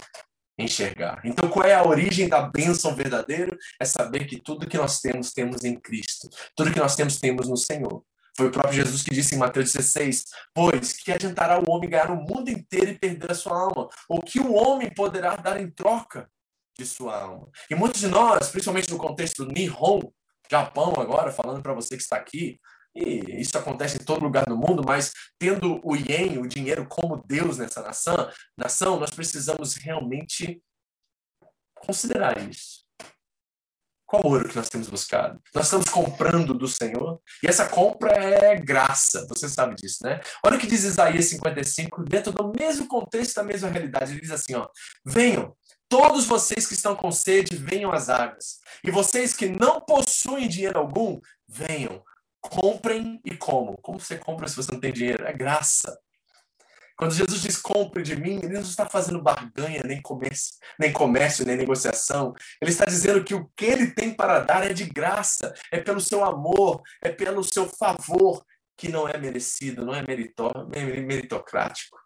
enxergar. 0.58 1.22
Então, 1.24 1.50
qual 1.50 1.66
é 1.66 1.74
a 1.74 1.88
origem 1.88 2.28
da 2.28 2.42
bênção 2.42 2.96
verdadeira? 2.96 3.58
É 3.80 3.86
saber 3.86 4.26
que 4.26 4.40
tudo 4.40 4.68
que 4.68 4.78
nós 4.78 5.00
temos, 5.00 5.32
temos 5.32 5.64
em 5.64 5.80
Cristo. 5.80 6.30
Tudo 6.56 6.72
que 6.72 6.80
nós 6.80 6.96
temos, 6.96 7.20
temos 7.20 7.48
no 7.48 7.58
Senhor. 7.58 8.04
Foi 8.36 8.48
o 8.48 8.52
próprio 8.52 8.74
Jesus 8.74 9.04
que 9.04 9.14
disse 9.14 9.36
em 9.36 9.38
Mateus 9.38 9.74
16: 9.74 10.26
Pois 10.54 10.94
que 10.94 11.12
adiantará 11.12 11.60
o 11.60 11.70
homem 11.70 11.90
ganhar 11.90 12.12
o 12.12 12.16
mundo 12.16 12.50
inteiro 12.50 12.92
e 12.92 12.98
perder 12.98 13.32
a 13.32 13.36
sua 13.36 13.60
alma? 13.60 13.88
O 14.10 14.22
que 14.22 14.40
o 14.40 14.54
homem 14.54 14.92
poderá 14.94 15.36
dar 15.36 15.60
em 15.60 15.70
troca? 15.70 16.28
de 16.78 16.86
sua 16.86 17.22
alma. 17.22 17.50
E 17.70 17.76
muitos 17.76 18.02
de 18.02 18.08
nós, 18.08 18.50
principalmente 18.50 18.90
no 18.92 18.98
contexto 18.98 19.46
Nihon, 19.46 20.02
Japão 20.50 20.94
agora, 20.98 21.32
falando 21.32 21.62
para 21.62 21.74
você 21.74 21.96
que 21.96 22.04
está 22.04 22.16
aqui, 22.16 22.60
e 22.96 23.42
isso 23.42 23.58
acontece 23.58 23.98
em 23.98 24.06
todo 24.06 24.24
lugar 24.24 24.46
do 24.46 24.56
mundo, 24.56 24.84
mas 24.86 25.12
tendo 25.40 25.82
o 25.84 25.96
ien, 25.96 26.38
o 26.38 26.48
dinheiro, 26.48 26.88
como 26.88 27.24
Deus 27.26 27.58
nessa 27.58 27.82
nação, 27.82 28.30
nação 28.58 29.00
nós 29.00 29.12
precisamos 29.12 29.76
realmente 29.76 30.62
considerar 31.76 32.38
isso. 32.50 32.84
Qual 34.06 34.28
ouro 34.28 34.48
que 34.48 34.56
nós 34.56 34.70
temos 34.70 34.90
buscado? 34.90 35.42
Nós 35.56 35.66
estamos 35.66 35.90
comprando 35.90 36.54
do 36.54 36.68
Senhor 36.68 37.20
e 37.42 37.48
essa 37.48 37.68
compra 37.68 38.12
é 38.12 38.56
graça, 38.56 39.26
você 39.28 39.50
sabe 39.50 39.74
disso, 39.74 40.04
né? 40.04 40.22
Olha 40.46 40.56
o 40.56 40.60
que 40.60 40.68
diz 40.68 40.84
Isaías 40.84 41.26
55, 41.26 42.04
dentro 42.04 42.32
do 42.32 42.54
mesmo 42.56 42.88
contexto, 42.88 43.38
da 43.38 43.44
mesma 43.44 43.70
realidade. 43.70 44.12
Ele 44.12 44.22
diz 44.22 44.30
assim: 44.30 44.54
ó, 44.54 44.70
venham, 45.04 45.56
todos 45.90 46.26
vocês 46.26 46.68
que 46.68 46.76
estão 46.76 46.96
com 46.96 47.12
sede, 47.12 47.56
venham 47.56 47.92
às 47.92 48.08
águas. 48.08 48.60
E 48.84 48.92
vocês 48.92 49.34
que 49.34 49.50
não 49.50 49.82
possuem 49.82 50.48
dinheiro 50.48 50.78
algum, 50.78 51.20
venham, 51.48 52.04
comprem 52.44 53.20
e 53.26 53.36
como. 53.36 53.78
Como 53.82 54.00
você 54.00 54.18
compra 54.18 54.48
se 54.48 54.56
você 54.56 54.72
não 54.72 54.80
tem 54.80 54.94
dinheiro? 54.94 55.26
É 55.26 55.34
graça. 55.34 55.98
Quando 56.96 57.16
Jesus 57.16 57.42
diz 57.42 57.58
compre 57.58 58.04
de 58.04 58.16
mim, 58.16 58.38
ele 58.38 58.54
não 58.54 58.62
está 58.62 58.86
fazendo 58.86 59.22
barganha, 59.22 59.82
nem 59.84 60.02
comércio, 60.02 60.58
nem 60.80 60.94
comércio, 60.94 61.46
nem 61.46 61.58
negociação. 61.58 62.34
Ele 62.62 62.72
está 62.72 62.86
dizendo 62.86 63.24
que 63.24 63.34
o 63.34 63.50
que 63.56 63.66
ele 63.66 63.92
tem 63.92 64.14
para 64.14 64.42
dar 64.42 64.70
é 64.70 64.74
de 64.74 64.86
graça, 64.86 65.54
é 65.72 65.80
pelo 65.80 66.00
seu 66.00 66.24
amor, 66.24 66.82
é 67.02 67.10
pelo 67.10 67.44
seu 67.44 67.68
favor, 67.68 68.46
que 68.78 68.90
não 68.90 69.08
é 69.08 69.18
merecido, 69.18 69.86
não 69.86 69.94
é 69.94 70.04
meritocrático. 70.04 71.98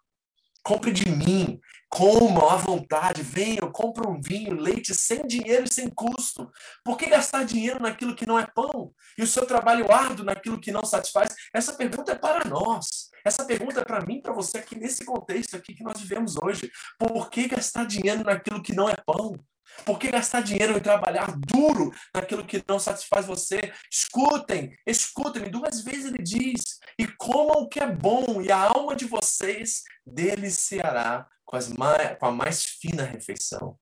Compre 0.68 0.92
de 0.92 1.08
mim, 1.08 1.58
coma 1.88 2.52
à 2.52 2.56
vontade, 2.56 3.22
venha, 3.22 3.62
compre 3.72 4.06
um 4.06 4.20
vinho, 4.20 4.52
leite 4.52 4.94
sem 4.94 5.26
dinheiro 5.26 5.64
e 5.64 5.72
sem 5.72 5.88
custo. 5.88 6.52
Por 6.84 6.98
que 6.98 7.06
gastar 7.06 7.42
dinheiro 7.46 7.80
naquilo 7.80 8.14
que 8.14 8.26
não 8.26 8.38
é 8.38 8.46
pão? 8.46 8.92
E 9.16 9.22
o 9.22 9.26
seu 9.26 9.46
trabalho 9.46 9.90
árduo 9.90 10.26
naquilo 10.26 10.60
que 10.60 10.70
não 10.70 10.84
satisfaz? 10.84 11.34
Essa 11.54 11.72
pergunta 11.72 12.12
é 12.12 12.14
para 12.14 12.46
nós. 12.46 13.08
Essa 13.24 13.46
pergunta 13.46 13.80
é 13.80 13.84
para 13.86 14.04
mim, 14.04 14.20
para 14.20 14.34
você 14.34 14.58
aqui 14.58 14.78
nesse 14.78 15.06
contexto 15.06 15.56
aqui 15.56 15.72
que 15.72 15.82
nós 15.82 15.98
vivemos 16.02 16.36
hoje. 16.36 16.70
Por 16.98 17.30
que 17.30 17.48
gastar 17.48 17.86
dinheiro 17.86 18.22
naquilo 18.22 18.62
que 18.62 18.74
não 18.74 18.90
é 18.90 18.96
pão? 19.06 19.40
Por 19.84 19.98
que 19.98 20.10
gastar 20.10 20.42
dinheiro 20.42 20.76
em 20.76 20.80
trabalhar 20.80 21.34
duro 21.36 21.92
naquilo 22.14 22.44
que 22.44 22.62
não 22.66 22.78
satisfaz 22.78 23.26
você? 23.26 23.72
Escutem, 23.90 24.76
escutem. 24.86 25.50
Duas 25.50 25.82
vezes 25.82 26.06
ele 26.06 26.22
diz: 26.22 26.78
e 26.98 27.06
comam 27.06 27.62
o 27.62 27.68
que 27.68 27.80
é 27.80 27.86
bom, 27.86 28.42
e 28.42 28.50
a 28.50 28.58
alma 28.58 28.94
de 28.96 29.04
vocês 29.04 29.82
deliciará 30.06 31.26
com, 31.44 31.56
as 31.56 31.68
mais, 31.68 32.18
com 32.18 32.26
a 32.26 32.32
mais 32.32 32.64
fina 32.64 33.04
refeição. 33.04 33.78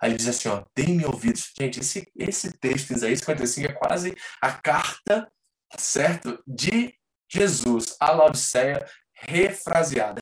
Aí 0.00 0.10
ele 0.10 0.18
diz 0.18 0.28
assim: 0.28 0.48
ó, 0.48 0.64
deem-me 0.74 1.04
ouvidos. 1.04 1.52
Gente, 1.58 1.80
esse, 1.80 2.10
esse 2.16 2.52
texto, 2.52 2.92
Isaías 2.92 3.20
55, 3.20 3.70
é 3.70 3.72
quase 3.72 4.14
a 4.40 4.52
carta, 4.52 5.30
certo? 5.76 6.42
De 6.46 6.94
Jesus 7.28 7.96
à 8.00 8.12
Laodiceia 8.12 8.86
refraseada, 9.14 10.20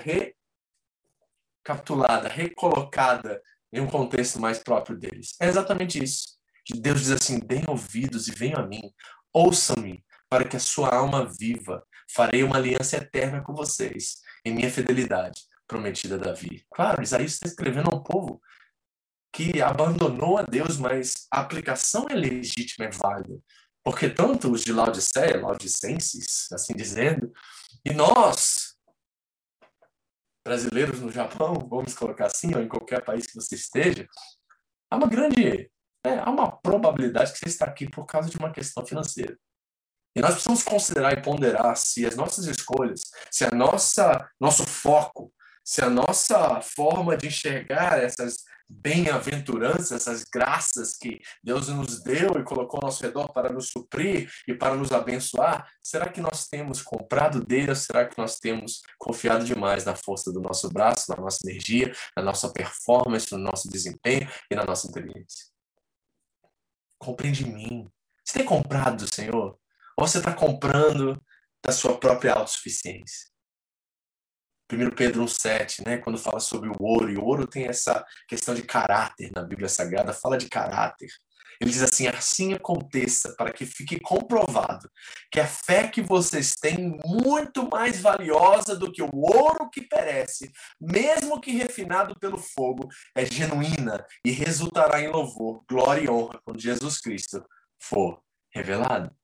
recapitulada, 1.65 2.29
recolocada 2.29 3.43
em 3.73 3.81
um 3.81 3.87
contexto 3.87 4.41
mais 4.41 4.59
próprio 4.59 4.99
deles. 4.99 5.35
É 5.41 5.49
exatamente 5.49 6.03
isso. 6.03 6.39
Deus 6.75 7.01
diz 7.01 7.11
assim: 7.11 7.39
deem 7.39 7.65
ouvidos 7.69 8.29
e 8.29 8.33
venham 8.33 8.61
a 8.61 8.67
mim, 8.67 8.93
ouçam-me, 9.33 10.05
para 10.29 10.45
que 10.45 10.57
a 10.57 10.61
sua 10.61 10.89
alma 10.95 11.27
viva. 11.27 11.85
Farei 12.13 12.43
uma 12.43 12.57
aliança 12.57 12.97
eterna 12.97 13.41
com 13.41 13.55
vocês, 13.55 14.17
em 14.45 14.53
minha 14.53 14.71
fidelidade, 14.71 15.43
prometida 15.67 16.17
a 16.17 16.19
Davi. 16.19 16.67
Claro, 16.73 17.03
Isaías 17.03 17.35
está 17.35 17.47
escrevendo 17.47 17.89
a 17.93 17.97
um 17.97 18.03
povo 18.03 18.41
que 19.33 19.63
abandonou 19.63 20.37
a 20.37 20.43
Deus, 20.43 20.77
mas 20.77 21.29
a 21.31 21.41
aplicação 21.41 22.07
é 22.11 22.15
legítima, 22.15 22.87
é 22.87 22.91
válida. 22.91 23.39
Porque 23.85 24.11
tanto 24.11 24.51
os 24.51 24.63
de 24.63 24.73
Laodiceia, 24.73 25.41
laudicenses, 25.41 26.51
assim 26.53 26.75
dizendo, 26.75 27.33
e 27.85 27.95
nós, 27.95 28.60
brasileiros 30.45 31.01
no 31.01 31.11
Japão, 31.11 31.55
vamos 31.69 31.95
colocar 31.95 32.27
assim, 32.27 32.55
ou 32.55 32.63
em 32.63 32.69
qualquer 32.69 33.05
país 33.05 33.27
que 33.27 33.35
você 33.35 33.55
esteja, 33.55 34.07
há 34.91 34.97
uma 34.97 35.07
grande, 35.07 35.71
é, 36.05 36.19
há 36.19 36.31
uma 36.31 36.51
probabilidade 36.51 37.33
que 37.33 37.39
você 37.39 37.49
está 37.49 37.67
aqui 37.67 37.89
por 37.89 38.07
causa 38.07 38.31
de 38.31 38.37
uma 38.37 38.53
questão 38.53 38.85
financeira. 38.85 39.37
E 40.17 40.21
nós 40.21 40.33
precisamos 40.33 40.63
considerar 40.63 41.13
e 41.13 41.23
ponderar 41.23 41.77
se 41.77 42.05
as 42.05 42.17
nossas 42.17 42.47
escolhas, 42.47 43.03
se 43.31 43.45
a 43.45 43.51
nossa 43.51 44.29
nosso 44.41 44.67
foco, 44.67 45.33
se 45.65 45.83
a 45.83 45.89
nossa 45.89 46.61
forma 46.63 47.17
de 47.17 47.29
enxergar 47.29 48.03
essas 48.03 48.39
bem-aventuranças, 48.71 49.91
essas 49.91 50.25
graças 50.25 50.97
que 50.97 51.21
Deus 51.43 51.69
nos 51.69 52.03
deu 52.03 52.39
e 52.39 52.45
colocou 52.45 52.79
ao 52.79 52.87
nosso 52.87 53.03
redor 53.03 53.33
para 53.33 53.53
nos 53.53 53.69
suprir 53.69 54.31
e 54.47 54.55
para 54.55 54.77
nos 54.77 54.93
abençoar, 54.93 55.69
será 55.83 56.09
que 56.09 56.21
nós 56.21 56.47
temos 56.47 56.81
comprado 56.81 57.45
dele 57.45 57.71
ou 57.71 57.77
será 57.77 58.07
que 58.07 58.17
nós 58.17 58.39
temos 58.39 58.81
confiado 58.97 59.45
demais 59.45 59.85
na 59.85 59.97
força 59.97 60.33
do 60.33 60.41
nosso 60.41 60.71
braço, 60.71 61.11
na 61.11 61.17
nossa 61.17 61.39
energia, 61.45 61.93
na 62.17 62.23
nossa 62.23 62.53
performance, 62.53 63.33
no 63.33 63.39
nosso 63.39 63.69
desempenho 63.69 64.29
e 64.49 64.55
na 64.55 64.65
nossa 64.65 64.87
inteligência? 64.87 65.47
Compreende 66.97 67.45
mim. 67.45 67.91
Você 68.25 68.39
tem 68.39 68.47
comprado 68.47 69.05
do 69.05 69.13
Senhor? 69.13 69.59
Ou 69.97 70.07
você 70.07 70.19
está 70.19 70.33
comprando 70.33 71.21
da 71.65 71.73
sua 71.73 71.99
própria 71.99 72.35
autossuficiência? 72.35 73.29
1 74.71 74.91
Pedro 74.91 75.25
1,7, 75.25 75.85
né, 75.85 75.99
quando 75.99 76.19
fala 76.19 76.39
sobre 76.39 76.69
o 76.69 76.77
ouro, 76.79 77.11
e 77.11 77.17
o 77.17 77.25
ouro 77.25 77.47
tem 77.47 77.65
essa 77.65 78.05
questão 78.29 78.55
de 78.55 78.63
caráter 78.63 79.31
na 79.35 79.43
Bíblia 79.43 79.69
Sagrada, 79.69 80.13
fala 80.13 80.39
de 80.39 80.49
caráter. 80.49 81.09
Ele 81.61 81.71
diz 81.71 81.83
assim: 81.83 82.07
assim 82.07 82.55
aconteça, 82.55 83.35
para 83.37 83.53
que 83.53 83.67
fique 83.67 84.01
comprovado 84.01 84.91
que 85.31 85.39
a 85.39 85.47
fé 85.47 85.89
que 85.89 86.01
vocês 86.01 86.55
têm 86.55 86.99
muito 87.05 87.69
mais 87.69 88.01
valiosa 88.01 88.75
do 88.75 88.91
que 88.91 89.03
o 89.03 89.11
ouro 89.13 89.69
que 89.69 89.83
perece, 89.83 90.51
mesmo 90.81 91.41
que 91.41 91.51
refinado 91.51 92.19
pelo 92.19 92.39
fogo, 92.39 92.89
é 93.15 93.27
genuína 93.27 94.07
e 94.25 94.31
resultará 94.31 95.03
em 95.03 95.09
louvor, 95.09 95.63
glória 95.69 96.03
e 96.03 96.09
honra 96.09 96.41
quando 96.43 96.61
Jesus 96.61 96.99
Cristo 96.99 97.45
for 97.79 98.23
revelado. 98.51 99.15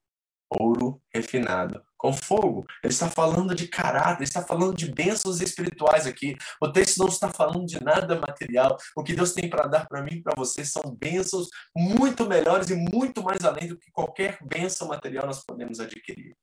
Ouro 0.51 1.03
refinado 1.13 1.83
com 2.07 2.13
fogo. 2.13 2.65
Ele 2.85 2.93
está 2.93 3.11
falando 3.11 3.53
de 3.53 3.67
caráter, 3.67 4.23
está 4.23 4.41
falando 4.41 4.77
de 4.77 4.93
bênçãos 4.93 5.41
espirituais 5.41 6.07
aqui. 6.07 6.37
O 6.61 6.71
texto 6.71 6.99
não 6.99 7.09
está 7.09 7.29
falando 7.31 7.67
de 7.67 7.83
nada 7.83 8.21
material. 8.21 8.77
O 8.95 9.03
que 9.03 9.15
Deus 9.15 9.33
tem 9.33 9.51
para 9.51 9.67
dar 9.67 9.89
para 9.89 10.03
mim 10.03 10.15
e 10.15 10.23
para 10.23 10.35
você 10.37 10.65
são 10.65 10.83
bênçãos 10.97 11.49
muito 11.77 12.25
melhores 12.27 12.71
e 12.71 12.77
muito 12.77 13.23
mais 13.25 13.45
além 13.45 13.67
do 13.69 13.77
que 13.77 13.91
qualquer 13.91 14.39
bênção 14.43 14.87
material 14.87 15.27
nós 15.27 15.45
podemos 15.45 15.81
adquirir. 15.81 16.37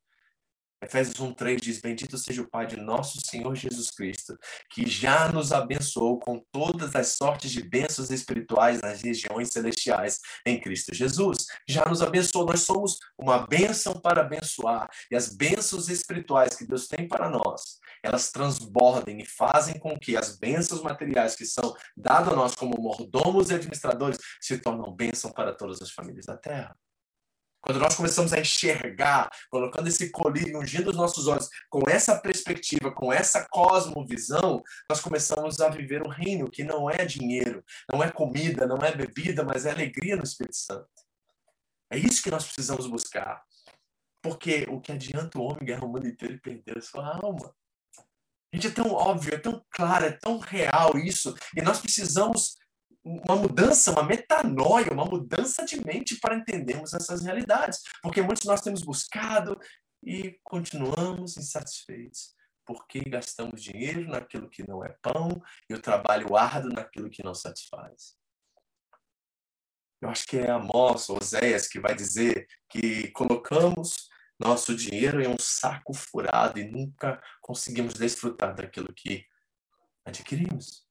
Efésios 0.84 1.15
1:3 1.15 1.59
diz: 1.61 1.79
Bendito 1.79 2.17
seja 2.17 2.41
o 2.41 2.49
Pai 2.49 2.67
de 2.67 2.75
nosso 2.75 3.19
Senhor 3.25 3.55
Jesus 3.55 3.89
Cristo, 3.89 4.38
que 4.69 4.86
já 4.86 5.31
nos 5.31 5.53
abençoou 5.53 6.19
com 6.19 6.43
todas 6.51 6.93
as 6.95 7.09
sortes 7.09 7.51
de 7.51 7.61
bênçãos 7.61 8.11
espirituais 8.11 8.81
nas 8.81 9.01
regiões 9.01 9.49
celestiais 9.49 10.19
em 10.45 10.59
Cristo 10.59 10.93
Jesus. 10.93 11.45
Já 11.67 11.86
nos 11.86 12.01
abençoou, 12.01 12.45
nós 12.45 12.61
somos 12.61 12.97
uma 13.17 13.47
bênção 13.47 13.93
para 13.93 14.21
abençoar, 14.21 14.89
e 15.09 15.15
as 15.15 15.34
bênçãos 15.34 15.89
espirituais 15.89 16.55
que 16.55 16.67
Deus 16.67 16.88
tem 16.88 17.07
para 17.07 17.29
nós, 17.29 17.79
elas 18.03 18.31
transbordem 18.31 19.21
e 19.21 19.25
fazem 19.25 19.79
com 19.79 19.97
que 19.97 20.17
as 20.17 20.38
bênçãos 20.38 20.81
materiais 20.81 21.36
que 21.36 21.45
são 21.45 21.73
dadas 21.95 22.34
a 22.34 22.36
nós 22.36 22.55
como 22.55 22.81
mordomos 22.81 23.49
e 23.49 23.53
administradores 23.53 24.17
se 24.41 24.57
tornem 24.57 24.93
bênção 24.95 25.31
para 25.31 25.55
todas 25.55 25.81
as 25.81 25.91
famílias 25.91 26.25
da 26.25 26.38
terra. 26.38 26.75
Quando 27.64 27.80
nós 27.80 27.95
começamos 27.95 28.34
a 28.34 28.41
enxergar, 28.41 29.30
colocando 29.49 29.88
esse 29.88 30.11
colírio, 30.11 30.59
ungindo 30.59 30.89
os 30.89 30.97
nossos 30.97 31.28
olhos 31.28 31.47
com 31.70 31.89
essa 31.89 32.20
perspectiva, 32.20 32.91
com 32.91 33.11
essa 33.11 33.47
cosmovisão, 33.49 34.61
nós 34.89 34.99
começamos 34.99 35.61
a 35.61 35.70
viver 35.70 36.05
o 36.05 36.09
reino 36.09 36.51
que 36.51 36.61
não 36.61 36.89
é 36.89 37.05
dinheiro, 37.05 37.64
não 37.89 38.03
é 38.03 38.11
comida, 38.11 38.68
não 38.68 38.78
é 38.80 38.93
bebida, 38.93 39.45
mas 39.45 39.66
é 39.66 39.72
alegria 39.72 40.18
no 40.18 40.24
Espírito 40.24 40.57
Santo. 40.57 40.89
É 41.89 41.97
isso 41.97 42.22
que 42.22 42.30
nós 42.30 42.43
precisamos 42.43 42.86
buscar. 42.86 43.41
Porque 44.22 44.68
o 44.70 44.82
que 44.82 44.91
adianta 44.91 45.39
o 45.39 45.43
homem 45.43 45.64
ganhar 45.64 45.86
o 45.86 45.88
mundo 45.88 46.05
inteiro 46.05 46.36
e 46.36 46.41
perder 46.41 46.78
a 46.78 46.82
sua 46.82 47.16
alma? 47.16 47.55
Gente, 48.53 48.68
é 48.68 48.72
tão 48.72 48.91
óbvio, 48.91 49.36
é 49.36 49.38
tão 49.38 49.66
claro, 49.72 50.05
é 50.05 50.11
tão 50.11 50.38
real 50.38 50.97
isso. 50.97 51.34
E 51.55 51.61
nós 51.61 51.80
precisamos 51.80 52.57
uma 53.04 53.36
mudança, 53.36 53.91
uma 53.91 54.04
metanoia, 54.04 54.91
uma 54.91 55.06
mudança 55.06 55.66
de 55.66 55.84
mente 55.86 56.20
para 56.20 56.36
entendermos 56.36 56.93
essas 56.93 57.22
realidades. 57.22 57.82
Porque 58.01 58.22
muitos 58.22 58.45
nós 58.45 58.62
temos 58.62 58.82
buscado 58.82 59.60
e 60.01 60.39
continuamos 60.43 61.38
insatisfeitos. 61.38 62.34
Porque 62.66 63.01
gastamos 63.01 63.62
dinheiro 63.62 64.08
naquilo 64.08 64.49
que 64.49 64.66
não 64.66 64.86
é 64.86 64.95
pão 65.01 65.30
e 65.70 65.74
o 65.74 65.82
trabalho 65.82 66.36
árduo 66.36 66.72
naquilo 66.72 67.10
que 67.10 67.24
não 67.24 67.34
satisfaz. 67.34 68.16
Eu 70.01 70.10
acho 70.10 70.26
que 70.26 70.38
é 70.38 70.49
Amós, 70.49 71.10
Oséias, 71.10 71.68
que 71.68 71.80
vai 71.80 71.95
dizer 71.95 72.47
que 72.70 73.10
colocamos 73.12 74.10
nosso 74.39 74.76
dinheiro 74.76 75.22
em 75.22 75.28
um 75.28 75.38
saco 75.39 75.93
furado 75.93 76.60
e 76.60 76.70
nunca 76.70 77.22
conseguimos 77.41 77.93
desfrutar 77.93 78.56
daquilo 78.56 78.93
que 78.93 79.26
adquirimos. 80.06 80.86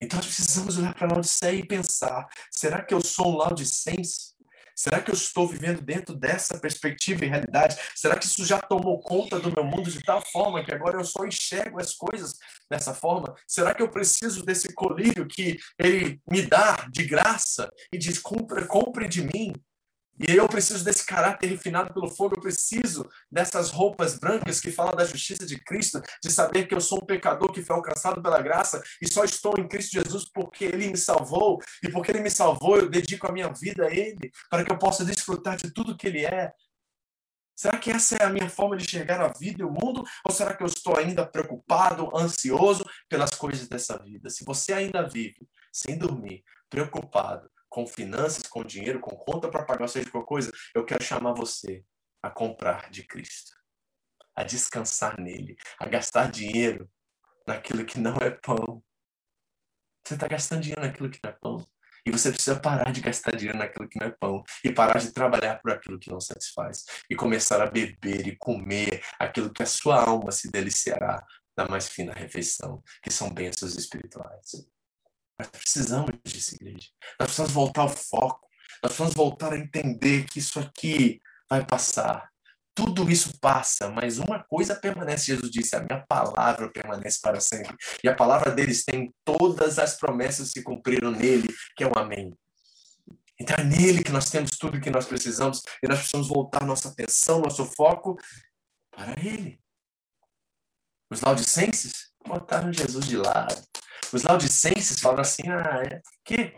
Então 0.00 0.18
nós 0.18 0.26
precisamos 0.26 0.78
olhar 0.78 0.94
para 0.94 1.06
a 1.06 1.10
Laodiceia 1.12 1.58
e 1.58 1.66
pensar: 1.66 2.26
será 2.50 2.82
que 2.82 2.94
eu 2.94 3.00
sou 3.00 3.32
um 3.32 3.36
Laodicense? 3.36 4.38
Será 4.78 5.02
que 5.02 5.10
eu 5.10 5.14
estou 5.14 5.48
vivendo 5.48 5.82
dentro 5.82 6.14
dessa 6.14 6.56
perspectiva 6.56 7.24
e 7.24 7.28
realidade? 7.28 7.76
Será 7.96 8.16
que 8.16 8.26
isso 8.26 8.46
já 8.46 8.60
tomou 8.60 9.00
conta 9.00 9.40
do 9.40 9.50
meu 9.50 9.64
mundo 9.64 9.90
de 9.90 10.00
tal 10.04 10.24
forma 10.24 10.64
que 10.64 10.72
agora 10.72 10.96
eu 10.96 11.04
só 11.04 11.26
enxergo 11.26 11.80
as 11.80 11.94
coisas 11.94 12.36
dessa 12.70 12.94
forma? 12.94 13.34
Será 13.44 13.74
que 13.74 13.82
eu 13.82 13.90
preciso 13.90 14.44
desse 14.44 14.72
colírio 14.72 15.26
que 15.26 15.58
ele 15.76 16.20
me 16.30 16.42
dá 16.42 16.86
de 16.92 17.04
graça 17.04 17.68
e 17.92 17.98
diz: 17.98 18.20
compre, 18.20 18.66
compre 18.66 19.08
de 19.08 19.22
mim? 19.22 19.52
E 20.18 20.34
eu 20.34 20.48
preciso 20.48 20.84
desse 20.84 21.06
caráter 21.06 21.46
refinado 21.46 21.94
pelo 21.94 22.10
fogo, 22.10 22.34
eu 22.36 22.40
preciso 22.40 23.08
dessas 23.30 23.70
roupas 23.70 24.18
brancas 24.18 24.60
que 24.60 24.72
falam 24.72 24.96
da 24.96 25.04
justiça 25.04 25.46
de 25.46 25.58
Cristo, 25.58 26.02
de 26.22 26.30
saber 26.30 26.66
que 26.66 26.74
eu 26.74 26.80
sou 26.80 26.98
um 26.98 27.06
pecador 27.06 27.52
que 27.52 27.62
foi 27.62 27.76
alcançado 27.76 28.20
pela 28.20 28.42
graça 28.42 28.82
e 29.00 29.06
só 29.10 29.24
estou 29.24 29.54
em 29.58 29.68
Cristo 29.68 29.92
Jesus 29.92 30.28
porque 30.28 30.64
Ele 30.64 30.88
me 30.88 30.96
salvou, 30.96 31.60
e 31.82 31.88
porque 31.88 32.10
Ele 32.10 32.20
me 32.20 32.30
salvou, 32.30 32.76
eu 32.76 32.88
dedico 32.88 33.28
a 33.28 33.32
minha 33.32 33.48
vida 33.48 33.86
a 33.86 33.94
Ele, 33.94 34.32
para 34.50 34.64
que 34.64 34.72
eu 34.72 34.78
possa 34.78 35.04
desfrutar 35.04 35.56
de 35.56 35.70
tudo 35.72 35.96
que 35.96 36.08
Ele 36.08 36.24
é. 36.24 36.52
Será 37.54 37.76
que 37.76 37.90
essa 37.90 38.14
é 38.16 38.24
a 38.24 38.30
minha 38.30 38.48
forma 38.48 38.76
de 38.76 38.84
enxergar 38.84 39.20
a 39.20 39.32
vida 39.32 39.62
e 39.62 39.64
o 39.64 39.70
mundo? 39.70 40.04
Ou 40.24 40.32
será 40.32 40.54
que 40.54 40.62
eu 40.62 40.66
estou 40.68 40.96
ainda 40.96 41.26
preocupado, 41.26 42.16
ansioso 42.16 42.84
pelas 43.08 43.30
coisas 43.30 43.66
dessa 43.66 43.98
vida? 43.98 44.30
Se 44.30 44.44
você 44.44 44.72
ainda 44.72 45.08
vive 45.08 45.48
sem 45.72 45.98
dormir, 45.98 46.44
preocupado, 46.70 47.50
com 47.68 47.86
finanças, 47.86 48.44
com 48.44 48.64
dinheiro, 48.64 49.00
com 49.00 49.16
conta 49.16 49.48
para 49.48 49.64
pagar, 49.64 49.88
seja 49.88 50.10
qualquer 50.10 50.28
coisa, 50.28 50.52
eu 50.74 50.84
quero 50.84 51.02
chamar 51.02 51.32
você 51.32 51.84
a 52.22 52.30
comprar 52.30 52.90
de 52.90 53.04
Cristo, 53.04 53.52
a 54.34 54.42
descansar 54.42 55.20
nele, 55.20 55.56
a 55.78 55.86
gastar 55.86 56.30
dinheiro 56.30 56.90
naquilo 57.46 57.84
que 57.84 57.98
não 57.98 58.16
é 58.16 58.30
pão. 58.30 58.82
Você 60.04 60.14
está 60.14 60.26
gastando 60.26 60.62
dinheiro 60.62 60.82
naquilo 60.82 61.10
que 61.10 61.20
não 61.22 61.30
é 61.30 61.34
pão. 61.34 61.66
E 62.06 62.10
você 62.10 62.30
precisa 62.30 62.58
parar 62.58 62.90
de 62.90 63.02
gastar 63.02 63.36
dinheiro 63.36 63.58
naquilo 63.58 63.88
que 63.88 63.98
não 63.98 64.06
é 64.06 64.10
pão 64.10 64.42
e 64.64 64.72
parar 64.72 64.98
de 64.98 65.12
trabalhar 65.12 65.60
por 65.60 65.72
aquilo 65.72 65.98
que 65.98 66.10
não 66.10 66.20
satisfaz 66.20 66.86
e 67.10 67.14
começar 67.14 67.60
a 67.60 67.66
beber 67.66 68.26
e 68.26 68.36
comer 68.36 69.04
aquilo 69.18 69.52
que 69.52 69.62
a 69.62 69.66
sua 69.66 70.02
alma 70.02 70.32
se 70.32 70.50
deliciará 70.50 71.22
na 71.56 71.68
mais 71.68 71.88
fina 71.88 72.14
refeição, 72.14 72.82
que 73.02 73.12
são 73.12 73.28
bênçãos 73.28 73.76
espirituais. 73.76 74.52
Nós 75.38 75.48
precisamos 75.48 76.10
disso, 76.24 76.56
igreja. 76.56 76.88
Nós 77.18 77.26
precisamos 77.26 77.52
voltar 77.52 77.82
ao 77.82 77.88
foco. 77.88 78.46
Nós 78.82 78.92
precisamos 78.92 79.14
voltar 79.14 79.52
a 79.52 79.58
entender 79.58 80.24
que 80.24 80.38
isso 80.38 80.58
aqui 80.58 81.20
vai 81.48 81.64
passar. 81.64 82.28
Tudo 82.74 83.10
isso 83.10 83.38
passa, 83.40 83.90
mas 83.90 84.18
uma 84.18 84.42
coisa 84.44 84.74
permanece. 84.74 85.26
Jesus 85.26 85.50
disse: 85.50 85.74
A 85.74 85.80
minha 85.80 86.04
palavra 86.08 86.70
permanece 86.70 87.18
para 87.20 87.40
sempre. 87.40 87.76
E 88.02 88.08
a 88.08 88.14
palavra 88.14 88.52
deles 88.52 88.84
tem 88.84 89.12
todas 89.24 89.78
as 89.78 89.96
promessas 89.96 90.48
que 90.48 90.60
se 90.60 90.62
cumpriram 90.62 91.10
nele, 91.10 91.48
que 91.76 91.82
é 91.82 91.86
o 91.86 91.98
Amém. 91.98 92.32
Então 93.40 93.56
é 93.56 93.64
nele 93.64 94.02
que 94.02 94.12
nós 94.12 94.30
temos 94.30 94.50
tudo 94.50 94.80
que 94.80 94.90
nós 94.90 95.06
precisamos 95.06 95.62
e 95.82 95.88
nós 95.88 95.98
precisamos 95.98 96.28
voltar 96.28 96.64
nossa 96.64 96.88
atenção, 96.88 97.40
nosso 97.40 97.64
foco 97.64 98.16
para 98.90 99.12
ele. 99.24 99.60
Os 101.10 101.20
laudicenses 101.20 102.12
botaram 102.26 102.72
Jesus 102.72 103.06
de 103.06 103.16
lado. 103.16 103.56
Os 104.12 104.22
laudicenses 104.22 105.00
falam 105.00 105.20
assim: 105.20 105.48
ah, 105.48 105.82
é, 105.84 106.00
que? 106.24 106.54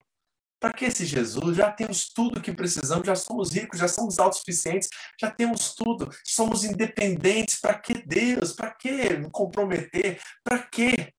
Para 0.60 0.74
que 0.74 0.84
esse 0.84 1.06
Jesus? 1.06 1.56
Já 1.56 1.72
temos 1.72 2.12
tudo 2.12 2.40
que 2.40 2.52
precisamos, 2.52 3.06
já 3.06 3.14
somos 3.14 3.50
ricos, 3.50 3.78
já 3.78 3.88
somos 3.88 4.18
autossuficientes, 4.18 4.90
já 5.18 5.30
temos 5.30 5.74
tudo, 5.74 6.10
somos 6.24 6.64
independentes. 6.64 7.58
Para 7.58 7.78
que 7.78 7.94
Deus? 8.06 8.52
Para 8.52 8.70
que 8.72 9.16
me 9.16 9.30
comprometer? 9.30 10.20
Para 10.44 10.58
quê? 10.58 11.14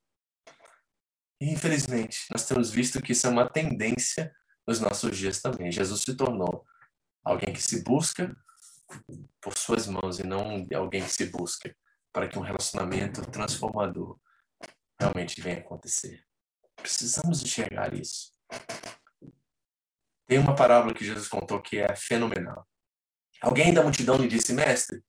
E, 1.41 1.51
infelizmente, 1.51 2.19
nós 2.31 2.45
temos 2.45 2.69
visto 2.69 3.01
que 3.01 3.13
isso 3.13 3.25
é 3.25 3.29
uma 3.31 3.49
tendência 3.49 4.31
nos 4.67 4.79
nossos 4.79 5.17
dias 5.17 5.41
também. 5.41 5.71
Jesus 5.71 6.01
se 6.01 6.15
tornou 6.15 6.63
alguém 7.23 7.51
que 7.51 7.61
se 7.61 7.83
busca 7.83 8.35
por 9.41 9.57
suas 9.57 9.87
mãos 9.87 10.19
e 10.19 10.23
não 10.23 10.67
alguém 10.75 11.03
que 11.03 11.11
se 11.11 11.25
busca 11.25 11.75
para 12.13 12.27
que 12.27 12.37
um 12.37 12.43
relacionamento 12.43 13.25
transformador 13.31 14.19
realmente 15.01 15.41
venha 15.41 15.57
acontecer. 15.57 16.23
Precisamos 16.75 17.41
enxergar 17.41 17.93
isso. 17.93 18.31
Tem 20.27 20.37
uma 20.37 20.55
parábola 20.55 20.93
que 20.93 21.03
Jesus 21.03 21.27
contou 21.27 21.59
que 21.59 21.79
é 21.79 21.95
fenomenal. 21.95 22.67
Alguém 23.41 23.73
da 23.73 23.83
multidão 23.83 24.17
lhe 24.17 24.27
disse, 24.27 24.53
mestre, 24.53 25.03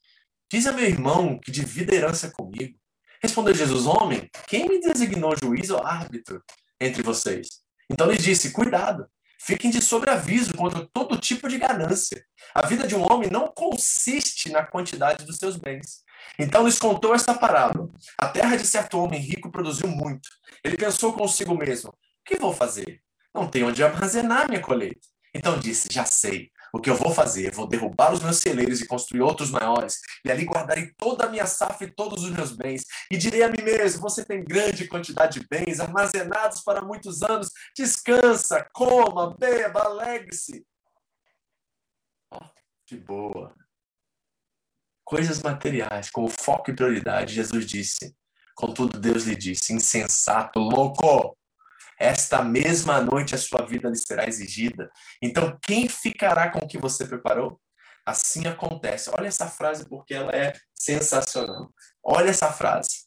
diz 0.51 0.67
a 0.67 0.73
meu 0.73 0.87
irmão 0.87 1.39
que 1.39 1.51
divida 1.51 1.95
herança 1.95 2.31
comigo. 2.31 2.79
Respondeu 3.23 3.55
Jesus, 3.55 3.87
homem, 3.87 4.29
quem 4.49 4.67
me 4.67 4.81
designou 4.81 5.37
juiz 5.37 5.71
ou 5.71 5.85
árbitro 5.87 6.43
entre 6.81 7.03
vocês? 7.03 7.49
Então 7.91 8.11
lhe 8.11 8.17
disse, 8.17 8.51
cuidado, 8.51 9.07
fiquem 9.39 9.71
de 9.71 9.83
sobreaviso 9.83 10.55
contra 10.55 10.89
todo 10.93 11.21
tipo 11.21 11.49
de 11.49 11.59
ganância. 11.59 12.25
A 12.55 12.67
vida 12.67 12.87
de 12.87 12.97
um 12.97 13.03
homem 13.13 13.31
não 13.31 13.49
consiste 13.49 14.51
na 14.51 14.65
quantidade 14.65 15.25
dos 15.25 15.37
seus 15.37 15.57
bens, 15.57 16.03
então 16.39 16.65
lhes 16.65 16.79
contou 16.79 17.15
esta 17.15 17.35
parábola. 17.35 17.89
A 18.19 18.29
terra 18.29 18.57
de 18.57 18.67
certo 18.67 18.99
homem 18.99 19.21
rico 19.21 19.51
produziu 19.51 19.89
muito. 19.89 20.29
Ele 20.65 20.77
pensou 20.77 21.13
consigo 21.13 21.55
mesmo: 21.55 21.91
O 21.91 22.25
que 22.25 22.39
vou 22.39 22.53
fazer? 22.53 23.01
Não 23.35 23.49
tenho 23.49 23.69
onde 23.69 23.83
armazenar 23.83 24.49
minha 24.49 24.61
colheita. 24.61 25.07
Então 25.35 25.59
disse: 25.59 25.89
Já 25.91 26.05
sei. 26.05 26.51
O 26.75 26.81
que 26.81 26.89
eu 26.89 26.97
vou 26.97 27.13
fazer? 27.13 27.53
Vou 27.53 27.67
derrubar 27.67 28.15
os 28.15 28.23
meus 28.23 28.39
celeiros 28.39 28.81
e 28.81 28.87
construir 28.87 29.21
outros 29.21 29.51
maiores. 29.51 30.01
E 30.25 30.31
ali 30.31 30.47
guardarei 30.47 30.91
toda 30.97 31.27
a 31.27 31.29
minha 31.29 31.47
safra 31.47 31.87
e 31.87 31.91
todos 31.91 32.25
os 32.25 32.31
meus 32.31 32.51
bens. 32.51 32.87
E 33.11 33.17
direi 33.17 33.43
a 33.43 33.51
mim 33.51 33.63
mesmo: 33.63 34.01
Você 34.01 34.25
tem 34.25 34.43
grande 34.43 34.89
quantidade 34.89 35.39
de 35.39 35.47
bens 35.47 35.81
armazenados 35.81 36.63
para 36.63 36.81
muitos 36.83 37.23
anos. 37.23 37.51
Descansa, 37.77 38.67
coma, 38.73 39.37
beba, 39.39 39.83
alegre-se. 39.83 40.65
Que 42.87 42.97
boa 42.97 43.55
coisas 45.13 45.43
materiais 45.43 46.09
como 46.09 46.27
foco 46.27 46.71
e 46.71 46.75
prioridade, 46.75 47.35
Jesus 47.35 47.67
disse. 47.67 48.17
Contudo, 48.55 48.99
Deus 48.99 49.25
lhe 49.25 49.37
disse: 49.37 49.75
insensato, 49.75 50.59
louco, 50.59 51.37
esta 51.99 52.43
mesma 52.43 52.99
noite 53.03 53.35
a 53.35 53.39
sua 53.39 53.61
vida 53.61 53.91
lhe 53.91 53.97
será 53.97 54.27
exigida. 54.27 54.91
Então, 55.21 55.59
quem 55.63 55.87
ficará 55.87 56.51
com 56.51 56.61
o 56.61 56.67
que 56.67 56.79
você 56.79 57.07
preparou? 57.07 57.61
Assim 58.07 58.47
acontece. 58.47 59.11
Olha 59.13 59.29
essa 59.29 59.47
frase 59.47 59.87
porque 59.87 60.15
ela 60.15 60.33
é 60.33 60.55
sensacional. 60.75 61.71
Olha 62.03 62.31
essa 62.31 62.51
frase. 62.51 63.05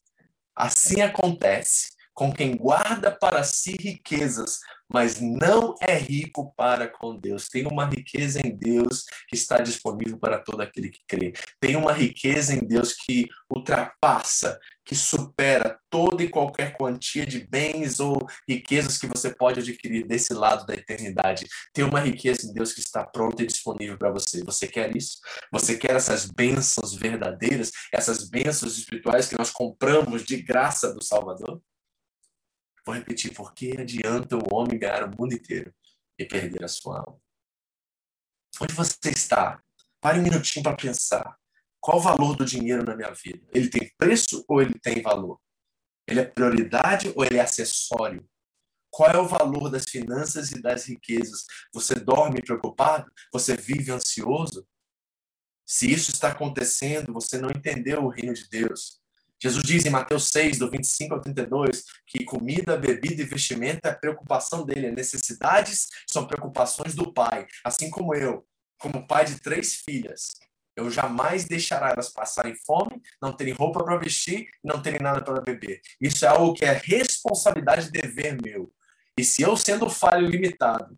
Assim 0.55 1.01
acontece 1.01 1.89
com 2.13 2.31
quem 2.31 2.55
guarda 2.55 3.11
para 3.11 3.43
si 3.43 3.75
riquezas, 3.79 4.59
mas 4.91 5.19
não 5.19 5.75
é 5.81 5.97
rico 5.97 6.53
para 6.55 6.87
com 6.87 7.17
Deus. 7.17 7.47
Tem 7.47 7.65
uma 7.65 7.85
riqueza 7.85 8.39
em 8.45 8.55
Deus 8.55 9.05
que 9.27 9.35
está 9.35 9.57
disponível 9.57 10.17
para 10.17 10.39
todo 10.39 10.61
aquele 10.61 10.89
que 10.89 11.01
crê. 11.07 11.33
Tem 11.59 11.75
uma 11.75 11.91
riqueza 11.91 12.53
em 12.53 12.65
Deus 12.65 12.93
que 12.93 13.27
ultrapassa, 13.49 14.59
que 14.85 14.95
supera 14.95 15.79
toda 15.89 16.23
e 16.23 16.29
qualquer 16.29 16.77
quantia 16.77 17.25
de 17.25 17.39
bens 17.47 17.99
ou 17.99 18.25
riquezas 18.47 18.97
que 18.97 19.07
você 19.07 19.33
pode 19.33 19.59
adquirir 19.59 20.05
desse 20.05 20.33
lado 20.33 20.65
da 20.65 20.75
eternidade. 20.75 21.47
Tem 21.73 21.83
uma 21.83 21.99
riqueza 21.99 22.47
em 22.47 22.53
Deus 22.53 22.71
que 22.71 22.79
está 22.79 23.03
pronta 23.03 23.41
e 23.41 23.47
disponível 23.47 23.97
para 23.97 24.11
você. 24.11 24.43
Você 24.43 24.67
quer 24.67 24.95
isso? 24.95 25.17
Você 25.51 25.77
quer 25.77 25.95
essas 25.95 26.25
bênçãos 26.25 26.93
verdadeiras, 26.93 27.71
essas 27.91 28.29
bênçãos 28.29 28.77
espirituais 28.77 29.27
que 29.27 29.37
nós 29.37 29.49
compramos 29.49 30.23
de 30.23 30.41
graça 30.41 30.93
do 30.93 31.03
Salvador? 31.03 31.61
Vou 32.85 32.93
repetir, 32.93 33.33
por 33.33 33.53
que 33.53 33.75
adianta 33.79 34.37
o 34.37 34.53
homem 34.53 34.77
ganhar 34.77 35.03
o 35.03 35.15
mundo 35.19 35.33
inteiro 35.33 35.73
e 36.19 36.25
perder 36.25 36.63
a 36.63 36.67
sua 36.67 36.99
alma? 36.99 37.19
Onde 38.61 38.73
você 38.73 39.09
está? 39.09 39.61
Pare 39.99 40.19
um 40.19 40.23
minutinho 40.23 40.63
para 40.63 40.77
pensar. 40.77 41.35
Qual 41.81 41.97
o 41.97 42.01
valor 42.01 42.35
do 42.35 42.45
dinheiro 42.45 42.83
na 42.83 42.95
minha 42.95 43.11
vida? 43.11 43.45
Ele 43.53 43.69
tem 43.69 43.91
preço 43.97 44.45
ou 44.47 44.61
ele 44.61 44.77
tem 44.79 45.01
valor? 45.01 45.39
Ele 46.07 46.19
é 46.19 46.25
prioridade 46.25 47.11
ou 47.15 47.25
ele 47.25 47.37
é 47.37 47.41
acessório? 47.41 48.27
Qual 48.89 49.09
é 49.09 49.17
o 49.17 49.27
valor 49.27 49.69
das 49.69 49.85
finanças 49.85 50.51
e 50.51 50.61
das 50.61 50.85
riquezas? 50.85 51.45
Você 51.73 51.95
dorme 51.95 52.41
preocupado? 52.41 53.11
Você 53.33 53.55
vive 53.57 53.91
ansioso? 53.91 54.65
Se 55.65 55.91
isso 55.91 56.11
está 56.11 56.29
acontecendo, 56.29 57.11
você 57.11 57.39
não 57.39 57.49
entendeu 57.49 58.03
o 58.03 58.09
reino 58.09 58.33
de 58.33 58.47
Deus. 58.47 59.01
Jesus 59.41 59.63
diz 59.63 59.85
em 59.85 59.89
Mateus 59.89 60.29
6, 60.29 60.59
do 60.59 60.69
25 60.69 61.13
ao 61.13 61.21
32, 61.21 61.83
que 62.07 62.23
comida, 62.23 62.77
bebida 62.77 63.21
e 63.21 63.25
vestimenta 63.25 63.89
é 63.89 63.93
preocupação 63.93 64.65
dele, 64.65 64.91
necessidades 64.91 65.89
são 66.09 66.25
preocupações 66.25 66.95
do 66.95 67.11
pai. 67.13 67.45
Assim 67.63 67.89
como 67.89 68.15
eu, 68.15 68.45
como 68.77 69.05
pai 69.05 69.25
de 69.25 69.39
três 69.39 69.75
filhas, 69.75 70.35
eu 70.75 70.91
jamais 70.91 71.45
deixará 71.45 71.91
elas 71.91 72.09
passarem 72.09 72.55
fome, 72.65 73.01
não 73.21 73.35
terem 73.35 73.53
roupa 73.53 73.83
para 73.83 73.97
vestir, 73.97 74.49
não 74.63 74.81
terem 74.81 74.99
nada 74.99 75.23
para 75.23 75.41
beber. 75.41 75.81
Isso 76.01 76.25
é 76.25 76.27
algo 76.27 76.53
que 76.53 76.65
é 76.65 76.73
responsabilidade 76.73 77.87
e 77.87 77.91
dever 77.91 78.37
meu. 78.41 78.71
E 79.17 79.23
se 79.23 79.41
eu, 79.41 79.55
sendo 79.55 79.89
falho 79.89 80.27
limitado, 80.27 80.97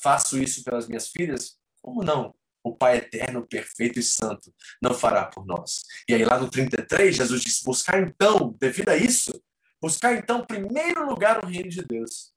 faço 0.00 0.38
isso 0.38 0.62
pelas 0.62 0.86
minhas 0.86 1.08
filhas, 1.08 1.56
como 1.82 2.04
não? 2.04 2.34
O 2.66 2.76
Pai 2.76 2.96
eterno, 2.96 3.46
perfeito 3.46 4.00
e 4.00 4.02
santo 4.02 4.52
não 4.82 4.92
fará 4.92 5.24
por 5.26 5.46
nós. 5.46 5.84
E 6.08 6.14
aí 6.14 6.24
lá 6.24 6.38
no 6.38 6.50
33, 6.50 7.14
Jesus 7.14 7.40
disse: 7.42 7.64
buscar 7.64 8.02
então, 8.02 8.56
devido 8.58 8.88
a 8.88 8.96
isso, 8.96 9.32
buscar 9.80 10.14
então, 10.14 10.40
em 10.40 10.46
primeiro 10.46 11.06
lugar, 11.06 11.42
o 11.42 11.46
reino 11.46 11.68
de 11.68 11.82
Deus 11.82 12.32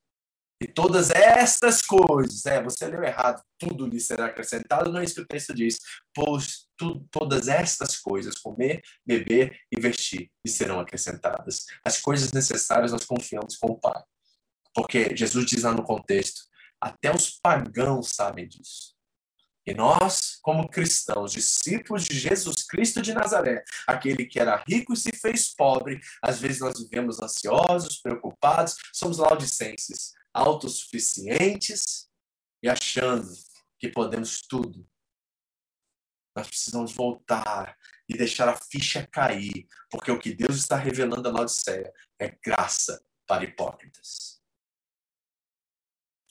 E 0.62 0.68
todas 0.68 1.10
estas 1.10 1.82
coisas, 1.82 2.46
é, 2.46 2.62
você 2.62 2.86
leu 2.86 3.04
errado, 3.04 3.42
tudo 3.58 3.88
lhe 3.88 4.00
será 4.00 4.28
acrescentado, 4.28 4.92
não 4.92 5.00
é 5.00 5.04
isso 5.04 5.16
que 5.16 5.22
o 5.22 5.28
texto 5.28 5.54
diz. 5.54 5.80
Pois 6.14 6.68
tu, 6.78 7.04
todas 7.10 7.48
estas 7.48 7.98
coisas, 7.98 8.36
comer, 8.36 8.82
beber 9.04 9.58
e 9.72 9.82
vestir, 9.82 10.30
lhe 10.46 10.52
serão 10.52 10.80
acrescentadas. 10.80 11.66
As 11.84 12.00
coisas 12.00 12.32
necessárias 12.32 12.92
nós 12.92 13.06
confiamos 13.06 13.58
com 13.58 13.68
o 13.68 13.80
Pai. 13.80 14.02
Porque 14.76 15.16
Jesus 15.16 15.46
diz 15.48 15.64
lá 15.64 15.72
no 15.72 15.84
contexto, 15.84 16.42
até 16.80 17.14
os 17.14 17.32
pagãos 17.32 18.10
sabem 18.10 18.48
disso. 18.48 18.99
E 19.70 19.74
nós, 19.76 20.40
como 20.42 20.68
cristãos, 20.68 21.32
discípulos 21.32 22.06
de 22.06 22.18
Jesus 22.18 22.64
Cristo 22.64 23.04
de 23.04 23.14
Nazaré, 23.14 23.64
aquele 23.86 24.26
que 24.26 24.40
era 24.40 24.64
rico 24.68 24.94
e 24.94 24.98
se 24.98 25.12
fez 25.12 25.54
pobre, 25.54 26.02
às 26.24 26.42
vezes 26.42 26.60
nós 26.60 26.80
vivemos 26.80 27.22
ansiosos, 27.22 28.02
preocupados, 28.02 28.76
somos 28.92 29.20
laudicenses, 29.20 30.14
autossuficientes 30.34 32.10
e 32.64 32.68
achando 32.68 33.32
que 33.78 33.90
podemos 33.90 34.42
tudo. 34.42 34.90
Nós 36.36 36.48
precisamos 36.48 36.92
voltar 36.92 37.78
e 38.10 38.18
deixar 38.18 38.50
a 38.50 38.58
ficha 38.58 39.06
cair, 39.06 39.68
porque 39.92 40.10
o 40.10 40.18
que 40.18 40.34
Deus 40.34 40.58
está 40.58 40.78
revelando 40.78 41.30
a 41.30 41.32
Laodiceia 41.32 41.94
é 42.20 42.36
graça 42.44 43.06
para 43.28 43.44
hipócritas. 43.44 44.42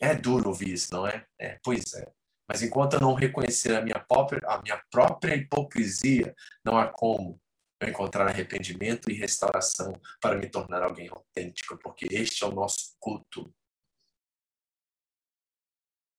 É 0.00 0.12
duro 0.12 0.48
ouvir 0.48 0.70
isso, 0.72 0.92
não 0.92 1.06
é? 1.06 1.24
É, 1.38 1.60
pois 1.62 1.94
é. 1.94 2.17
Mas 2.48 2.62
enquanto 2.62 2.94
eu 2.94 3.00
não 3.00 3.12
reconhecer 3.12 3.76
a 3.76 3.82
minha 3.82 4.00
própria, 4.00 4.40
a 4.48 4.62
minha 4.62 4.82
própria 4.90 5.36
hipocrisia, 5.36 6.34
não 6.64 6.78
há 6.78 6.88
como 6.88 7.38
eu 7.80 7.88
encontrar 7.88 8.26
arrependimento 8.26 9.10
e 9.10 9.14
restauração 9.14 10.00
para 10.20 10.36
me 10.36 10.48
tornar 10.48 10.82
alguém 10.82 11.08
autêntico, 11.08 11.78
porque 11.78 12.06
este 12.10 12.42
é 12.42 12.46
o 12.46 12.52
nosso 12.52 12.96
culto. 12.98 13.54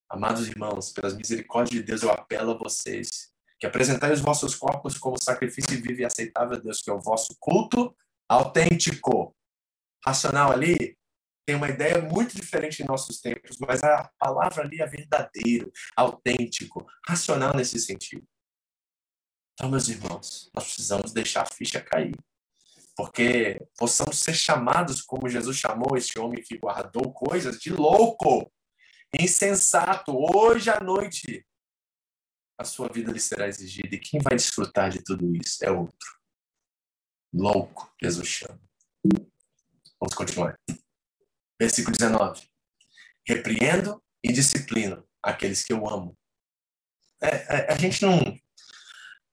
Amados 0.07 0.47
irmãos, 0.47 0.91
pelas 0.91 1.15
misericórdias 1.15 1.81
de 1.81 1.83
Deus, 1.83 2.03
eu 2.03 2.11
apelo 2.11 2.51
a 2.51 2.57
vocês 2.57 3.31
que 3.59 3.67
apresentai 3.67 4.11
os 4.11 4.21
vossos 4.21 4.55
corpos 4.55 4.97
como 4.97 5.21
sacrifício 5.21 5.81
vivo 5.81 6.01
e 6.01 6.05
aceitável 6.05 6.57
a 6.57 6.59
Deus, 6.59 6.81
que 6.81 6.89
é 6.89 6.93
o 6.93 7.01
vosso 7.01 7.35
culto 7.39 7.95
autêntico. 8.27 9.35
Racional 10.05 10.51
ali 10.51 10.97
tem 11.49 11.55
uma 11.55 11.67
ideia 11.67 11.99
muito 11.99 12.35
diferente 12.35 12.83
em 12.83 12.85
nossos 12.85 13.19
tempos, 13.21 13.57
mas 13.59 13.83
a 13.83 14.07
palavra 14.19 14.63
ali 14.63 14.79
é 14.83 14.85
verdadeiro, 14.85 15.71
autêntico, 15.97 16.85
racional 17.07 17.55
nesse 17.55 17.79
sentido. 17.79 18.23
Então, 19.53 19.67
meus 19.67 19.87
irmãos, 19.87 20.51
nós 20.53 20.65
precisamos 20.65 21.11
deixar 21.11 21.41
a 21.41 21.51
ficha 21.51 21.81
cair. 21.81 22.15
Porque 22.95 23.59
possamos 23.79 24.19
ser 24.19 24.35
chamados 24.35 25.01
como 25.01 25.27
Jesus 25.27 25.57
chamou 25.57 25.97
este 25.97 26.19
homem 26.19 26.43
que 26.43 26.55
guardou 26.55 27.11
coisas 27.11 27.57
de 27.57 27.71
louco 27.71 28.53
insensato, 29.19 30.11
hoje 30.15 30.69
à 30.69 30.79
noite, 30.79 31.43
a 32.59 32.63
sua 32.63 32.89
vida 32.89 33.11
lhe 33.11 33.19
será 33.19 33.47
exigida. 33.47 33.95
E 33.95 33.99
quem 33.99 34.21
vai 34.21 34.35
desfrutar 34.35 34.91
de 34.91 35.03
tudo 35.03 35.35
isso 35.35 35.65
é 35.65 35.71
outro. 35.71 36.19
Louco, 37.33 37.91
Jesus 37.99 38.27
chama. 38.27 38.61
Vamos 39.99 40.13
continuar. 40.13 40.55
Versículo 41.59 41.95
19. 41.95 42.47
Repreendo 43.27 44.01
e 44.23 44.31
disciplino 44.31 45.05
aqueles 45.21 45.63
que 45.63 45.73
eu 45.73 45.87
amo. 45.87 46.17
É, 47.21 47.27
é, 47.27 47.73
a 47.73 47.77
gente 47.77 48.01
não, 48.01 48.17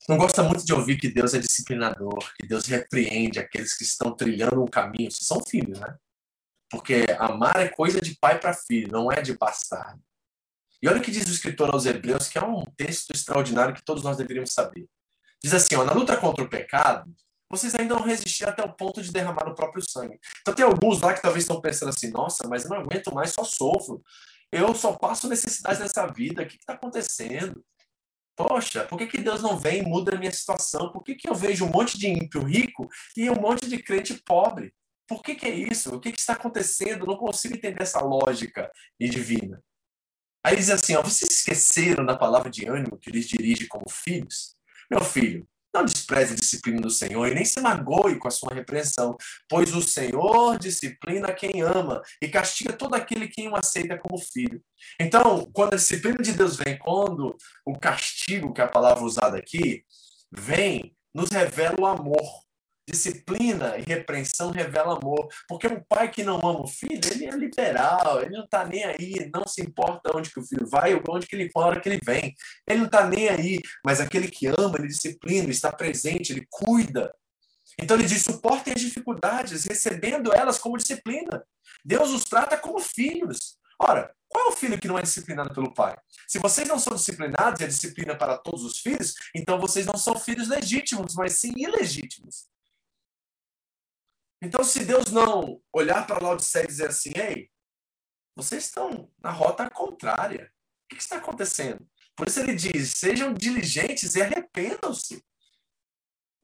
não 0.09 0.17
gosta 0.17 0.43
muito 0.43 0.65
de 0.65 0.73
ouvir 0.73 0.99
que 0.99 1.09
Deus 1.09 1.35
é 1.35 1.39
disciplinador, 1.39 2.19
que 2.37 2.47
Deus 2.47 2.67
repreende 2.67 3.39
aqueles 3.39 3.77
que 3.77 3.85
estão 3.85 4.15
trilhando 4.15 4.63
um 4.63 4.67
caminho. 4.67 5.11
São 5.11 5.41
filhos, 5.49 5.79
né? 5.79 5.97
Porque 6.71 7.07
amar 7.19 7.61
é 7.61 7.69
coisa 7.69 8.01
de 8.01 8.17
pai 8.19 8.41
para 8.41 8.53
filho, 8.53 8.91
não 8.91 9.11
é 9.11 9.23
de 9.23 9.37
bastardo. 9.37 10.03
E 10.83 10.89
olha 10.89 10.99
o 10.99 11.03
que 11.03 11.11
diz 11.11 11.27
o 11.27 11.33
escritor 11.33 11.71
aos 11.73 11.87
Hebreus, 11.87 12.29
que 12.29 12.39
é 12.39 12.45
um 12.45 12.65
texto 12.77 13.11
extraordinário 13.13 13.75
que 13.75 13.85
todos 13.85 14.03
nós 14.03 14.17
deveríamos 14.17 14.53
saber. 14.53 14.87
Diz 15.43 15.55
assim: 15.55 15.77
ó, 15.77 15.85
na 15.85 15.93
luta 15.93 16.17
contra 16.17 16.45
o 16.45 16.49
pecado, 16.49 17.15
vocês 17.51 17.75
ainda 17.75 17.95
não 17.95 18.03
resistiram 18.03 18.51
até 18.51 18.63
o 18.63 18.73
ponto 18.73 19.03
de 19.03 19.13
derramar 19.13 19.49
o 19.49 19.55
próprio 19.55 19.83
sangue. 19.89 20.19
Então 20.41 20.55
tem 20.55 20.65
alguns 20.65 21.01
lá 21.01 21.15
que 21.15 21.23
talvez 21.23 21.45
estão 21.45 21.61
pensando 21.61 21.91
assim: 21.91 22.11
nossa, 22.11 22.47
mas 22.49 22.65
eu 22.65 22.71
não 22.71 22.79
aguento 22.79 23.15
mais, 23.15 23.33
só 23.33 23.45
sofro. 23.45 24.03
Eu 24.51 24.75
só 24.75 24.93
passo 24.93 25.29
necessidades 25.29 25.81
nessa 25.81 26.07
vida. 26.07 26.43
O 26.43 26.47
que 26.47 26.57
está 26.57 26.75
acontecendo? 26.75 27.65
Poxa, 28.37 28.85
por 28.85 28.99
que, 28.99 29.07
que 29.07 29.19
Deus 29.19 29.43
não 29.43 29.57
vem 29.57 29.79
e 29.79 29.83
muda 29.83 30.15
a 30.15 30.19
minha 30.19 30.31
situação? 30.31 30.93
Por 30.93 31.03
que, 31.03 31.15
que 31.15 31.29
eu 31.29 31.35
vejo 31.35 31.65
um 31.65 31.71
monte 31.71 31.99
de 31.99 32.09
ímpio 32.09 32.43
rico 32.43 32.87
e 33.17 33.31
um 33.31 33.41
monte 33.41 33.67
de 33.67 33.83
crente 33.83 34.15
pobre? 34.23 34.75
Por 35.09 35.23
que, 35.23 35.35
que 35.35 35.47
é 35.47 35.51
isso? 35.51 35.95
O 35.95 36.01
que, 36.01 36.13
que 36.13 36.21
está 36.21 36.35
acontecendo? 36.35 37.03
Eu 37.03 37.07
não 37.07 37.17
consigo 37.17 37.55
entender 37.55 37.83
essa 37.83 38.01
lógica 38.01 38.71
divina. 39.01 39.63
Aí 40.45 40.57
diz 40.57 40.69
assim: 40.71 40.95
ó, 40.97 41.03
vocês 41.03 41.31
esqueceram 41.31 42.05
da 42.05 42.17
palavra 42.17 42.51
de 42.51 42.67
ânimo 42.67 42.99
que 42.99 43.11
lhes 43.11 43.27
dirige 43.27 43.67
como 43.67 43.89
filhos? 43.89 44.55
Meu 44.91 45.01
filho, 45.01 45.49
não 45.77 45.85
despreze 45.85 46.33
a 46.33 46.37
disciplina 46.37 46.81
do 46.81 46.91
Senhor 46.91 47.29
e 47.29 47.35
nem 47.35 47.45
se 47.45 47.61
magoe 47.61 48.19
com 48.19 48.29
a 48.29 48.31
sua 48.31 48.55
repreensão, 48.55 49.17
pois 49.49 49.75
o 49.75 49.83
Senhor 49.83 50.59
disciplina 50.59 51.33
quem 51.33 51.61
ama 51.61 52.03
e 52.21 52.29
castiga 52.29 52.73
todo 52.73 52.95
aquele 52.95 53.29
que 53.29 53.47
o 53.47 53.55
aceita 53.55 53.99
como 53.99 54.19
filho. 54.19 54.63
Então, 54.99 55.49
quando 55.53 55.75
a 55.75 55.77
disciplina 55.77 56.23
de 56.23 56.33
Deus 56.33 56.57
vem, 56.57 56.79
quando 56.79 57.37
o 57.65 57.79
castigo, 57.79 58.53
que 58.53 58.61
é 58.61 58.65
a 58.65 58.69
palavra 58.69 59.05
usada 59.05 59.37
aqui, 59.37 59.85
vem, 60.33 60.97
nos 61.15 61.31
revela 61.31 61.77
o 61.79 61.87
amor. 61.87 62.46
Disciplina 62.89 63.77
e 63.79 63.83
repreensão 63.83 64.51
revela 64.51 64.97
amor. 64.97 65.29
Porque 65.49 65.67
um 65.67 65.83
pai 65.83 66.11
que 66.11 66.23
não 66.23 66.37
ama 66.37 66.63
o 66.63 66.69
filho, 66.69 67.01
ele 67.11 67.27
é 67.27 67.31
liberal, 67.31 68.23
ele 68.23 68.37
não 68.37 68.45
está 68.45 68.65
nem 68.65 68.85
aí, 68.85 69.31
não 69.35 69.47
se 69.47 69.61
importa 69.61 70.17
onde 70.17 70.31
que 70.31 70.39
o 70.39 70.47
filho 70.47 70.67
vai 70.67 70.95
ou 70.95 71.03
onde 71.09 71.27
que 71.27 71.35
ele 71.35 71.51
hora 71.55 71.81
que 71.81 71.89
ele 71.89 72.01
vem. 72.05 72.35
Ele 72.67 72.79
não 72.79 72.87
está 72.87 73.07
nem 73.07 73.29
aí, 73.29 73.61
mas 73.85 74.01
aquele 74.01 74.29
que 74.29 74.47
ama, 74.47 74.79
ele 74.79 74.89
disciplina, 74.89 75.51
está 75.51 75.73
presente, 75.73 76.33
ele 76.33 76.47
cuida. 76.49 77.13
Então 77.79 77.97
ele 77.97 78.07
diz: 78.07 78.23
suportem 78.23 78.73
as 78.73 78.81
dificuldades, 78.81 79.65
recebendo 79.65 80.33
elas 80.33 80.59
como 80.59 80.79
disciplina. 80.79 81.45
Deus 81.85 82.11
os 82.11 82.25
trata 82.25 82.57
como 82.57 82.79
filhos. 82.79 83.59
Ora, 83.79 84.15
qual 84.29 84.47
é 84.47 84.49
o 84.49 84.57
filho 84.57 84.79
que 84.79 84.89
não 84.89 84.99
é 84.99 85.03
disciplinado 85.03 85.55
pelo 85.55 85.75
pai? 85.75 85.97
Se 86.27 86.39
vocês 86.39 86.67
não 86.67 86.79
são 86.79 86.95
disciplinados 86.95 87.61
e 87.61 87.65
a 87.65 87.69
disciplina 87.69 88.17
para 88.17 88.39
todos 88.39 88.65
os 88.65 88.79
filhos, 88.79 89.15
então 89.35 89.61
vocês 89.61 89.85
não 89.87 89.97
são 89.97 90.19
filhos 90.19 90.49
legítimos, 90.49 91.15
mas 91.15 91.35
sim 91.35 91.53
ilegítimos. 91.57 92.47
Então, 94.43 94.63
se 94.63 94.85
Deus 94.85 95.11
não 95.11 95.63
olhar 95.73 96.07
para 96.07 96.23
Laodiceia 96.23 96.65
e 96.65 96.69
dizer 96.69 96.89
assim, 96.89 97.13
ei, 97.17 97.51
vocês 98.37 98.65
estão 98.65 99.11
na 99.19 99.31
rota 99.31 99.69
contrária. 99.71 100.53
O 100.85 100.95
que 100.95 101.03
está 101.03 101.17
acontecendo? 101.17 101.89
Por 102.15 102.29
isso 102.29 102.41
ele 102.41 102.55
diz, 102.55 102.93
sejam 102.93 103.33
diligentes 103.33 104.15
e 104.15 104.23
arrependam-se. 104.23 105.25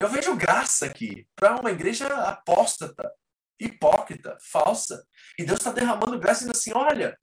Eu 0.01 0.09
vejo 0.09 0.35
graça 0.37 0.87
aqui 0.87 1.29
para 1.37 1.61
uma 1.61 1.71
igreja 1.71 2.07
apóstata, 2.29 3.13
hipócrita, 3.61 4.37
falsa. 4.41 5.07
E 5.39 5.45
Deus 5.45 5.61
está 5.61 5.71
derramando 5.71 6.19
graça 6.19 6.41
e 6.45 6.51
dizendo 6.51 6.57
assim, 6.57 6.73
olha, 6.75 7.19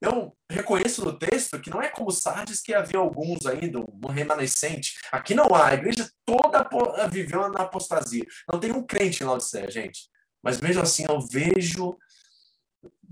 eu 0.00 0.36
reconheço 0.50 1.04
no 1.04 1.18
texto 1.18 1.60
que 1.60 1.70
não 1.70 1.80
é 1.80 1.88
como 1.88 2.10
Sardes 2.10 2.60
que 2.60 2.74
havia 2.74 2.98
alguns 2.98 3.46
ainda, 3.46 3.80
um 3.80 4.08
remanescente. 4.08 4.98
Aqui 5.10 5.34
não 5.34 5.46
há. 5.54 5.68
A 5.68 5.74
igreja 5.74 6.08
toda 6.24 6.68
viveu 7.08 7.48
na 7.50 7.62
apostasia. 7.62 8.24
Não 8.50 8.60
tem 8.60 8.72
um 8.72 8.84
crente 8.84 9.22
em 9.22 9.26
Laodiceia, 9.26 9.70
gente. 9.70 10.08
Mas 10.42 10.60
mesmo 10.60 10.82
assim, 10.82 11.04
eu 11.08 11.20
vejo 11.20 11.96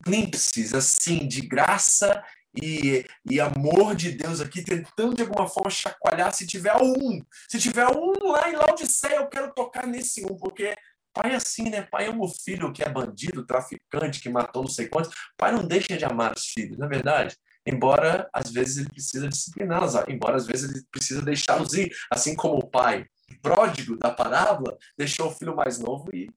glimpses 0.05 0.75
assim 0.75 1.27
de 1.27 1.41
graça 1.41 2.23
e, 2.61 3.07
e 3.31 3.41
amor 3.41 3.95
de 3.95 4.13
Deus 4.13 4.41
aqui, 4.41 4.63
tentando 4.63 5.15
de 5.15 5.23
alguma 5.23 5.49
forma 5.49 5.71
chacoalhar. 5.71 6.33
Se 6.35 6.47
tiver 6.47 6.77
um, 6.77 7.25
se 7.49 7.59
tiver 7.59 7.87
um 7.89 8.31
lá 8.31 8.51
em 8.51 8.57
Laodiceia, 8.57 9.17
eu 9.17 9.29
quero 9.29 9.55
tocar 9.55 9.87
nesse 9.87 10.25
um, 10.25 10.37
porque 10.37 10.75
pai 11.13 11.33
é 11.33 11.37
assim, 11.37 11.69
né? 11.71 11.83
Pai 11.83 12.07
ama 12.07 12.25
o 12.25 12.29
filho 12.29 12.73
que 12.73 12.83
é 12.83 12.89
bandido, 12.89 13.47
traficante, 13.47 14.21
que 14.21 14.29
matou 14.29 14.63
não 14.63 14.71
sei 14.71 14.89
quantos. 14.89 15.13
Pai 15.37 15.53
não 15.53 15.67
deixa 15.67 15.97
de 15.97 16.05
amar 16.05 16.33
os 16.37 16.47
filhos, 16.47 16.79
não 16.79 16.87
é 16.87 16.89
verdade? 16.89 17.37
Embora 17.67 18.29
às 18.33 18.51
vezes 18.51 18.79
ele 18.79 18.91
precisa 18.91 19.29
discipliná-los, 19.29 19.95
embora 20.09 20.37
às 20.37 20.47
vezes 20.47 20.71
ele 20.71 20.85
precisa 20.91 21.23
deixá-los 21.23 21.73
ir, 21.75 21.95
assim 22.11 22.35
como 22.35 22.59
o 22.59 22.69
pai 22.69 23.07
pródigo 23.41 23.97
da 23.97 24.13
parábola 24.13 24.77
deixou 24.97 25.29
o 25.29 25.35
filho 25.35 25.55
mais 25.55 25.79
novo 25.79 26.15
ir. 26.15 26.33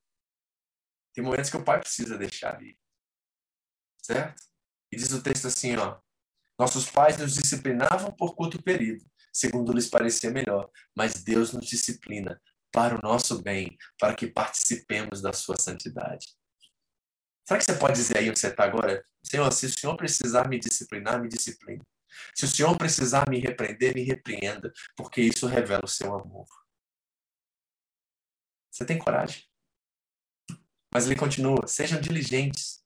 Tem 1.13 1.23
momentos 1.23 1.49
que 1.49 1.57
o 1.57 1.63
pai 1.63 1.79
precisa 1.79 2.17
deixar 2.17 2.61
ir. 2.61 2.77
Certo? 4.01 4.43
E 4.91 4.97
diz 4.97 5.11
o 5.11 5.21
texto 5.21 5.47
assim, 5.47 5.75
ó: 5.77 5.99
Nossos 6.59 6.89
pais 6.89 7.17
nos 7.17 7.35
disciplinavam 7.35 8.11
por 8.11 8.35
curto 8.35 8.61
período, 8.61 9.03
segundo 9.33 9.73
lhes 9.73 9.89
parecia 9.89 10.29
melhor, 10.29 10.69
mas 10.95 11.23
Deus 11.23 11.53
nos 11.53 11.65
disciplina 11.65 12.39
para 12.75 12.95
o 12.95 13.01
nosso 13.01 13.41
bem, 13.41 13.77
para 13.97 14.13
que 14.13 14.27
participemos 14.27 15.21
da 15.21 15.31
sua 15.31 15.55
santidade. 15.57 16.27
Será 17.47 17.57
que 17.57 17.63
você 17.63 17.75
pode 17.79 17.93
dizer 17.93 18.17
aí 18.17 18.29
onde 18.29 18.37
você 18.37 18.49
está 18.49 18.65
agora? 18.65 19.01
Senhor, 19.23 19.49
se 19.53 19.67
o 19.67 19.69
Senhor 19.69 19.95
precisar 19.95 20.49
me 20.49 20.59
disciplinar, 20.59 21.21
me 21.21 21.29
discipline. 21.29 21.81
Se 22.35 22.43
o 22.43 22.47
Senhor 22.49 22.77
precisar 22.77 23.29
me 23.29 23.39
repreender, 23.39 23.95
me 23.95 24.03
repreenda, 24.03 24.73
porque 24.97 25.21
isso 25.21 25.47
revela 25.47 25.85
o 25.85 25.87
seu 25.87 26.13
amor. 26.13 26.47
Você 28.69 28.85
tem 28.85 28.99
coragem? 28.99 29.45
Mas 30.93 31.05
ele 31.05 31.15
continua: 31.15 31.65
sejam 31.67 32.01
diligentes. 32.01 32.83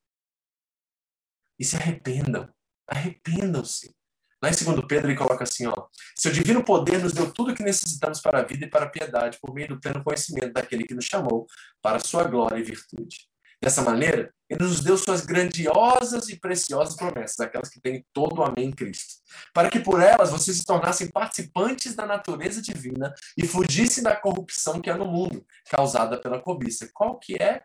e 1.57 1.65
se 1.65 1.75
arrependam. 1.75 2.53
Arrependam-se. 2.87 3.98
Lá 4.41 4.49
em 4.49 4.53
2 4.53 4.85
Pedro 4.87 5.09
ele 5.09 5.17
coloca 5.17 5.43
assim, 5.43 5.67
ó, 5.67 5.87
seu 6.15 6.31
divino 6.31 6.63
poder 6.63 6.99
nos 7.03 7.11
deu 7.11 7.31
tudo 7.31 7.51
o 7.51 7.55
que 7.55 7.63
necessitamos 7.63 8.21
para 8.21 8.39
a 8.39 8.43
vida 8.43 8.65
e 8.65 8.69
para 8.69 8.85
a 8.85 8.89
piedade, 8.89 9.37
por 9.41 9.53
meio 9.53 9.67
do 9.67 9.79
pleno 9.79 10.03
conhecimento 10.03 10.53
daquele 10.53 10.85
que 10.85 10.93
nos 10.93 11.05
chamou 11.05 11.45
para 11.81 11.97
a 11.97 11.99
sua 11.99 12.23
glória 12.23 12.57
e 12.57 12.63
virtude. 12.63 13.27
Dessa 13.61 13.81
maneira, 13.81 14.33
ele 14.49 14.63
nos 14.63 14.79
deu 14.79 14.97
suas 14.97 15.25
grandiosas 15.25 16.29
e 16.29 16.39
preciosas 16.39 16.95
promessas, 16.95 17.39
aquelas 17.41 17.67
que 17.69 17.81
têm 17.81 18.05
todo 18.13 18.39
o 18.39 18.43
amém 18.43 18.67
em 18.67 18.71
Cristo, 18.71 19.15
para 19.53 19.69
que 19.69 19.81
por 19.81 20.01
elas 20.01 20.31
vocês 20.31 20.57
se 20.57 20.63
tornassem 20.63 21.11
participantes 21.11 21.93
da 21.93 22.05
natureza 22.05 22.61
divina 22.61 23.13
e 23.37 23.45
fugissem 23.45 24.01
da 24.01 24.15
corrupção 24.15 24.79
que 24.79 24.89
há 24.89 24.97
no 24.97 25.05
mundo, 25.05 25.45
causada 25.69 26.19
pela 26.21 26.41
cobiça. 26.41 26.89
Qual 26.93 27.19
que 27.19 27.35
é 27.35 27.61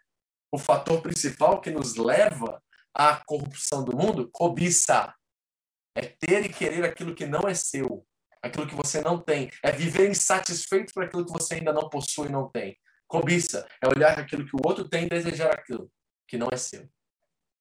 o 0.50 0.58
fator 0.58 1.00
principal 1.00 1.60
que 1.60 1.70
nos 1.70 1.94
leva 1.94 2.60
à 2.92 3.22
corrupção 3.24 3.84
do 3.84 3.96
mundo? 3.96 4.28
Cobiça. 4.32 5.14
É 5.94 6.02
ter 6.02 6.44
e 6.44 6.48
querer 6.48 6.84
aquilo 6.84 7.14
que 7.14 7.26
não 7.26 7.48
é 7.48 7.54
seu, 7.54 8.06
aquilo 8.42 8.66
que 8.66 8.74
você 8.74 9.00
não 9.00 9.18
tem. 9.18 9.50
É 9.62 9.70
viver 9.70 10.10
insatisfeito 10.10 10.92
por 10.92 11.04
aquilo 11.04 11.24
que 11.24 11.32
você 11.32 11.54
ainda 11.54 11.72
não 11.72 11.88
possui 11.88 12.28
e 12.28 12.32
não 12.32 12.48
tem. 12.48 12.76
Cobiça 13.06 13.66
é 13.82 13.88
olhar 13.88 14.18
aquilo 14.18 14.44
que 14.44 14.56
o 14.56 14.60
outro 14.64 14.88
tem 14.88 15.04
e 15.04 15.08
desejar 15.08 15.52
aquilo 15.52 15.90
que 16.26 16.36
não 16.36 16.48
é 16.52 16.56
seu. 16.56 16.88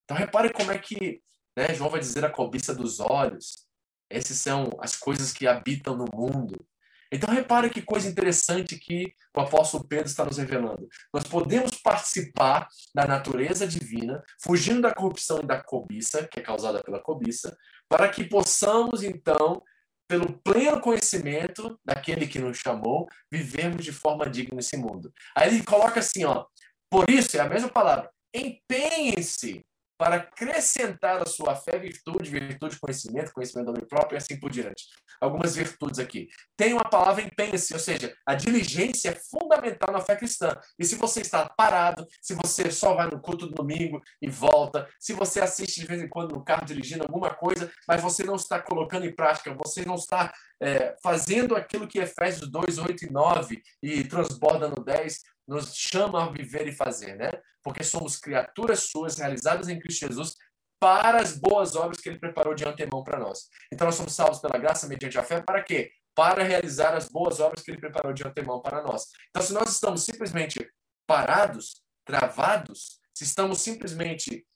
Então 0.04 0.16
repare 0.16 0.52
como 0.52 0.72
é 0.72 0.78
que 0.78 1.22
né, 1.56 1.72
João 1.74 1.90
vai 1.90 2.00
dizer 2.00 2.24
a 2.24 2.30
cobiça 2.30 2.74
dos 2.74 3.00
olhos. 3.00 3.66
Essas 4.10 4.36
são 4.36 4.70
as 4.80 4.96
coisas 4.96 5.32
que 5.32 5.46
habitam 5.46 5.96
no 5.96 6.06
mundo. 6.12 6.66
Então 7.12 7.32
repare 7.32 7.70
que 7.70 7.80
coisa 7.80 8.08
interessante 8.08 8.76
que 8.76 9.14
o 9.36 9.40
apóstolo 9.40 9.84
Pedro 9.84 10.06
está 10.06 10.24
nos 10.24 10.36
revelando. 10.36 10.88
Nós 11.12 11.24
podemos 11.24 11.80
participar 11.80 12.68
da 12.92 13.06
natureza 13.06 13.66
divina, 13.68 14.20
fugindo 14.42 14.82
da 14.82 14.92
corrupção 14.92 15.38
e 15.40 15.46
da 15.46 15.62
cobiça, 15.62 16.26
que 16.26 16.40
é 16.40 16.42
causada 16.42 16.82
pela 16.82 17.00
cobiça, 17.00 17.56
para 17.88 18.08
que 18.08 18.24
possamos 18.24 19.02
então 19.02 19.62
pelo 20.08 20.38
pleno 20.40 20.80
conhecimento 20.80 21.78
daquele 21.84 22.26
que 22.26 22.38
nos 22.38 22.58
chamou, 22.58 23.08
vivemos 23.30 23.84
de 23.84 23.92
forma 23.92 24.28
digna 24.28 24.56
nesse 24.56 24.76
mundo. 24.76 25.12
Aí 25.34 25.48
ele 25.48 25.64
coloca 25.64 26.00
assim, 26.00 26.24
ó, 26.24 26.44
por 26.90 27.08
isso, 27.08 27.36
é 27.36 27.40
a 27.40 27.48
mesma 27.48 27.68
palavra, 27.68 28.10
empenhem-se 28.34 29.64
para 29.96 30.16
acrescentar 30.16 31.22
a 31.22 31.26
sua 31.26 31.54
fé 31.54 31.78
virtude, 31.78 32.30
virtude 32.30 32.78
conhecimento, 32.78 33.32
conhecimento 33.32 33.66
do 33.66 33.72
homem 33.72 33.86
próprio 33.86 34.16
e 34.16 34.18
assim 34.18 34.38
por 34.38 34.50
diante. 34.50 34.84
Algumas 35.20 35.54
virtudes 35.54 35.98
aqui. 35.98 36.28
Tem 36.56 36.72
uma 36.72 36.84
palavra 36.84 37.22
empenhe-se, 37.22 37.72
ou 37.72 37.78
seja, 37.78 38.14
a 38.26 38.34
diligência 38.34 39.10
é 39.10 39.14
fundamental 39.14 39.92
na 39.92 40.00
fé 40.00 40.16
cristã. 40.16 40.56
E 40.78 40.84
se 40.84 40.96
você 40.96 41.20
está 41.20 41.48
parado, 41.48 42.06
se 42.20 42.34
você 42.34 42.70
só 42.70 42.94
vai 42.94 43.08
no 43.08 43.20
culto 43.20 43.46
do 43.46 43.54
domingo 43.54 44.02
e 44.20 44.28
volta, 44.28 44.88
se 44.98 45.12
você 45.12 45.40
assiste 45.40 45.80
de 45.80 45.86
vez 45.86 46.02
em 46.02 46.08
quando 46.08 46.34
no 46.34 46.44
carro 46.44 46.66
dirigindo 46.66 47.04
alguma 47.04 47.30
coisa, 47.30 47.70
mas 47.86 48.02
você 48.02 48.24
não 48.24 48.34
está 48.34 48.60
colocando 48.60 49.06
em 49.06 49.14
prática, 49.14 49.54
você 49.54 49.84
não 49.84 49.94
está 49.94 50.32
é, 50.60 50.94
fazendo 51.02 51.56
aquilo 51.56 51.86
que 51.86 51.98
Efésios 51.98 52.50
2, 52.50 52.78
8 52.78 53.04
e 53.06 53.10
9 53.10 53.62
e 53.82 54.04
transborda 54.04 54.68
no 54.68 54.82
10, 54.82 55.20
nos 55.46 55.74
chama 55.74 56.24
a 56.24 56.30
viver 56.30 56.66
e 56.66 56.72
fazer, 56.72 57.16
né? 57.16 57.30
Porque 57.62 57.82
somos 57.84 58.16
criaturas 58.16 58.84
suas 58.84 59.18
realizadas 59.18 59.68
em 59.68 59.78
Cristo 59.78 60.06
Jesus 60.06 60.34
para 60.80 61.20
as 61.22 61.36
boas 61.36 61.76
obras 61.76 62.00
que 62.00 62.08
ele 62.08 62.18
preparou 62.18 62.54
de 62.54 62.64
antemão 62.64 63.02
para 63.02 63.18
nós. 63.18 63.48
Então 63.72 63.86
nós 63.86 63.94
somos 63.94 64.12
salvos 64.12 64.38
pela 64.38 64.58
graça 64.58 64.86
mediante 64.86 65.18
a 65.18 65.22
fé 65.22 65.40
para 65.40 65.62
quê? 65.62 65.90
Para 66.14 66.42
realizar 66.42 66.94
as 66.94 67.08
boas 67.08 67.40
obras 67.40 67.62
que 67.62 67.70
ele 67.70 67.80
preparou 67.80 68.12
de 68.12 68.26
antemão 68.26 68.60
para 68.60 68.82
nós. 68.82 69.06
Então 69.30 69.42
se 69.42 69.52
nós 69.52 69.70
estamos 69.70 70.04
simplesmente 70.04 70.70
parados, 71.06 71.82
travados, 72.04 73.00
se 73.14 73.24
estamos 73.24 73.60
simplesmente 73.60 74.46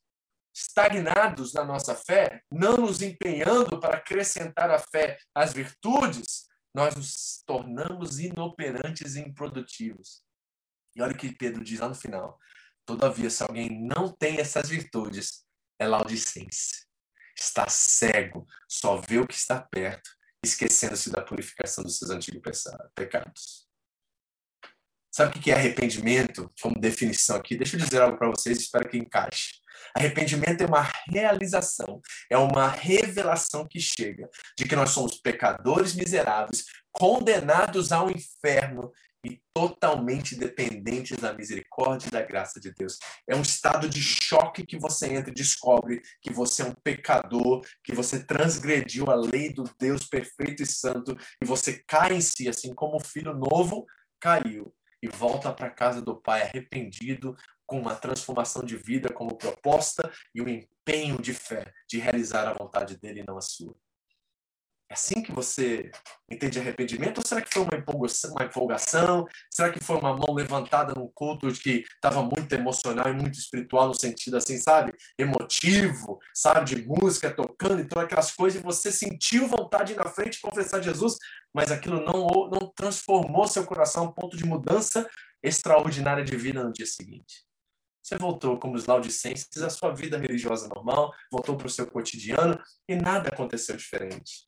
estagnados 0.54 1.52
na 1.52 1.64
nossa 1.64 1.94
fé, 1.94 2.42
não 2.50 2.76
nos 2.76 3.00
empenhando 3.00 3.78
para 3.78 3.96
acrescentar 3.96 4.70
a 4.70 4.78
fé 4.78 5.16
às 5.34 5.52
virtudes, 5.52 6.46
nós 6.74 6.94
nos 6.94 7.42
tornamos 7.46 8.18
inoperantes 8.18 9.14
e 9.14 9.20
improdutivos. 9.20 10.22
E 10.94 11.02
olha 11.02 11.12
o 11.12 11.16
que 11.16 11.34
Pedro 11.34 11.62
diz 11.62 11.80
lá 11.80 11.88
no 11.88 11.94
final. 11.94 12.38
Todavia, 12.84 13.30
se 13.30 13.42
alguém 13.42 13.68
não 13.86 14.10
tem 14.10 14.38
essas 14.38 14.68
virtudes, 14.68 15.44
é 15.78 15.86
laudicense. 15.86 16.86
Está 17.38 17.68
cego, 17.68 18.46
só 18.68 18.96
vê 18.96 19.18
o 19.18 19.26
que 19.26 19.34
está 19.34 19.60
perto, 19.60 20.10
esquecendo-se 20.44 21.10
da 21.10 21.22
purificação 21.22 21.84
dos 21.84 21.98
seus 21.98 22.10
antigos 22.10 22.64
pecados. 22.94 23.68
Sabe 25.10 25.36
o 25.36 25.40
que 25.40 25.50
é 25.50 25.54
arrependimento 25.54 26.50
como 26.60 26.80
definição 26.80 27.36
aqui? 27.36 27.56
Deixa 27.56 27.76
eu 27.76 27.80
dizer 27.80 28.00
algo 28.00 28.18
para 28.18 28.30
vocês, 28.30 28.58
espero 28.58 28.88
que 28.88 28.98
encaixe. 28.98 29.60
Arrependimento 29.94 30.62
é 30.62 30.66
uma 30.66 30.88
realização, 31.08 32.00
é 32.30 32.36
uma 32.36 32.68
revelação 32.68 33.66
que 33.66 33.80
chega 33.80 34.28
de 34.56 34.64
que 34.64 34.76
nós 34.76 34.90
somos 34.90 35.18
pecadores 35.20 35.94
miseráveis, 35.94 36.64
condenados 36.92 37.90
ao 37.90 38.10
inferno 38.10 38.92
e 39.24 39.40
totalmente 39.52 40.36
dependentes 40.36 41.18
da 41.18 41.32
misericórdia 41.32 42.08
e 42.08 42.10
da 42.10 42.22
graça 42.22 42.60
de 42.60 42.72
Deus. 42.72 42.98
É 43.28 43.34
um 43.34 43.42
estado 43.42 43.88
de 43.88 44.00
choque 44.00 44.64
que 44.64 44.78
você 44.78 45.12
entra 45.12 45.30
e 45.30 45.34
descobre 45.34 46.00
que 46.22 46.32
você 46.32 46.62
é 46.62 46.66
um 46.66 46.74
pecador, 46.74 47.64
que 47.82 47.94
você 47.94 48.24
transgrediu 48.24 49.10
a 49.10 49.14
lei 49.14 49.52
do 49.52 49.64
Deus 49.78 50.06
perfeito 50.06 50.62
e 50.62 50.66
santo 50.66 51.16
e 51.42 51.44
você 51.44 51.82
cai 51.86 52.14
em 52.14 52.20
si, 52.20 52.48
assim 52.48 52.74
como 52.74 52.96
o 52.96 53.04
filho 53.04 53.34
novo 53.34 53.86
caiu 54.20 54.72
e 55.02 55.08
volta 55.08 55.52
para 55.52 55.66
a 55.66 55.74
casa 55.74 56.02
do 56.02 56.20
pai 56.20 56.42
arrependido, 56.42 57.36
com 57.66 57.78
uma 57.78 57.94
transformação 57.94 58.64
de 58.64 58.76
vida 58.76 59.12
como 59.12 59.36
proposta 59.36 60.10
e 60.34 60.40
um 60.40 60.48
empenho 60.48 61.20
de 61.20 61.34
fé 61.34 61.70
de 61.86 61.98
realizar 61.98 62.48
a 62.48 62.54
vontade 62.54 62.96
dele 62.96 63.20
e 63.20 63.24
não 63.26 63.36
a 63.36 63.42
sua. 63.42 63.76
É 64.90 64.94
assim 64.94 65.22
que 65.22 65.30
você 65.30 65.90
entende 66.30 66.58
arrependimento? 66.58 67.18
Ou 67.18 67.26
será 67.26 67.42
que 67.42 67.52
foi 67.52 67.62
uma 67.62 67.76
empolgação, 67.76 68.30
uma 68.30 68.44
empolgação? 68.44 69.26
Será 69.52 69.70
que 69.70 69.84
foi 69.84 69.98
uma 69.98 70.16
mão 70.16 70.34
levantada 70.34 70.94
num 70.94 71.10
culto 71.14 71.46
que 71.52 71.84
estava 71.94 72.22
muito 72.22 72.50
emocional 72.54 73.06
e 73.08 73.12
muito 73.12 73.38
espiritual, 73.38 73.88
no 73.88 73.94
sentido 73.94 74.38
assim, 74.38 74.56
sabe? 74.56 74.94
Emotivo, 75.18 76.18
sabe? 76.34 76.74
De 76.74 76.86
música 76.86 77.30
tocando 77.30 77.82
e 77.82 77.86
todas 77.86 78.04
aquelas 78.04 78.32
coisas, 78.32 78.58
e 78.58 78.64
você 78.64 78.90
sentiu 78.90 79.46
vontade 79.46 79.88
de 79.88 79.92
ir 79.92 80.02
na 80.02 80.10
frente 80.10 80.36
e 80.36 80.40
confessar 80.40 80.82
Jesus, 80.82 81.16
mas 81.52 81.70
aquilo 81.70 82.00
não, 82.00 82.48
não 82.50 82.72
transformou 82.74 83.46
seu 83.46 83.66
coração 83.66 84.06
a 84.06 84.12
ponto 84.12 84.38
de 84.38 84.46
mudança 84.46 85.06
extraordinária 85.42 86.24
de 86.24 86.34
vida 86.34 86.64
no 86.64 86.72
dia 86.72 86.86
seguinte. 86.86 87.46
Você 88.02 88.16
voltou 88.16 88.58
como 88.58 88.74
os 88.74 88.86
laudicenses 88.86 89.60
à 89.62 89.68
sua 89.68 89.92
vida 89.92 90.16
religiosa 90.16 90.66
normal, 90.66 91.12
voltou 91.30 91.58
para 91.58 91.66
o 91.66 91.70
seu 91.70 91.86
cotidiano 91.86 92.58
e 92.88 92.96
nada 92.96 93.28
aconteceu 93.28 93.76
diferente. 93.76 94.46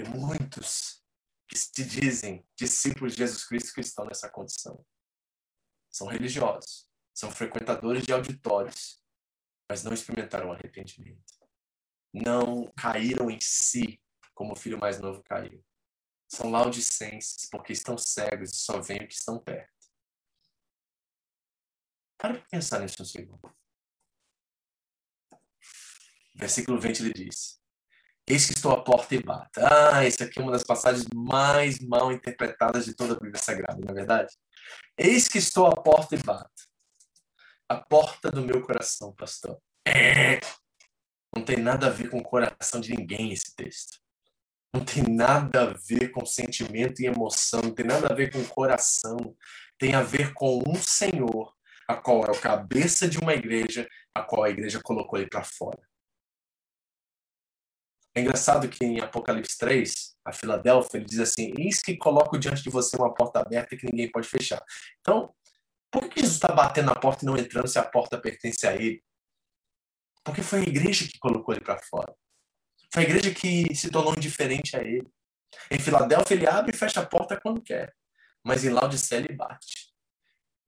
Tem 0.00 0.08
muitos 0.08 1.04
que 1.46 1.58
se 1.58 1.84
dizem 1.84 2.46
discípulos 2.56 3.12
de 3.12 3.18
Jesus 3.18 3.44
Cristo 3.44 3.74
que 3.74 3.80
estão 3.82 4.06
nessa 4.06 4.30
condição. 4.30 4.82
São 5.90 6.06
religiosos, 6.06 6.88
são 7.12 7.30
frequentadores 7.30 8.04
de 8.04 8.12
auditórios, 8.12 9.04
mas 9.68 9.84
não 9.84 9.92
experimentaram 9.92 10.52
arrependimento. 10.52 11.34
Não 12.14 12.72
caíram 12.72 13.30
em 13.30 13.38
si 13.42 14.02
como 14.34 14.54
o 14.54 14.56
filho 14.56 14.78
mais 14.78 14.98
novo 14.98 15.22
caiu. 15.22 15.62
São 16.26 16.50
laudicenses 16.50 17.46
porque 17.50 17.74
estão 17.74 17.98
cegos 17.98 18.52
e 18.52 18.56
só 18.56 18.80
veem 18.80 19.04
o 19.04 19.08
que 19.08 19.14
estão 19.14 19.38
perto. 19.38 19.70
Para 22.16 22.40
pensar 22.48 22.80
nisso 22.80 23.02
um 23.02 23.04
segundo. 23.04 23.54
Versículo 26.34 26.80
20 26.80 27.00
ele 27.00 27.12
diz: 27.12 27.59
Eis 28.26 28.46
que 28.46 28.52
estou 28.52 28.72
à 28.72 28.82
porta 28.82 29.14
e 29.14 29.22
bato. 29.22 29.60
Ah, 29.60 30.04
essa 30.04 30.24
aqui 30.24 30.38
é 30.38 30.42
uma 30.42 30.52
das 30.52 30.62
passagens 30.62 31.06
mais 31.14 31.78
mal 31.80 32.12
interpretadas 32.12 32.84
de 32.84 32.94
toda 32.94 33.14
a 33.14 33.18
Bíblia 33.18 33.42
Sagrada, 33.42 33.80
não 33.80 33.90
é 33.90 33.94
verdade? 33.94 34.32
Eis 34.96 35.26
que 35.26 35.38
estou 35.38 35.66
à 35.66 35.74
porta 35.74 36.14
e 36.14 36.18
bato. 36.18 36.50
A 37.68 37.76
porta 37.76 38.30
do 38.30 38.42
meu 38.42 38.62
coração, 38.62 39.12
pastor. 39.14 39.58
É. 39.86 40.40
Não 41.34 41.44
tem 41.44 41.56
nada 41.56 41.86
a 41.86 41.90
ver 41.90 42.10
com 42.10 42.18
o 42.18 42.22
coração 42.22 42.80
de 42.80 42.94
ninguém 42.94 43.32
esse 43.32 43.54
texto. 43.54 43.98
Não 44.74 44.84
tem 44.84 45.02
nada 45.02 45.62
a 45.62 45.74
ver 45.88 46.10
com 46.10 46.24
sentimento 46.24 47.00
e 47.00 47.06
emoção, 47.06 47.60
não 47.62 47.74
tem 47.74 47.86
nada 47.86 48.08
a 48.08 48.14
ver 48.14 48.32
com 48.32 48.44
coração. 48.44 49.36
Tem 49.78 49.94
a 49.94 50.02
ver 50.02 50.32
com 50.34 50.62
um 50.68 50.76
Senhor, 50.76 51.52
a 51.88 51.96
qual 51.96 52.24
é 52.24 52.30
o 52.30 52.40
cabeça 52.40 53.08
de 53.08 53.18
uma 53.18 53.34
igreja, 53.34 53.88
a 54.14 54.22
qual 54.22 54.44
a 54.44 54.50
igreja 54.50 54.80
colocou 54.82 55.18
ele 55.18 55.28
para 55.28 55.42
fora. 55.42 55.80
É 58.14 58.20
engraçado 58.20 58.68
que 58.68 58.84
em 58.84 59.00
Apocalipse 59.00 59.56
3, 59.58 60.16
a 60.24 60.32
Filadélfia, 60.32 60.98
ele 60.98 61.06
diz 61.06 61.20
assim: 61.20 61.52
Eis 61.56 61.80
que 61.80 61.96
coloco 61.96 62.38
diante 62.38 62.62
de 62.62 62.70
você 62.70 62.96
uma 62.96 63.14
porta 63.14 63.40
aberta 63.40 63.76
que 63.76 63.86
ninguém 63.86 64.10
pode 64.10 64.28
fechar. 64.28 64.62
Então, 65.00 65.32
por 65.90 66.08
que 66.08 66.20
Jesus 66.20 66.36
está 66.36 66.52
batendo 66.52 66.86
na 66.86 66.94
porta 66.94 67.24
e 67.24 67.26
não 67.26 67.36
entrando 67.36 67.68
se 67.68 67.78
a 67.78 67.84
porta 67.84 68.18
pertence 68.18 68.66
a 68.66 68.74
ele? 68.74 69.02
Porque 70.24 70.42
foi 70.42 70.60
a 70.60 70.62
igreja 70.62 71.08
que 71.08 71.18
colocou 71.18 71.54
ele 71.54 71.64
para 71.64 71.78
fora. 71.78 72.14
Foi 72.92 73.04
a 73.04 73.06
igreja 73.06 73.32
que 73.32 73.74
se 73.74 73.90
tornou 73.90 74.14
indiferente 74.14 74.76
a 74.76 74.82
ele. 74.82 75.08
Em 75.70 75.78
Filadélfia, 75.78 76.34
ele 76.34 76.46
abre 76.46 76.74
e 76.74 76.76
fecha 76.76 77.00
a 77.00 77.06
porta 77.06 77.40
quando 77.40 77.62
quer. 77.62 77.94
Mas 78.44 78.64
em 78.64 78.70
Laodicea, 78.70 79.18
ele 79.18 79.34
bate. 79.34 79.90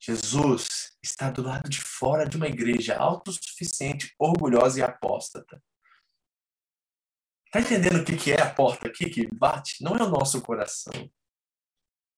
Jesus 0.01 0.97
está 1.03 1.31
do 1.31 1.43
lado 1.43 1.69
de 1.69 1.81
fora 1.81 2.29
de 2.29 2.37
uma 2.37 2.49
igreja 2.49 2.97
autossuficiente, 2.97 4.13
orgulhosa 4.19 4.81
e 4.81 4.83
apóstata. 4.83 5.63
Está 7.55 7.61
entendendo 7.61 8.01
o 8.01 8.05
que 8.05 8.33
é 8.33 8.41
a 8.41 8.49
porta 8.49 8.89
aqui 8.89 9.11
que 9.11 9.29
bate? 9.31 9.85
Não 9.85 9.95
é 9.95 10.03
o 10.03 10.09
nosso 10.09 10.41
coração. 10.41 10.95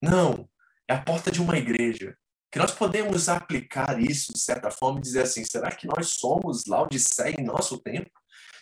Não, 0.01 0.49
é 0.89 0.95
a 0.95 1.03
porta 1.03 1.28
de 1.28 1.43
uma 1.43 1.59
igreja. 1.59 2.16
Que 2.53 2.59
nós 2.61 2.70
podemos 2.70 3.28
aplicar 3.28 4.01
isso, 4.01 4.32
de 4.32 4.39
certa 4.39 4.70
forma, 4.70 5.01
e 5.01 5.03
dizer 5.03 5.22
assim: 5.22 5.45
será 5.45 5.72
que 5.72 5.89
nós 5.89 6.11
somos 6.11 6.66
Laodiceia 6.66 7.35
em 7.37 7.43
nosso 7.43 7.78
tempo? 7.78 8.12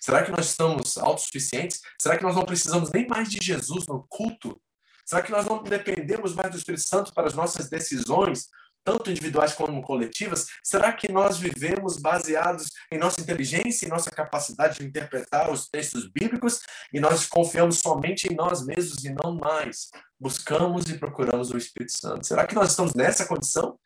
Será 0.00 0.24
que 0.24 0.30
nós 0.30 0.46
estamos 0.46 0.96
autossuficientes? 0.96 1.82
Será 2.00 2.16
que 2.16 2.24
nós 2.24 2.34
não 2.34 2.46
precisamos 2.46 2.90
nem 2.90 3.06
mais 3.06 3.28
de 3.28 3.44
Jesus 3.44 3.86
no 3.86 4.06
culto? 4.08 4.58
Será 5.04 5.20
que 5.20 5.30
nós 5.30 5.44
não 5.44 5.62
dependemos 5.62 6.34
mais 6.34 6.52
do 6.52 6.56
Espírito 6.56 6.88
Santo 6.88 7.12
para 7.12 7.26
as 7.26 7.34
nossas 7.34 7.68
decisões? 7.68 8.48
Tanto 8.85 9.11
individuais 9.11 9.55
como 9.55 9.83
coletivas, 9.83 10.47
será 10.62 10.93
que 10.93 11.11
nós 11.11 11.39
vivemos 11.39 11.99
baseados 11.99 12.70
em 12.91 12.99
nossa 12.99 13.20
inteligência, 13.20 13.87
em 13.87 13.89
nossa 13.89 14.11
capacidade 14.11 14.78
de 14.78 14.87
interpretar 14.87 15.51
os 15.51 15.68
textos 15.68 16.11
bíblicos 16.11 16.61
e 16.93 17.01
nós 17.01 17.26
confiamos 17.26 17.78
somente 17.78 18.33
em 18.33 18.35
nós 18.35 18.64
mesmos 18.64 19.05
e 19.05 19.11
não 19.11 19.35
mais 19.35 19.91
buscamos 20.18 20.89
e 20.89 20.99
procuramos 20.99 21.51
o 21.51 21.57
Espírito 21.57 21.97
Santo? 21.97 22.26
Será 22.26 22.47
que 22.47 22.55
nós 22.55 22.70
estamos 22.70 22.95
nessa 22.95 23.26
condição? 23.26 23.78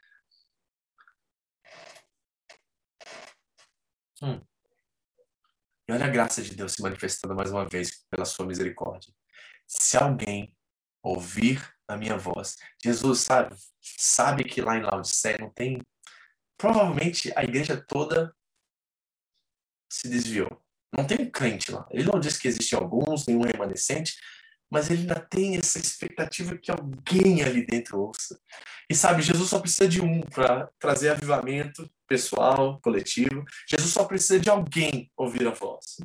Hum. 4.23 4.41
E 5.89 5.93
olha 5.93 6.07
a 6.07 6.11
graça 6.11 6.43
de 6.43 6.55
Deus 6.55 6.73
se 6.73 6.83
manifestando 6.83 7.35
mais 7.35 7.51
uma 7.51 7.69
vez 7.69 8.05
pela 8.11 8.25
sua 8.25 8.47
misericórdia. 8.47 9.13
Se 9.67 9.97
alguém 9.97 10.55
ouvir 11.03 11.76
a 11.89 11.97
minha 11.97 12.17
voz. 12.17 12.57
Jesus 12.83 13.21
sabe, 13.21 13.55
sabe 13.81 14.45
que 14.45 14.61
lá 14.61 14.77
em 14.77 14.83
Laodiceia 14.83 15.39
não 15.39 15.51
tem. 15.51 15.81
Provavelmente 16.59 17.33
a 17.37 17.45
igreja 17.45 17.77
toda 17.77 18.35
se 19.91 20.09
desviou. 20.09 20.63
Não 20.97 21.07
tem 21.07 21.21
um 21.21 21.31
crente 21.31 21.71
lá. 21.71 21.87
Ele 21.91 22.05
não 22.05 22.19
diz 22.19 22.39
que 22.39 22.49
existem 22.49 22.79
alguns, 22.79 23.27
nenhum 23.27 23.43
remanescente, 23.43 24.17
mas 24.71 24.91
ele 24.91 25.03
ainda 25.03 25.21
tem 25.21 25.57
essa 25.57 25.79
expectativa 25.79 26.57
que 26.57 26.71
alguém 26.71 27.43
ali 27.43 27.65
dentro 27.65 28.01
ouça. 28.01 28.41
E 28.89 28.95
sabe, 28.95 29.23
Jesus 29.23 29.49
só 29.49 29.59
precisa 29.59 29.89
de 29.89 30.01
um 30.01 30.23
para 30.23 30.71
trazer 30.79 31.11
avivamento 31.11 31.91
pessoal, 32.07 32.81
coletivo. 32.81 33.45
Jesus 33.69 33.93
só 33.93 34.05
precisa 34.05 34.39
de 34.39 34.49
alguém 34.49 35.11
ouvir 35.17 35.47
a 35.47 35.51
voz. 35.51 35.97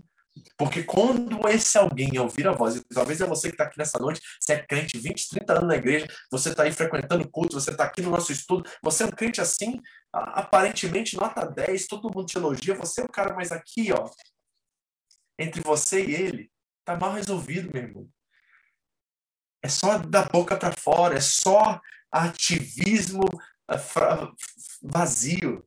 Porque 0.57 0.83
quando 0.83 1.47
esse 1.49 1.77
alguém 1.77 2.17
ouvir 2.17 2.47
a 2.47 2.51
voz, 2.51 2.75
e 2.77 2.83
talvez 2.83 3.19
é 3.19 3.25
você 3.25 3.49
que 3.49 3.55
está 3.55 3.65
aqui 3.65 3.77
nessa 3.77 3.99
noite, 3.99 4.21
você 4.39 4.53
é 4.53 4.65
crente, 4.65 4.97
20, 4.97 5.29
30 5.29 5.53
anos 5.53 5.67
na 5.67 5.75
igreja, 5.75 6.07
você 6.31 6.49
está 6.49 6.63
aí 6.63 6.71
frequentando 6.71 7.29
culto, 7.29 7.59
você 7.59 7.71
está 7.71 7.83
aqui 7.83 8.01
no 8.01 8.11
nosso 8.11 8.31
estudo, 8.31 8.69
você 8.81 9.03
é 9.03 9.07
um 9.07 9.11
crente 9.11 9.41
assim, 9.41 9.79
aparentemente 10.13 11.17
nota 11.17 11.45
10, 11.45 11.87
todo 11.87 12.11
mundo 12.13 12.25
te 12.25 12.37
elogia, 12.37 12.75
você 12.75 13.01
é 13.01 13.03
o 13.05 13.09
cara 13.09 13.33
mais 13.33 13.51
aqui, 13.51 13.91
ó, 13.91 14.09
entre 15.37 15.61
você 15.61 16.05
e 16.05 16.15
ele, 16.15 16.51
tá 16.85 16.95
mal 16.95 17.13
resolvido, 17.13 17.71
meu 17.73 17.83
irmão. 17.83 18.09
É 19.63 19.69
só 19.69 19.97
da 19.97 20.23
boca 20.23 20.57
para 20.57 20.71
fora, 20.71 21.17
é 21.17 21.21
só 21.21 21.79
ativismo 22.11 23.23
eh, 23.69 23.77
vazio. 24.81 25.65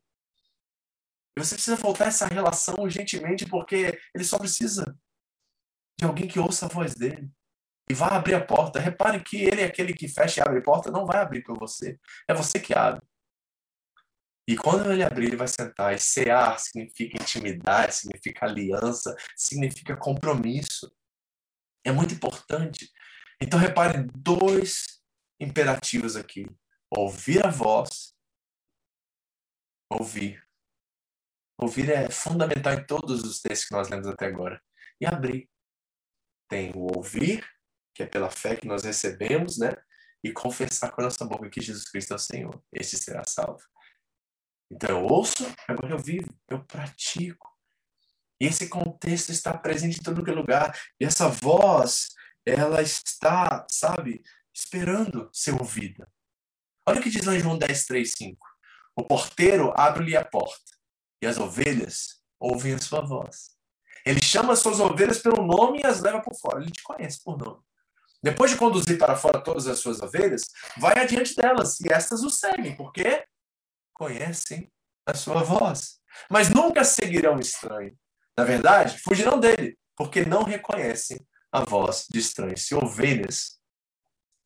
E 1.37 1.45
você 1.45 1.55
precisa 1.55 1.77
voltar 1.77 2.07
essa 2.07 2.27
relação 2.27 2.77
urgentemente, 2.79 3.47
porque 3.47 3.99
ele 4.15 4.25
só 4.25 4.39
precisa 4.39 4.97
de 5.99 6.05
alguém 6.05 6.29
que 6.29 6.39
ouça 6.39 6.67
a 6.67 6.69
voz 6.69 6.95
dele 6.95 7.31
e 7.91 7.95
vá 7.95 8.09
abrir 8.09 8.35
a 8.35 8.45
porta. 8.45 8.79
Repare 8.81 9.23
que 9.23 9.37
ele 9.37 9.61
é 9.61 9.65
aquele 9.65 9.93
que 9.93 10.09
fecha 10.09 10.41
e 10.41 10.43
abre 10.43 10.59
a 10.59 10.63
porta, 10.63 10.91
não 10.91 11.07
vai 11.07 11.19
abrir 11.19 11.43
por 11.43 11.59
você. 11.59 11.99
É 12.29 12.35
você 12.35 12.59
que 12.61 12.75
abre. 12.75 13.03
E 14.47 14.57
quando 14.57 14.93
ele 14.93 15.03
abrir, 15.03 15.29
ele 15.29 15.37
vai 15.37 15.49
sentar. 15.49 15.95
E 15.95 15.99
cear 15.99 16.59
significa 16.59 17.21
intimidade, 17.21 17.95
significa 17.95 18.45
aliança, 18.45 19.15
significa 19.37 19.97
compromisso. 19.97 20.95
É 21.85 21.91
muito 21.91 22.15
importante. 22.15 22.91
Então, 23.41 23.59
repare 23.59 24.07
dois 24.15 25.03
imperativos 25.41 26.15
aqui: 26.15 26.47
ouvir 26.91 27.45
a 27.45 27.51
voz, 27.51 28.15
ouvir. 29.91 30.44
Ouvir 31.65 31.89
é 31.89 32.11
fundamental 32.11 32.75
em 32.75 32.85
todos 32.85 33.23
os 33.23 33.41
textos 33.41 33.69
que 33.69 33.75
nós 33.75 33.89
lemos 33.89 34.07
até 34.07 34.27
agora. 34.27 34.63
E 35.01 35.07
abrir. 35.07 35.49
Tem 36.47 36.71
o 36.75 36.95
ouvir, 36.95 37.43
que 37.95 38.03
é 38.03 38.07
pela 38.07 38.31
fé 38.31 38.55
que 38.55 38.67
nós 38.67 38.85
recebemos, 38.85 39.57
né? 39.57 39.75
E 40.23 40.31
confessar 40.31 40.91
com 40.91 41.01
a 41.01 41.05
nossa 41.05 41.25
boca 41.25 41.49
que 41.49 41.63
Jesus 41.63 41.89
Cristo 41.89 42.13
é 42.13 42.17
o 42.17 42.19
Senhor. 42.19 42.63
Este 42.71 42.99
será 42.99 43.25
salvo. 43.27 43.63
Então 44.71 44.91
eu 44.91 45.05
ouço, 45.07 45.47
agora 45.67 45.95
eu 45.95 45.99
vivo, 45.99 46.39
eu 46.51 46.63
pratico. 46.67 47.51
E 48.39 48.45
esse 48.45 48.69
contexto 48.69 49.31
está 49.31 49.57
presente 49.57 50.01
em 50.01 50.03
todo 50.03 50.23
lugar. 50.35 50.79
E 51.01 51.07
essa 51.07 51.31
voz, 51.31 52.09
ela 52.45 52.83
está, 52.83 53.67
sabe, 53.71 54.23
esperando 54.53 55.31
ser 55.33 55.55
ouvida. 55.55 56.07
Olha 56.87 57.01
o 57.01 57.03
que 57.03 57.09
diz 57.09 57.25
lá 57.25 57.35
em 57.35 57.41
João 57.41 57.57
10, 57.57 57.87
3, 57.87 58.13
5. 58.19 58.47
O 58.97 59.03
porteiro 59.03 59.73
abre-lhe 59.75 60.15
a 60.15 60.23
porta 60.23 60.75
e 61.21 61.27
as 61.27 61.39
ovelhas 61.39 62.21
ouvem 62.39 62.75
a 62.75 62.79
sua 62.79 63.01
voz. 63.01 63.55
Ele 64.05 64.23
chama 64.23 64.53
as 64.53 64.59
suas 64.59 64.81
ovelhas 64.81 65.19
pelo 65.19 65.47
nome 65.47 65.81
e 65.81 65.87
as 65.87 66.01
leva 66.01 66.21
por 66.21 66.35
fora. 66.37 66.61
Ele 66.61 66.71
te 66.71 66.83
conhece 66.83 67.23
por 67.23 67.39
nome. 67.39 67.61
Depois 68.23 68.51
de 68.51 68.57
conduzir 68.57 68.99
para 68.99 69.17
fora 69.17 69.43
todas 69.43 69.67
as 69.67 69.79
suas 69.79 70.01
ovelhas, 70.01 70.43
vai 70.79 70.99
adiante 70.99 71.35
delas 71.35 71.81
e 71.81 71.93
estas 71.93 72.23
o 72.23 72.31
seguem, 72.31 72.77
porque 72.77 73.25
conhecem 73.93 74.71
a 75.07 75.15
sua 75.15 75.43
voz. 75.43 76.01
Mas 76.31 76.49
nunca 76.49 76.85
seguirão 76.85 77.39
estranho. 77.39 77.97
Na 78.37 78.45
verdade, 78.45 78.99
fugirão 79.03 79.39
dele, 79.39 79.79
porque 79.97 80.25
não 80.25 80.43
reconhecem 80.43 81.19
a 81.53 81.65
voz 81.65 82.07
de 82.11 82.19
estranhos. 82.19 82.63
Se 82.63 82.75
ovelhas 82.75 83.61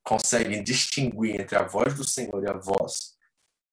conseguem 0.05 0.63
distinguir 0.63 1.41
entre 1.41 1.57
a 1.57 1.63
voz 1.63 1.95
do 1.95 2.05
Senhor 2.05 2.43
e 2.43 2.51
a 2.51 2.55
voz 2.55 3.17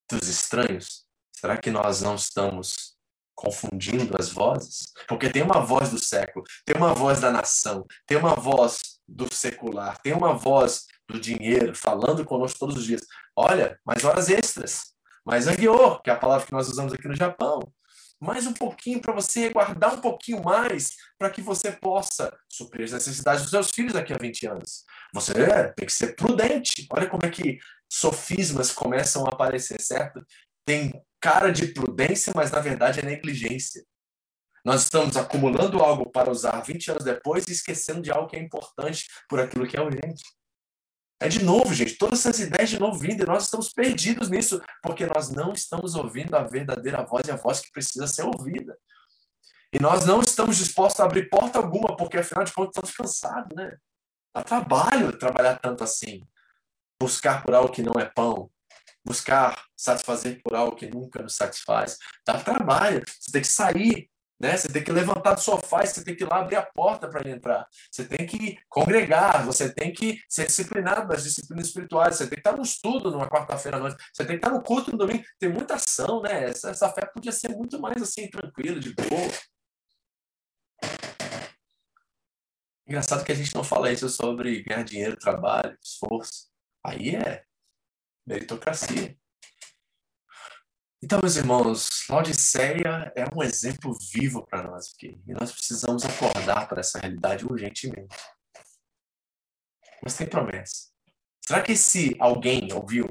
dos 0.09 0.27
estranhos, 0.27 1.04
será 1.45 1.57
que 1.57 1.69
nós 1.69 2.01
não 2.01 2.15
estamos 2.15 2.95
confundindo 3.35 4.15
as 4.19 4.29
vozes? 4.29 4.91
Porque 5.07 5.29
tem 5.29 5.43
uma 5.43 5.63
voz 5.63 5.91
do 5.91 5.99
século, 5.99 6.43
tem 6.65 6.75
uma 6.75 6.91
voz 6.91 7.19
da 7.19 7.29
nação, 7.29 7.85
tem 8.07 8.17
uma 8.17 8.33
voz 8.33 8.79
do 9.07 9.31
secular, 9.31 10.01
tem 10.01 10.11
uma 10.13 10.33
voz 10.33 10.87
do 11.07 11.19
dinheiro 11.19 11.75
falando 11.75 12.25
conosco 12.25 12.57
todos 12.57 12.77
os 12.77 12.85
dias. 12.85 13.01
Olha, 13.35 13.79
mais 13.85 14.03
horas 14.03 14.27
extras, 14.27 14.95
mais 15.23 15.47
anguior, 15.47 16.01
que 16.01 16.09
é 16.09 16.13
a 16.13 16.17
palavra 16.17 16.47
que 16.47 16.51
nós 16.51 16.67
usamos 16.67 16.91
aqui 16.93 17.07
no 17.07 17.15
Japão. 17.15 17.59
Mais 18.19 18.47
um 18.47 18.53
pouquinho 18.53 18.99
para 18.99 19.13
você 19.13 19.49
guardar 19.49 19.93
um 19.93 20.01
pouquinho 20.01 20.41
mais 20.43 20.95
para 21.15 21.29
que 21.29 21.43
você 21.43 21.71
possa 21.71 22.35
suprir 22.49 22.85
as 22.85 22.91
necessidades 22.91 23.43
dos 23.43 23.51
seus 23.51 23.69
filhos 23.69 23.93
daqui 23.93 24.13
a 24.13 24.17
20 24.17 24.47
anos. 24.47 24.83
Você 25.13 25.33
tem 25.75 25.85
que 25.85 25.93
ser 25.93 26.15
prudente. 26.15 26.87
Olha 26.89 27.07
como 27.07 27.23
é 27.23 27.29
que 27.29 27.59
sofismas 27.87 28.71
começam 28.71 29.25
a 29.25 29.29
aparecer, 29.29 29.79
certo? 29.79 30.25
Tem 30.65 30.91
cara 31.25 31.51
de 31.51 31.65
prudência, 31.69 32.31
mas 32.35 32.51
na 32.51 32.59
verdade 32.59 32.99
é 32.99 33.03
negligência. 33.03 33.83
Nós 34.63 34.83
estamos 34.83 35.17
acumulando 35.17 35.79
algo 35.79 36.11
para 36.11 36.29
usar 36.29 36.61
20 36.61 36.91
anos 36.91 37.03
depois 37.03 37.47
e 37.47 37.51
esquecendo 37.51 38.03
de 38.03 38.11
algo 38.11 38.29
que 38.29 38.35
é 38.35 38.39
importante 38.39 39.07
por 39.27 39.39
aquilo 39.39 39.67
que 39.67 39.75
é 39.75 39.81
urgente. 39.81 40.23
É 41.19 41.27
de 41.27 41.43
novo, 41.43 41.73
gente, 41.73 41.97
todas 41.97 42.19
essas 42.19 42.39
ideias 42.39 42.69
de 42.69 42.79
novo 42.79 42.99
vindo 42.99 43.23
e 43.23 43.25
nós 43.25 43.45
estamos 43.45 43.69
perdidos 43.69 44.29
nisso, 44.29 44.61
porque 44.83 45.07
nós 45.07 45.31
não 45.31 45.51
estamos 45.51 45.95
ouvindo 45.95 46.35
a 46.35 46.43
verdadeira 46.43 47.03
voz 47.03 47.27
e 47.27 47.31
a 47.31 47.35
voz 47.35 47.59
que 47.59 47.71
precisa 47.71 48.05
ser 48.05 48.23
ouvida. 48.23 48.77
E 49.73 49.79
nós 49.79 50.05
não 50.05 50.21
estamos 50.21 50.57
dispostos 50.57 50.99
a 50.99 51.05
abrir 51.05 51.27
porta 51.27 51.57
alguma, 51.57 51.97
porque 51.97 52.19
afinal 52.19 52.43
de 52.43 52.53
contas 52.53 52.87
estamos 52.87 52.95
cansados, 52.95 53.55
né? 53.55 53.75
Dá 54.31 54.43
trabalho 54.43 55.17
trabalhar 55.17 55.57
tanto 55.57 55.83
assim. 55.83 56.21
Buscar 57.01 57.43
por 57.43 57.55
algo 57.55 57.71
que 57.71 57.81
não 57.81 57.99
é 57.99 58.05
pão, 58.05 58.51
buscar 59.05 59.63
satisfazer 59.77 60.41
por 60.41 60.55
algo 60.55 60.75
que 60.75 60.87
nunca 60.87 61.21
nos 61.21 61.35
satisfaz. 61.35 61.97
Dá 62.25 62.39
trabalho, 62.39 63.03
você 63.05 63.31
tem 63.31 63.41
que 63.41 63.47
sair, 63.47 64.09
né? 64.39 64.57
Você 64.57 64.67
tem 64.67 64.83
que 64.83 64.91
levantar 64.91 65.35
do 65.35 65.41
sofá, 65.41 65.85
você 65.85 66.03
tem 66.03 66.15
que 66.15 66.23
ir 66.23 66.27
lá 66.27 66.39
abrir 66.39 66.57
a 66.57 66.61
porta 66.61 67.07
para 67.07 67.29
entrar. 67.29 67.67
Você 67.89 68.03
tem 68.05 68.25
que 68.25 68.57
congregar, 68.67 69.45
você 69.45 69.73
tem 69.73 69.93
que 69.93 70.19
ser 70.27 70.47
disciplinado 70.47 71.07
nas 71.07 71.23
disciplinas 71.23 71.67
espirituais, 71.67 72.17
você 72.17 72.27
tem 72.27 72.35
que 72.35 72.41
estar 72.41 72.57
no 72.57 72.63
estudo 72.63 73.11
numa 73.11 73.29
quarta-feira 73.29 73.77
à 73.77 73.79
noite, 73.79 73.95
você 74.13 74.25
tem 74.25 74.37
que 74.37 74.45
estar 74.45 74.51
no 74.51 74.61
culto 74.61 74.91
no 74.91 74.97
domingo. 74.97 75.23
Tem 75.39 75.49
muita 75.49 75.75
ação, 75.75 76.21
né? 76.21 76.49
Essa, 76.49 76.71
essa 76.71 76.89
fé 76.89 77.05
podia 77.05 77.31
ser 77.31 77.49
muito 77.49 77.79
mais 77.79 78.01
assim, 78.01 78.29
tranquila, 78.29 78.79
de 78.79 78.93
boa. 78.93 79.31
Engraçado 82.87 83.23
que 83.23 83.31
a 83.31 83.35
gente 83.35 83.55
não 83.55 83.63
fala 83.63 83.91
isso 83.91 84.07
sobre 84.09 84.61
ganhar 84.63 84.83
dinheiro, 84.83 85.17
trabalho, 85.17 85.77
esforço. 85.81 86.49
Aí 86.85 87.15
é 87.15 87.44
meritocracia. 88.25 89.17
Então, 91.03 91.19
meus 91.21 91.35
irmãos, 91.35 91.87
Laodiceia 92.09 93.13
é 93.15 93.25
um 93.35 93.43
exemplo 93.43 93.95
vivo 94.11 94.45
para 94.47 94.63
nós 94.63 94.93
aqui. 94.93 95.21
E 95.27 95.33
nós 95.33 95.51
precisamos 95.51 96.03
acordar 96.03 96.67
para 96.67 96.79
essa 96.79 96.97
realidade 96.99 97.45
urgentemente. 97.45 98.15
Mas 100.03 100.17
tem 100.17 100.27
promessa. 100.27 100.89
Será 101.45 101.61
que 101.61 101.73
esse 101.73 102.15
alguém 102.19 102.73
ouviu? 102.73 103.05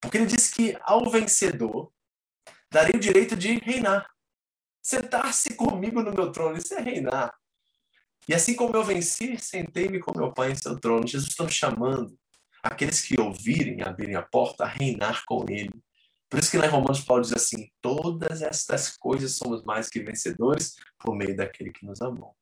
Porque 0.00 0.18
ele 0.18 0.26
diz 0.26 0.50
que 0.50 0.76
ao 0.82 1.10
vencedor 1.10 1.92
darei 2.70 2.96
o 2.96 3.00
direito 3.00 3.36
de 3.36 3.58
reinar. 3.58 4.06
Sentar-se 4.82 5.54
comigo 5.54 6.02
no 6.02 6.12
meu 6.12 6.30
trono, 6.32 6.58
isso 6.58 6.74
é 6.74 6.80
reinar. 6.80 7.34
E 8.28 8.34
assim 8.34 8.54
como 8.54 8.76
eu 8.76 8.84
venci, 8.84 9.38
sentei-me 9.38 9.98
com 9.98 10.16
meu 10.16 10.32
Pai 10.32 10.52
em 10.52 10.54
seu 10.56 10.78
trono. 10.78 11.06
Jesus 11.06 11.30
está 11.30 11.44
me 11.44 11.52
chamando 11.52 12.18
aqueles 12.62 13.00
que 13.00 13.20
ouvirem, 13.20 13.82
abrirem 13.82 14.14
a 14.14 14.22
porta, 14.22 14.64
a 14.64 14.68
reinar 14.68 15.24
com 15.24 15.44
ele. 15.48 15.72
Por 16.28 16.38
isso 16.38 16.50
que 16.50 16.58
lá 16.58 16.66
em 16.66 16.70
Romanos 16.70 17.00
Paulo 17.00 17.22
diz 17.22 17.32
assim: 17.32 17.68
todas 17.80 18.40
estas 18.40 18.96
coisas 18.96 19.36
somos 19.36 19.64
mais 19.64 19.88
que 19.88 20.02
vencedores 20.02 20.76
por 20.98 21.14
meio 21.16 21.36
daquele 21.36 21.72
que 21.72 21.84
nos 21.84 22.00
amou. 22.00 22.36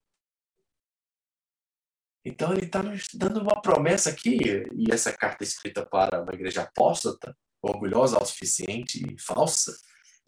Então 2.25 2.53
ele 2.53 2.66
está 2.66 2.83
nos 2.83 3.07
dando 3.14 3.41
uma 3.41 3.62
promessa 3.62 4.11
aqui, 4.11 4.39
e 4.75 4.93
essa 4.93 5.16
carta 5.16 5.43
é 5.43 5.47
escrita 5.47 5.87
para 5.87 6.23
uma 6.23 6.35
igreja 6.35 6.62
apóstata, 6.62 7.35
orgulhosa, 7.62 8.16
autossuficiente 8.16 9.03
e 9.03 9.19
falsa, 9.19 9.75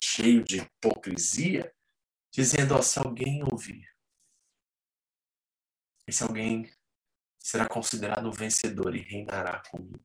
cheio 0.00 0.42
de 0.42 0.58
hipocrisia, 0.58 1.70
dizendo: 2.32 2.74
ó, 2.74 2.80
se 2.80 2.98
alguém 2.98 3.42
ouvir, 3.42 3.86
esse 6.06 6.22
alguém 6.22 6.70
será 7.40 7.66
considerado 7.66 8.30
vencedor 8.30 8.94
e 8.94 9.00
reinará 9.00 9.62
comigo. 9.70 10.04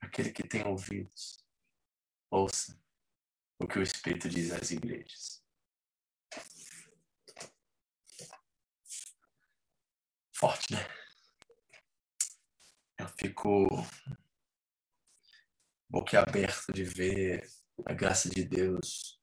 Aquele 0.00 0.32
que 0.32 0.46
tem 0.46 0.64
ouvidos, 0.66 1.44
ouça 2.30 2.80
o 3.58 3.66
que 3.66 3.78
o 3.78 3.82
Espírito 3.82 4.28
diz 4.28 4.52
às 4.52 4.70
igrejas. 4.70 5.42
Forte, 10.34 10.72
né? 10.72 10.80
Eu 12.98 13.08
fico 13.08 13.68
boquiaberto 15.88 16.72
de 16.72 16.84
ver 16.84 17.48
a 17.86 17.92
graça 17.92 18.28
de 18.28 18.44
Deus 18.44 19.20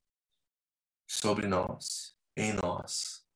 sobre 1.08 1.48
nós, 1.48 2.18
em 2.36 2.54
nós, 2.54 3.29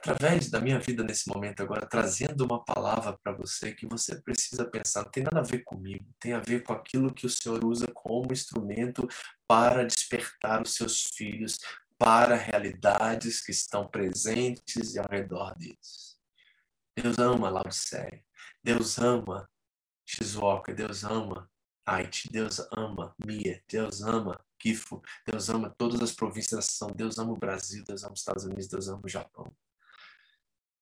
através 0.00 0.48
da 0.48 0.60
minha 0.60 0.78
vida 0.78 1.04
nesse 1.04 1.28
momento 1.28 1.62
agora, 1.62 1.86
trazendo 1.86 2.44
uma 2.44 2.64
palavra 2.64 3.18
para 3.22 3.32
você 3.32 3.74
que 3.74 3.86
você 3.86 4.20
precisa 4.20 4.64
pensar. 4.64 5.04
Não 5.04 5.10
tem 5.10 5.22
nada 5.22 5.40
a 5.40 5.44
ver 5.44 5.62
comigo, 5.62 6.06
tem 6.18 6.32
a 6.32 6.40
ver 6.40 6.62
com 6.62 6.72
aquilo 6.72 7.12
que 7.12 7.26
o 7.26 7.30
Senhor 7.30 7.62
usa 7.64 7.86
como 7.92 8.32
instrumento 8.32 9.06
para 9.46 9.84
despertar 9.84 10.62
os 10.62 10.74
seus 10.74 11.02
filhos 11.14 11.58
para 11.98 12.34
realidades 12.34 13.44
que 13.44 13.50
estão 13.50 13.86
presentes 13.86 14.96
ao 14.96 15.06
redor 15.06 15.54
deles. 15.56 16.18
Deus 16.96 17.18
ama 17.18 17.50
Laodiceia, 17.50 18.24
Deus 18.64 18.98
ama 18.98 19.48
Shizuoka, 20.06 20.72
Deus 20.72 21.04
ama 21.04 21.48
Haiti, 21.86 22.30
Deus 22.32 22.58
ama 22.72 23.14
Mia, 23.22 23.62
Deus 23.68 24.00
ama 24.00 24.42
Kifo, 24.58 25.02
Deus 25.26 25.50
ama 25.50 25.74
todas 25.76 26.00
as 26.00 26.12
províncias 26.12 26.78
da 26.80 26.86
Deus 26.88 27.18
ama 27.18 27.32
o 27.32 27.38
Brasil, 27.38 27.84
Deus 27.84 28.02
ama 28.02 28.14
os 28.14 28.20
Estados 28.20 28.44
Unidos, 28.44 28.66
Deus 28.66 28.88
ama 28.88 29.02
o 29.04 29.08
Japão. 29.08 29.54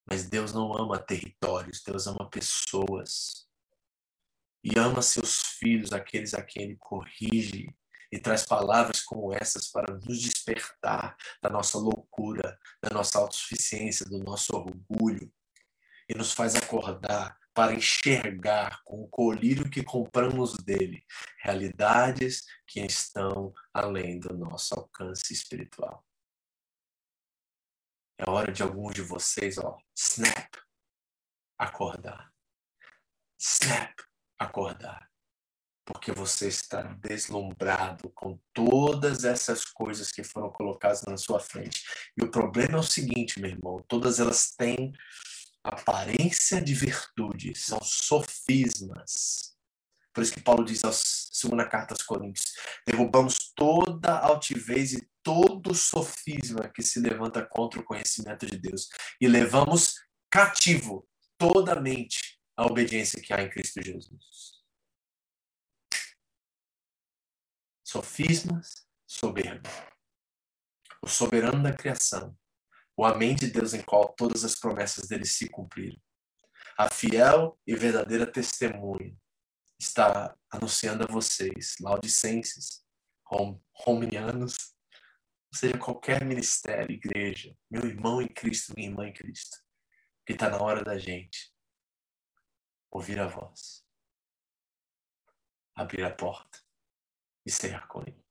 Mas 0.09 0.27
Deus 0.27 0.53
não 0.53 0.73
ama 0.73 0.97
territórios, 0.97 1.83
Deus 1.85 2.07
ama 2.07 2.29
pessoas. 2.29 3.47
E 4.63 4.77
ama 4.77 5.01
seus 5.01 5.39
filhos, 5.59 5.93
aqueles 5.93 6.33
a 6.33 6.41
quem 6.41 6.63
Ele 6.63 6.77
corrige, 6.77 7.73
e 8.11 8.19
traz 8.19 8.45
palavras 8.45 9.01
como 9.01 9.31
essas 9.33 9.69
para 9.69 9.93
nos 9.93 10.19
despertar 10.19 11.15
da 11.41 11.49
nossa 11.49 11.77
loucura, 11.77 12.57
da 12.81 12.89
nossa 12.89 13.19
autossuficiência, 13.19 14.05
do 14.05 14.17
nosso 14.19 14.55
orgulho, 14.55 15.31
e 16.09 16.15
nos 16.15 16.33
faz 16.33 16.55
acordar 16.55 17.37
para 17.53 17.73
enxergar 17.73 18.81
com 18.83 19.03
o 19.03 19.07
colírio 19.07 19.69
que 19.69 19.83
compramos 19.83 20.55
dele 20.57 21.03
realidades 21.43 22.45
que 22.65 22.79
estão 22.79 23.53
além 23.73 24.19
do 24.19 24.35
nosso 24.35 24.73
alcance 24.73 25.31
espiritual. 25.33 26.03
É 28.19 28.29
hora 28.29 28.51
de 28.51 28.61
alguns 28.61 28.93
de 28.93 29.01
vocês, 29.01 29.57
ó, 29.57 29.77
snap, 29.95 30.53
acordar. 31.57 32.29
Snap, 33.39 33.97
acordar. 34.37 35.09
Porque 35.85 36.11
você 36.11 36.49
está 36.49 36.81
deslumbrado 36.81 38.09
com 38.09 38.37
todas 38.53 39.23
essas 39.23 39.63
coisas 39.63 40.11
que 40.11 40.21
foram 40.21 40.51
colocadas 40.51 41.03
na 41.03 41.15
sua 41.15 41.39
frente. 41.39 41.85
E 42.17 42.21
o 42.21 42.29
problema 42.29 42.73
é 42.73 42.79
o 42.81 42.83
seguinte, 42.83 43.39
meu 43.39 43.51
irmão: 43.51 43.81
todas 43.87 44.19
elas 44.19 44.51
têm 44.51 44.91
aparência 45.63 46.61
de 46.61 46.73
virtude, 46.73 47.55
são 47.55 47.79
sofismas. 47.81 49.57
Por 50.13 50.23
isso 50.23 50.33
que 50.33 50.41
Paulo 50.41 50.65
diz 50.65 50.81
na 50.81 50.91
segunda 50.91 51.67
carta 51.67 51.93
aos 51.93 52.03
Coríntios: 52.03 52.53
derrubamos 52.85 53.51
toda 53.55 54.17
altivez 54.19 54.93
e 54.93 55.09
todo 55.23 55.75
sofisma 55.75 56.69
que 56.69 56.81
se 56.81 56.99
levanta 56.99 57.45
contra 57.45 57.79
o 57.79 57.83
conhecimento 57.83 58.45
de 58.45 58.57
Deus 58.57 58.89
e 59.21 59.27
levamos 59.27 59.95
cativo 60.29 61.07
toda 61.37 61.73
a 61.73 61.81
mente 61.81 62.39
à 62.57 62.65
obediência 62.65 63.21
que 63.21 63.33
há 63.33 63.41
em 63.41 63.49
Cristo 63.49 63.81
Jesus. 63.83 64.59
Sofismas, 67.83 68.87
soberbo. 69.07 69.69
O 71.01 71.07
soberano 71.07 71.63
da 71.63 71.73
criação, 71.73 72.37
o 72.95 73.05
amém 73.05 73.35
de 73.35 73.47
Deus 73.47 73.73
em 73.73 73.81
qual 73.81 74.09
todas 74.09 74.43
as 74.43 74.55
promessas 74.55 75.07
dele 75.07 75.25
se 75.25 75.49
cumpriram. 75.49 75.97
A 76.77 76.89
fiel 76.89 77.57
e 77.65 77.75
verdadeira 77.75 78.29
testemunha 78.29 79.15
está 79.79 80.37
anunciando 80.51 81.05
a 81.05 81.11
vocês, 81.11 81.75
laudicenses, 81.79 82.85
rom, 83.25 83.59
romanianos, 83.73 84.75
ou 85.51 85.57
seja, 85.57 85.77
qualquer 85.77 86.23
ministério, 86.25 86.93
igreja, 86.93 87.57
meu 87.71 87.85
irmão 87.85 88.21
em 88.21 88.27
Cristo, 88.27 88.73
minha 88.75 88.89
irmã 88.89 89.07
em 89.07 89.13
Cristo, 89.13 89.57
que 90.25 90.33
está 90.33 90.49
na 90.49 90.61
hora 90.61 90.83
da 90.83 90.97
gente 90.97 91.51
ouvir 92.91 93.19
a 93.19 93.27
voz, 93.27 93.85
abrir 95.75 96.03
a 96.03 96.13
porta 96.13 96.59
e 97.45 97.51
ser 97.51 97.87
com 97.87 98.01
Ele. 98.01 98.23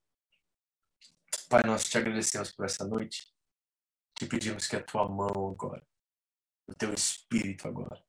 Pai, 1.48 1.62
nós 1.64 1.84
te 1.84 1.96
agradecemos 1.96 2.52
por 2.52 2.66
essa 2.66 2.86
noite, 2.86 3.32
te 4.14 4.26
pedimos 4.26 4.68
que 4.68 4.76
a 4.76 4.84
tua 4.84 5.08
mão 5.08 5.50
agora, 5.50 5.86
o 6.66 6.74
teu 6.74 6.92
espírito 6.92 7.66
agora, 7.66 8.04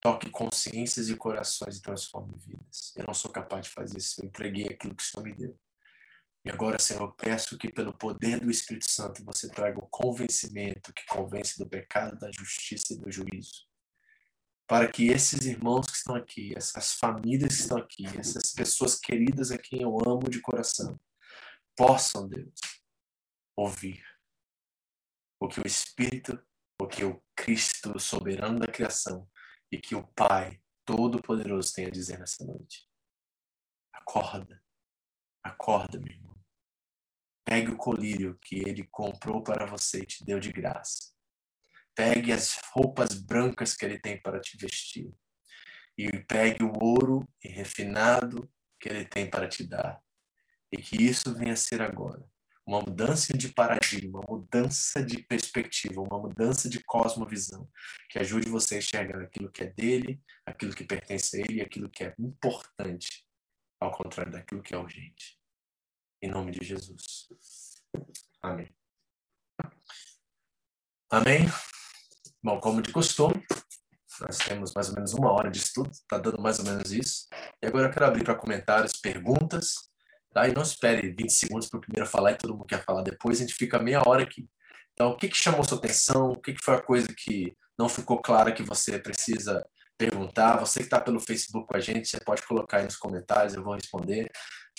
toque 0.00 0.30
consciências 0.30 1.08
e 1.08 1.16
corações 1.16 1.76
e 1.76 1.82
transforme 1.82 2.34
vidas. 2.38 2.92
Eu 2.96 3.04
não 3.06 3.14
sou 3.14 3.30
capaz 3.30 3.66
de 3.66 3.72
fazer 3.72 3.98
isso, 3.98 4.20
eu 4.20 4.26
entreguei 4.26 4.66
aquilo 4.66 4.94
que 4.94 5.02
o 5.02 5.06
Senhor 5.06 5.24
me 5.24 5.34
deu. 5.34 5.58
E 6.44 6.50
agora, 6.50 6.78
Senhor, 6.78 7.02
eu 7.02 7.12
peço 7.12 7.58
que 7.58 7.70
pelo 7.70 7.92
poder 7.92 8.40
do 8.40 8.50
Espírito 8.50 8.90
Santo 8.90 9.24
você 9.24 9.48
traga 9.48 9.78
o 9.78 9.88
convencimento 9.88 10.92
que 10.92 11.04
convence 11.06 11.58
do 11.58 11.68
pecado, 11.68 12.18
da 12.18 12.30
justiça 12.30 12.94
e 12.94 12.98
do 12.98 13.10
juízo. 13.10 13.66
Para 14.66 14.90
que 14.90 15.08
esses 15.08 15.46
irmãos 15.46 15.86
que 15.86 15.96
estão 15.96 16.14
aqui, 16.14 16.54
essas 16.56 16.92
famílias 16.94 17.56
que 17.56 17.62
estão 17.62 17.78
aqui, 17.78 18.06
essas 18.18 18.52
pessoas 18.52 18.98
queridas 18.98 19.50
a 19.50 19.58
quem 19.58 19.82
eu 19.82 19.98
amo 20.06 20.28
de 20.28 20.40
coração, 20.40 20.98
possam, 21.76 22.28
Deus, 22.28 22.60
ouvir 23.56 24.02
o 25.40 25.48
que 25.48 25.60
o 25.60 25.66
Espírito, 25.66 26.40
o 26.80 26.86
que 26.86 27.04
o 27.04 27.22
Cristo, 27.34 27.98
soberano 27.98 28.58
da 28.58 28.66
criação, 28.66 29.28
e 29.70 29.78
que 29.78 29.94
o 29.94 30.06
Pai 30.08 30.60
Todo-Poderoso 30.84 31.72
tem 31.74 31.86
a 31.86 31.90
dizer 31.90 32.18
nessa 32.18 32.44
noite. 32.44 32.88
Acorda, 33.92 34.62
acorda, 35.42 35.98
meu 35.98 36.12
irmão. 36.12 36.38
Pegue 37.44 37.70
o 37.70 37.76
colírio 37.76 38.38
que 38.42 38.56
ele 38.56 38.86
comprou 38.90 39.42
para 39.42 39.66
você 39.66 40.00
e 40.00 40.06
te 40.06 40.24
deu 40.24 40.38
de 40.38 40.52
graça. 40.52 41.12
Pegue 41.94 42.32
as 42.32 42.58
roupas 42.72 43.14
brancas 43.14 43.74
que 43.74 43.84
ele 43.84 43.98
tem 43.98 44.20
para 44.20 44.40
te 44.40 44.56
vestir. 44.56 45.12
E 45.96 46.10
pegue 46.24 46.62
o 46.62 46.72
ouro 46.80 47.28
refinado 47.42 48.50
que 48.80 48.88
ele 48.88 49.04
tem 49.04 49.28
para 49.28 49.48
te 49.48 49.66
dar. 49.66 50.00
E 50.72 50.76
que 50.76 51.02
isso 51.02 51.34
venha 51.34 51.54
a 51.54 51.56
ser 51.56 51.82
agora 51.82 52.24
uma 52.68 52.80
mudança 52.80 53.32
de 53.32 53.48
paradigma, 53.48 54.20
uma 54.20 54.36
mudança 54.36 55.02
de 55.02 55.22
perspectiva, 55.22 56.02
uma 56.02 56.18
mudança 56.18 56.68
de 56.68 56.84
cosmovisão, 56.84 57.66
que 58.10 58.18
ajude 58.18 58.50
você 58.50 58.74
a 58.74 58.78
enxergar 58.78 59.22
aquilo 59.22 59.50
que 59.50 59.62
é 59.62 59.66
dele, 59.68 60.22
aquilo 60.44 60.74
que 60.74 60.84
pertence 60.84 61.34
a 61.34 61.40
ele 61.40 61.54
e 61.54 61.60
aquilo 61.62 61.88
que 61.88 62.04
é 62.04 62.14
importante, 62.18 63.26
ao 63.80 63.90
contrário 63.90 64.30
daquilo 64.30 64.62
que 64.62 64.74
é 64.74 64.76
urgente. 64.76 65.40
Em 66.20 66.28
nome 66.28 66.50
de 66.52 66.62
Jesus. 66.62 67.28
Amém. 68.42 68.68
Amém? 71.10 71.46
Bom, 72.42 72.60
como 72.60 72.82
de 72.82 72.92
costume, 72.92 73.42
nós 74.20 74.36
temos 74.36 74.74
mais 74.74 74.90
ou 74.90 74.94
menos 74.94 75.14
uma 75.14 75.32
hora 75.32 75.50
de 75.50 75.56
estudo, 75.58 75.90
está 75.90 76.18
dando 76.18 76.42
mais 76.42 76.58
ou 76.58 76.66
menos 76.66 76.92
isso. 76.92 77.28
E 77.62 77.66
agora 77.66 77.88
eu 77.88 77.90
quero 77.90 78.04
abrir 78.04 78.24
para 78.24 78.34
comentários, 78.34 78.92
perguntas, 78.92 79.87
tá? 80.38 80.48
E 80.48 80.54
não 80.54 80.62
espere 80.62 81.10
20 81.10 81.32
segundos 81.32 81.68
para 81.68 81.78
o 81.78 81.80
primeiro 81.80 82.08
falar 82.08 82.32
e 82.32 82.38
todo 82.38 82.52
mundo 82.54 82.66
quer 82.66 82.84
falar 82.84 83.02
depois, 83.02 83.38
a 83.38 83.40
gente 83.40 83.54
fica 83.54 83.78
meia 83.78 84.02
hora 84.06 84.22
aqui. 84.22 84.48
Então, 84.92 85.10
o 85.10 85.16
que, 85.16 85.28
que 85.28 85.36
chamou 85.36 85.64
sua 85.64 85.78
atenção? 85.78 86.30
O 86.32 86.40
que, 86.40 86.52
que 86.52 86.64
foi 86.64 86.74
a 86.74 86.82
coisa 86.82 87.08
que 87.16 87.56
não 87.78 87.88
ficou 87.88 88.20
clara 88.20 88.52
que 88.52 88.62
você 88.62 88.98
precisa 88.98 89.64
perguntar. 89.96 90.56
Você 90.58 90.80
que 90.80 90.86
está 90.86 91.00
pelo 91.00 91.20
Facebook 91.20 91.66
com 91.66 91.76
a 91.76 91.80
gente, 91.80 92.08
você 92.08 92.20
pode 92.20 92.42
colocar 92.42 92.78
aí 92.78 92.84
nos 92.84 92.96
comentários, 92.96 93.54
eu 93.54 93.62
vou 93.62 93.74
responder, 93.74 94.30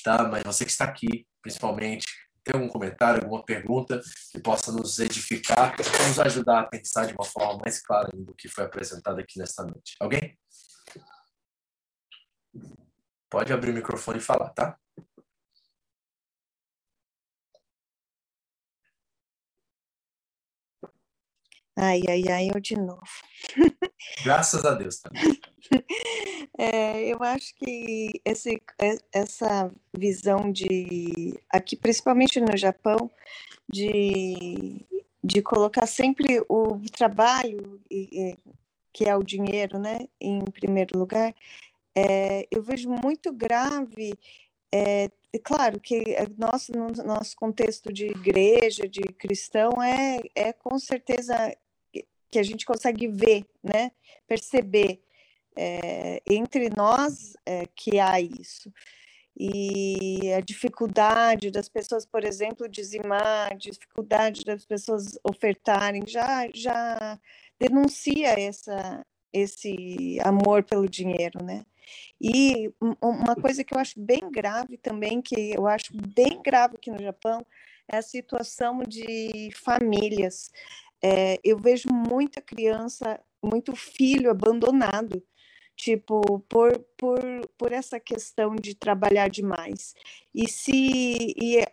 tá? 0.03 0.27
Mas 0.27 0.43
você 0.43 0.65
que 0.65 0.71
está 0.71 0.85
aqui, 0.85 1.25
principalmente, 1.41 2.05
tem 2.43 2.55
algum 2.55 2.69
comentário, 2.69 3.21
alguma 3.23 3.43
pergunta 3.43 4.01
que 4.31 4.39
possa 4.39 4.71
nos 4.71 4.99
edificar, 4.99 5.75
nos 6.07 6.19
ajudar 6.19 6.61
a 6.61 6.67
pensar 6.67 7.05
de 7.05 7.13
uma 7.13 7.25
forma 7.25 7.61
mais 7.63 7.81
clara 7.81 8.09
do 8.13 8.33
que 8.33 8.47
foi 8.47 8.65
apresentado 8.65 9.19
aqui 9.19 9.39
nesta 9.39 9.63
noite. 9.63 9.95
Alguém? 9.99 10.37
Pode 13.29 13.53
abrir 13.53 13.71
o 13.71 13.73
microfone 13.73 14.19
e 14.19 14.21
falar, 14.21 14.49
tá? 14.49 14.77
Ai, 21.81 22.01
ai, 22.09 22.23
ai, 22.29 22.49
eu 22.53 22.59
de 22.59 22.75
novo. 22.75 23.01
Graças 24.25 24.65
a 24.65 24.73
Deus 24.73 24.99
também. 24.99 25.21
É, 26.57 27.07
eu 27.07 27.21
acho 27.23 27.55
que 27.55 28.19
esse, 28.25 28.61
é, 28.81 28.97
essa 29.13 29.71
visão 29.95 30.51
de, 30.51 31.39
aqui 31.49 31.77
principalmente 31.77 32.41
no 32.41 32.57
Japão, 32.57 33.09
de, 33.71 34.85
de 35.23 35.41
colocar 35.41 35.85
sempre 35.85 36.43
o 36.49 36.79
trabalho, 36.91 37.79
que 38.91 39.05
é 39.07 39.15
o 39.15 39.23
dinheiro, 39.23 39.77
né, 39.77 40.07
em 40.19 40.43
primeiro 40.45 40.97
lugar, 40.99 41.33
é, 41.95 42.45
eu 42.51 42.61
vejo 42.61 42.89
muito 42.89 43.31
grave. 43.31 44.13
É, 44.73 45.09
claro 45.43 45.79
que 45.79 46.03
nosso, 46.37 46.73
no 46.73 46.89
nosso 47.05 47.37
contexto 47.37 47.93
de 47.93 48.07
igreja, 48.07 48.87
de 48.87 49.03
cristão, 49.03 49.81
é, 49.81 50.19
é 50.35 50.51
com 50.51 50.77
certeza 50.77 51.55
que 52.31 52.39
a 52.39 52.43
gente 52.43 52.65
consegue 52.65 53.07
ver, 53.07 53.45
né, 53.63 53.91
perceber 54.27 55.01
é, 55.55 56.21
entre 56.29 56.69
nós 56.69 57.33
é, 57.45 57.65
que 57.75 57.99
há 57.99 58.19
isso. 58.19 58.71
E 59.37 60.33
a 60.33 60.41
dificuldade 60.41 61.49
das 61.49 61.69
pessoas, 61.69 62.05
por 62.05 62.25
exemplo, 62.25 62.67
dizimar, 62.67 63.55
dificuldade 63.57 64.43
das 64.43 64.65
pessoas 64.65 65.17
ofertarem, 65.23 66.03
já, 66.05 66.49
já 66.53 67.17
denuncia 67.57 68.37
essa, 68.37 69.05
esse 69.31 70.17
amor 70.23 70.63
pelo 70.63 70.89
dinheiro, 70.89 71.43
né? 71.43 71.65
E 72.21 72.71
uma 73.01 73.35
coisa 73.35 73.63
que 73.63 73.73
eu 73.73 73.79
acho 73.79 73.99
bem 73.99 74.29
grave 74.29 74.77
também, 74.77 75.21
que 75.21 75.53
eu 75.55 75.65
acho 75.67 75.91
bem 75.93 76.41
grave 76.41 76.75
aqui 76.75 76.91
no 76.91 77.01
Japão, 77.01 77.45
é 77.87 77.97
a 77.97 78.01
situação 78.01 78.83
de 78.83 79.49
famílias. 79.55 80.51
É, 81.01 81.39
eu 81.43 81.57
vejo 81.57 81.89
muita 81.89 82.41
criança, 82.41 83.19
muito 83.41 83.75
filho 83.75 84.29
abandonado, 84.29 85.23
tipo, 85.75 86.39
por, 86.49 86.77
por, 86.97 87.19
por 87.57 87.71
essa 87.71 87.99
questão 87.99 88.55
de 88.55 88.75
trabalhar 88.75 89.29
demais. 89.29 89.93
E 90.33 90.47
se 90.47 91.33
e, 91.37 91.65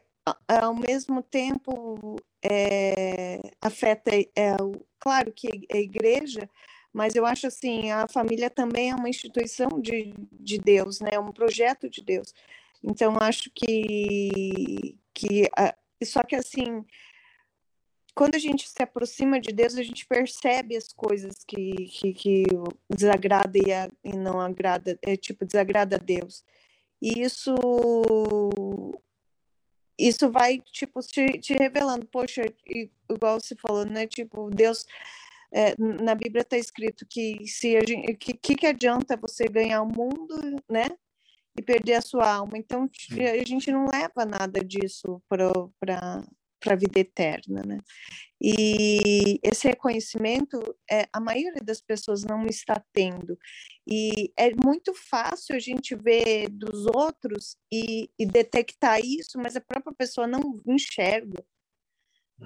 ao 0.49 0.75
mesmo 0.75 1.23
tempo 1.23 2.17
é, 2.43 3.41
afeta, 3.61 4.11
é, 4.15 4.57
claro 4.99 5.33
que 5.33 5.67
a 5.73 5.77
igreja, 5.77 6.49
mas 6.93 7.15
eu 7.15 7.27
acho 7.27 7.47
assim, 7.47 7.91
a 7.91 8.09
família 8.09 8.49
também 8.49 8.91
é 8.91 8.95
uma 8.95 9.09
instituição 9.09 9.69
de, 9.81 10.15
de 10.33 10.59
Deus, 10.59 11.01
né? 11.01 11.11
É 11.13 11.21
um 11.21 11.33
projeto 11.33 11.91
de 11.91 12.03
Deus. 12.03 12.33
Então, 12.83 13.17
acho 13.21 13.51
que, 13.55 14.97
que 15.13 15.51
só 16.05 16.23
que 16.23 16.37
assim, 16.37 16.85
quando 18.17 18.35
a 18.35 18.39
gente 18.39 18.67
se 18.67 18.83
aproxima 18.83 19.39
de 19.39 19.53
Deus, 19.53 19.77
a 19.77 19.83
gente 19.83 20.07
percebe 20.07 20.75
as 20.75 20.89
coisas 20.91 21.45
que, 21.47 21.75
que, 21.87 22.15
que 22.15 22.45
desagrada 22.89 23.59
e, 23.59 23.71
a, 23.71 23.91
e 24.03 24.17
não 24.17 24.41
agrada, 24.41 24.99
é 25.03 25.17
tipo, 25.19 25.45
desagrada 25.45 25.97
a 25.97 25.99
Deus. 25.99 26.43
E 27.01 27.21
isso 27.21 27.55
isso 29.99 30.31
vai, 30.31 30.61
tipo, 30.73 31.01
te, 31.01 31.39
te 31.41 31.55
revelando, 31.55 32.07
poxa, 32.07 32.43
igual 33.09 33.39
você 33.39 33.55
falou, 33.55 33.85
né, 33.85 34.07
tipo, 34.07 34.51
Deus, 34.51 34.87
é, 35.53 35.75
na 35.79 36.15
Bíblia 36.15 36.43
está 36.43 36.57
escrito 36.57 37.07
que 37.07 37.47
se 37.47 37.77
a 37.77 37.81
gente, 37.87 38.15
que, 38.15 38.57
que 38.57 38.67
adianta 38.67 39.17
você 39.17 39.47
ganhar 39.47 39.83
o 39.83 39.87
mundo, 39.87 40.35
né, 40.71 40.87
e 41.59 41.63
perder 41.63 41.95
a 41.95 42.03
sua 42.03 42.31
alma, 42.31 42.57
então 42.57 42.89
a 43.13 43.45
gente 43.45 43.71
não 43.71 43.87
leva 43.91 44.25
nada 44.27 44.63
disso 44.65 45.23
para 45.29 46.23
para 46.67 46.75
a 46.75 46.79
vida 46.79 46.99
eterna, 46.99 47.63
né? 47.65 47.79
E 48.43 49.39
esse 49.41 49.69
reconhecimento, 49.69 50.61
é, 50.91 51.07
a 51.13 51.21
maioria 51.21 51.63
das 51.63 51.81
pessoas 51.81 52.25
não 52.25 52.45
está 52.47 52.83
tendo. 52.93 53.39
E 53.89 54.33
é 54.37 54.53
muito 54.53 54.93
fácil 54.93 55.55
a 55.55 55.61
gente 55.61 55.95
ver 55.95 56.49
dos 56.51 56.87
outros 56.87 57.57
e, 57.73 58.11
e 58.19 58.27
detectar 58.27 58.99
isso, 59.01 59.39
mas 59.39 59.55
a 59.55 59.61
própria 59.61 59.95
pessoa 59.97 60.27
não 60.27 60.61
enxerga. 60.67 61.43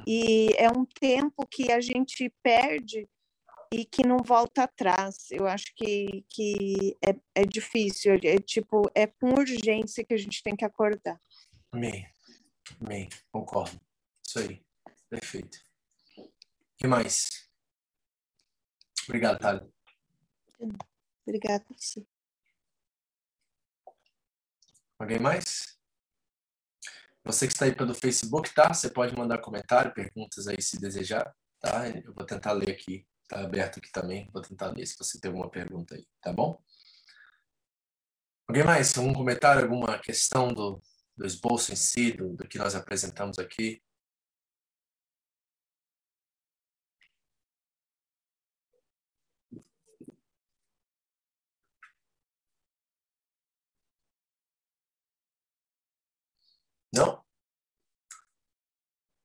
E 0.07 0.55
é 0.57 0.69
um 0.69 0.85
tempo 0.85 1.47
que 1.51 1.73
a 1.73 1.81
gente 1.81 2.33
perde 2.43 3.09
e 3.73 3.85
que 3.85 4.07
não 4.07 4.19
volta 4.19 4.65
atrás. 4.65 5.31
Eu 5.31 5.47
acho 5.47 5.75
que, 5.75 6.25
que 6.29 6.97
é, 7.05 7.17
é 7.35 7.45
difícil, 7.45 8.13
é 8.23 8.39
tipo, 8.39 8.83
é 8.95 9.07
com 9.07 9.31
urgência 9.31 10.05
que 10.05 10.15
a 10.15 10.19
gente 10.19 10.43
tem 10.43 10.55
que 10.55 10.65
acordar. 10.65 11.19
Amém. 11.73 12.07
Amém. 12.81 13.09
Concordo. 13.33 13.81
Isso 14.31 14.39
aí. 14.39 14.65
Perfeito. 15.09 15.59
O 16.17 16.31
que 16.79 16.87
mais? 16.87 17.29
Obrigado, 19.09 19.41
Thalia. 19.41 19.69
Obrigada, 21.27 21.67
sim. 21.77 22.07
Alguém 24.97 25.19
mais? 25.19 25.77
Você 27.25 27.49
que 27.49 27.55
está 27.55 27.65
aí 27.65 27.75
pelo 27.75 27.93
Facebook, 27.93 28.55
tá? 28.55 28.73
Você 28.73 28.89
pode 28.89 29.17
mandar 29.17 29.39
comentário, 29.39 29.93
perguntas 29.93 30.47
aí 30.47 30.63
se 30.63 30.79
desejar, 30.79 31.35
tá? 31.59 31.89
Eu 31.89 32.15
vou 32.15 32.25
tentar 32.25 32.53
ler 32.53 32.71
aqui. 32.71 33.05
Tá 33.27 33.41
aberto 33.41 33.81
aqui 33.81 33.91
também. 33.91 34.31
Vou 34.33 34.43
tentar 34.43 34.69
ler 34.69 34.87
se 34.87 34.97
você 34.97 35.19
tem 35.19 35.29
alguma 35.29 35.51
pergunta 35.51 35.97
aí, 35.97 36.07
tá 36.21 36.33
bom? 36.33 36.63
Alguém 38.47 38.63
mais? 38.63 38.97
Algum 38.97 39.13
comentário, 39.13 39.65
alguma 39.65 39.99
questão 39.99 40.55
do, 40.55 40.81
do 41.17 41.27
esboço 41.27 41.73
em 41.73 41.77
si, 41.77 42.13
do, 42.13 42.37
do 42.37 42.47
que 42.47 42.59
nós 42.59 42.77
apresentamos 42.77 43.37
aqui? 43.37 43.83
Não? 56.93 57.25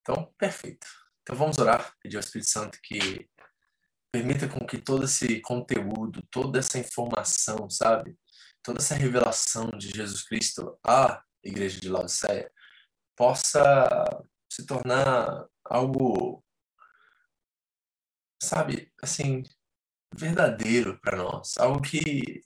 Então, 0.01 0.33
perfeito. 0.37 0.87
Então 1.23 1.35
vamos 1.35 1.57
orar, 1.57 1.95
pedir 1.99 2.17
ao 2.17 2.19
Espírito 2.19 2.49
Santo 2.49 2.79
que 2.83 3.27
permita 4.11 4.47
com 4.47 4.65
que 4.65 4.77
todo 4.77 5.05
esse 5.05 5.41
conteúdo, 5.41 6.21
toda 6.29 6.59
essa 6.59 6.77
informação, 6.77 7.69
sabe? 7.69 8.17
Toda 8.63 8.79
essa 8.79 8.95
revelação 8.95 9.69
de 9.71 9.89
Jesus 9.89 10.23
Cristo 10.23 10.79
à 10.85 11.23
igreja 11.43 11.79
de 11.79 11.89
Laodiceia 11.89 12.51
possa 13.15 13.89
se 14.49 14.65
tornar 14.65 15.47
algo, 15.65 16.43
sabe, 18.41 18.91
assim, 19.01 19.43
verdadeiro 20.13 20.99
para 21.01 21.17
nós, 21.17 21.57
algo 21.57 21.81
que 21.81 22.41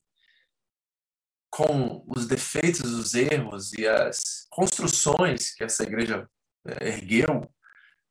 com 1.50 2.04
os 2.08 2.28
defeitos, 2.28 2.91
os 2.93 3.14
erros 3.14 3.74
e 3.74 3.88
as 3.88 4.47
construções 4.50 5.54
que 5.54 5.64
essa 5.64 5.84
igreja 5.84 6.30
é, 6.66 6.89
ergueu, 6.89 7.50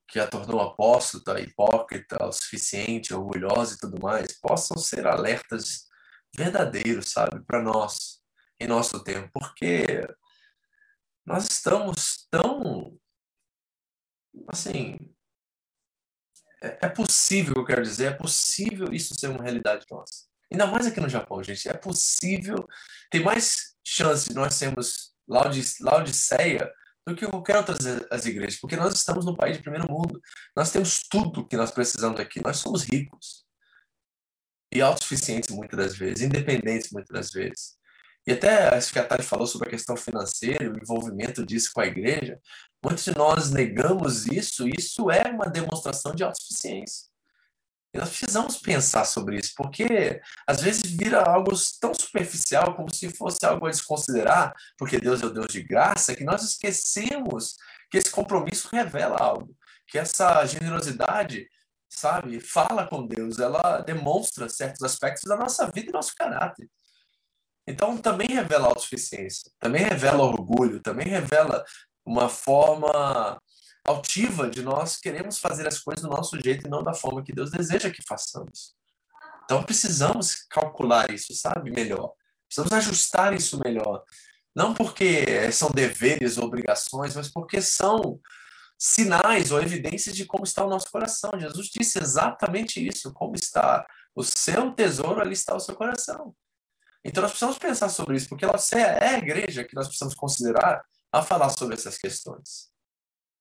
que 0.08 0.18
a 0.18 0.26
tornou 0.26 0.60
apóstata, 0.60 1.40
hipócrita, 1.40 2.24
o 2.24 2.32
suficiente, 2.32 3.14
orgulhosa 3.14 3.74
e 3.74 3.78
tudo 3.78 4.00
mais, 4.00 4.38
possam 4.40 4.76
ser 4.78 5.06
alertas 5.06 5.86
verdadeiros, 6.34 7.10
sabe, 7.10 7.44
para 7.44 7.62
nós, 7.62 8.22
em 8.60 8.66
nosso 8.66 9.02
tempo, 9.02 9.30
porque 9.32 10.06
nós 11.26 11.44
estamos 11.44 12.26
tão, 12.30 12.98
assim, 14.48 14.96
é, 16.62 16.86
é 16.86 16.88
possível, 16.88 17.54
eu 17.56 17.64
quero 17.64 17.82
dizer, 17.82 18.12
é 18.12 18.16
possível 18.16 18.92
isso 18.92 19.14
ser 19.14 19.28
uma 19.28 19.42
realidade 19.42 19.84
nossa. 19.90 20.27
Ainda 20.50 20.66
mais 20.66 20.86
aqui 20.86 21.00
no 21.00 21.08
Japão, 21.08 21.42
gente. 21.42 21.68
É 21.68 21.74
possível. 21.74 22.66
Tem 23.10 23.22
mais 23.22 23.74
chance 23.84 24.28
de 24.28 24.34
nós 24.34 24.54
sermos 24.54 25.12
Laodiceia 25.28 26.72
do 27.06 27.14
que 27.14 27.26
qualquer 27.26 27.56
outra 27.56 27.74
as 28.10 28.26
igrejas, 28.26 28.58
porque 28.60 28.76
nós 28.76 28.94
estamos 28.94 29.24
no 29.24 29.36
país 29.36 29.56
de 29.56 29.62
primeiro 29.62 29.90
mundo. 29.90 30.20
Nós 30.56 30.70
temos 30.70 31.00
tudo 31.08 31.46
que 31.46 31.56
nós 31.56 31.70
precisamos 31.70 32.18
aqui. 32.20 32.42
Nós 32.42 32.58
somos 32.58 32.82
ricos 32.84 33.44
e 34.72 34.80
autossuficientes 34.82 35.50
muitas 35.50 35.78
das 35.78 35.96
vezes, 35.96 36.22
independentes 36.22 36.90
muitas 36.90 37.14
das 37.14 37.30
vezes. 37.30 37.78
E 38.26 38.32
até 38.32 38.78
que 38.92 38.98
a 38.98 39.04
Tati 39.06 39.22
falou 39.22 39.46
sobre 39.46 39.68
a 39.68 39.70
questão 39.70 39.96
financeira, 39.96 40.70
o 40.70 40.76
envolvimento 40.76 41.46
disso 41.46 41.70
com 41.72 41.80
a 41.80 41.86
igreja. 41.86 42.38
Muitos 42.84 43.04
de 43.04 43.16
nós 43.16 43.50
negamos 43.50 44.26
isso, 44.26 44.68
isso 44.68 45.10
é 45.10 45.30
uma 45.30 45.46
demonstração 45.46 46.14
de 46.14 46.22
autossuficiência. 46.22 47.08
Nós 47.98 48.10
precisamos 48.10 48.56
pensar 48.58 49.04
sobre 49.04 49.38
isso, 49.38 49.52
porque 49.56 50.20
às 50.46 50.60
vezes 50.60 50.82
vira 50.82 51.22
algo 51.22 51.50
tão 51.80 51.92
superficial, 51.92 52.74
como 52.76 52.94
se 52.94 53.10
fosse 53.10 53.44
algo 53.44 53.66
a 53.66 53.70
desconsiderar, 53.70 54.54
porque 54.76 55.00
Deus 55.00 55.20
é 55.22 55.26
o 55.26 55.30
Deus 55.30 55.48
de 55.48 55.62
graça, 55.62 56.14
que 56.14 56.24
nós 56.24 56.42
esquecemos 56.42 57.56
que 57.90 57.98
esse 57.98 58.10
compromisso 58.10 58.68
revela 58.70 59.16
algo, 59.18 59.52
que 59.86 59.98
essa 59.98 60.44
generosidade, 60.46 61.48
sabe, 61.88 62.40
fala 62.40 62.86
com 62.86 63.06
Deus, 63.06 63.38
ela 63.40 63.80
demonstra 63.80 64.48
certos 64.48 64.82
aspectos 64.82 65.24
da 65.24 65.36
nossa 65.36 65.66
vida 65.66 65.90
e 65.90 65.92
nosso 65.92 66.14
caráter. 66.14 66.68
Então 67.66 67.98
também 67.98 68.28
revela 68.28 68.68
autossuficiência, 68.68 69.50
também 69.58 69.82
revela 69.82 70.22
orgulho, 70.22 70.80
também 70.80 71.08
revela 71.08 71.64
uma 72.04 72.28
forma 72.28 73.40
altiva 73.88 74.48
de 74.48 74.62
nós 74.62 74.96
queremos 74.96 75.38
fazer 75.38 75.66
as 75.66 75.78
coisas 75.78 76.02
do 76.02 76.10
nosso 76.10 76.38
jeito 76.40 76.66
e 76.66 76.70
não 76.70 76.82
da 76.82 76.94
forma 76.94 77.22
que 77.22 77.32
Deus 77.32 77.50
deseja 77.50 77.90
que 77.90 78.02
façamos. 78.02 78.74
Então 79.44 79.62
precisamos 79.62 80.46
calcular 80.50 81.10
isso, 81.10 81.34
sabe, 81.34 81.70
melhor. 81.70 82.12
Precisamos 82.46 82.72
ajustar 82.72 83.32
isso 83.32 83.58
melhor. 83.64 84.04
Não 84.54 84.74
porque 84.74 85.50
são 85.52 85.70
deveres 85.70 86.36
ou 86.36 86.44
obrigações, 86.44 87.14
mas 87.14 87.28
porque 87.28 87.62
são 87.62 88.20
sinais 88.78 89.50
ou 89.50 89.60
evidências 89.60 90.14
de 90.14 90.24
como 90.24 90.44
está 90.44 90.64
o 90.64 90.68
nosso 90.68 90.90
coração. 90.90 91.30
Jesus 91.38 91.68
disse 91.68 91.98
exatamente 91.98 92.86
isso: 92.86 93.12
como 93.12 93.34
está 93.34 93.86
o 94.14 94.22
seu 94.22 94.72
tesouro, 94.72 95.20
ali 95.20 95.32
está 95.32 95.54
o 95.54 95.60
seu 95.60 95.74
coração. 95.74 96.34
Então 97.04 97.22
nós 97.22 97.30
precisamos 97.30 97.58
pensar 97.58 97.88
sobre 97.88 98.16
isso, 98.16 98.28
porque 98.28 98.44
ela 98.44 98.58
é 98.72 99.08
a 99.14 99.18
igreja 99.18 99.64
que 99.64 99.74
nós 99.74 99.86
precisamos 99.86 100.14
considerar 100.14 100.84
a 101.12 101.22
falar 101.22 101.48
sobre 101.50 101.74
essas 101.74 101.96
questões. 101.96 102.70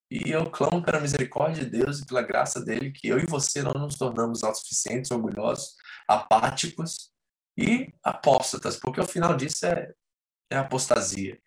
E 0.10 0.32
eu 0.32 0.50
clamo 0.50 0.82
pela 0.82 1.02
misericórdia 1.02 1.66
de 1.66 1.70
Deus 1.70 2.00
e 2.00 2.06
pela 2.06 2.22
graça 2.22 2.64
dele 2.64 2.92
que 2.92 3.08
eu 3.08 3.20
e 3.20 3.26
você 3.26 3.62
não 3.62 3.74
nos 3.74 3.98
tornamos 3.98 4.44
autossuficientes, 4.44 5.12
orgulhosos, 5.12 5.76
apáticos 6.08 7.12
e 7.58 7.94
apóstatas, 8.04 8.78
porque 8.78 9.02
o 9.02 9.08
final 9.08 9.36
disso 9.36 9.66
é, 9.66 9.94
é 10.50 10.58
apostasia, 10.58 11.38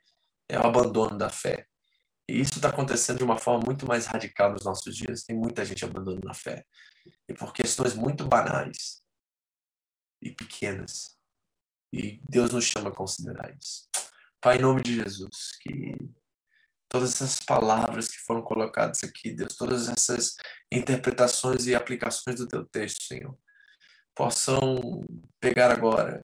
é 0.49 0.59
o 0.59 0.67
abandono 0.67 1.17
da 1.17 1.31
fé. 1.31 1.67
E 2.29 2.41
isso 2.41 2.57
está 2.57 2.69
acontecendo 2.69 3.19
de 3.19 3.25
uma 3.25 3.39
forma 3.39 3.65
muito 3.65 3.87
mais 3.87 4.07
radical 4.07 4.53
nos 4.53 4.65
nossos 4.65 4.95
dias. 4.95 5.25
Tem 5.25 5.37
muita 5.37 5.65
gente 5.65 5.85
abandonando 5.85 6.29
a 6.29 6.35
fé. 6.35 6.65
E 7.29 7.35
por 7.35 7.53
questões 7.53 7.95
muito 7.95 8.25
banais 8.25 9.03
e 10.23 10.31
pequenas. 10.31 11.19
E 11.93 12.21
Deus 12.29 12.53
nos 12.53 12.65
chama 12.65 12.91
a 12.91 12.95
considerar 12.95 13.53
isso. 13.57 13.89
Pai, 14.41 14.59
em 14.59 14.63
nome 14.63 14.81
de 14.83 14.95
Jesus, 14.95 15.59
que 15.61 15.97
todas 16.91 17.15
essas 17.15 17.39
palavras 17.39 18.09
que 18.09 18.19
foram 18.19 18.43
colocadas 18.43 19.05
aqui, 19.05 19.31
Deus, 19.31 19.57
todas 19.57 19.89
essas 19.89 20.37
interpretações 20.71 21.67
e 21.67 21.75
aplicações 21.75 22.37
do 22.37 22.49
teu 22.49 22.65
texto, 22.65 23.05
Senhor, 23.05 23.39
possam 24.15 25.05
pegar 25.39 25.71
agora 25.71 26.23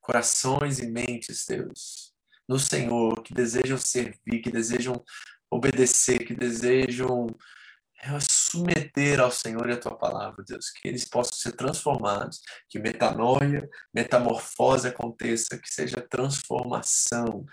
corações 0.00 0.80
e 0.80 0.88
mentes, 0.88 1.46
Deus, 1.48 2.12
no 2.48 2.58
Senhor, 2.58 3.22
que 3.22 3.32
desejam 3.32 3.78
servir, 3.78 4.40
que 4.42 4.50
desejam 4.50 5.02
obedecer, 5.48 6.26
que 6.26 6.34
desejam 6.34 7.28
submeter 8.20 9.20
ao 9.20 9.30
Senhor 9.30 9.68
e 9.68 9.72
à 9.72 9.76
tua 9.76 9.96
palavra, 9.96 10.44
Deus, 10.46 10.70
que 10.70 10.86
eles 10.88 11.08
possam 11.08 11.38
ser 11.38 11.52
transformados, 11.52 12.40
que 12.68 12.78
metanoia, 12.78 13.68
metamorfose 13.94 14.88
aconteça, 14.88 15.58
que 15.58 15.72
seja 15.72 16.00
transformação, 16.00 17.46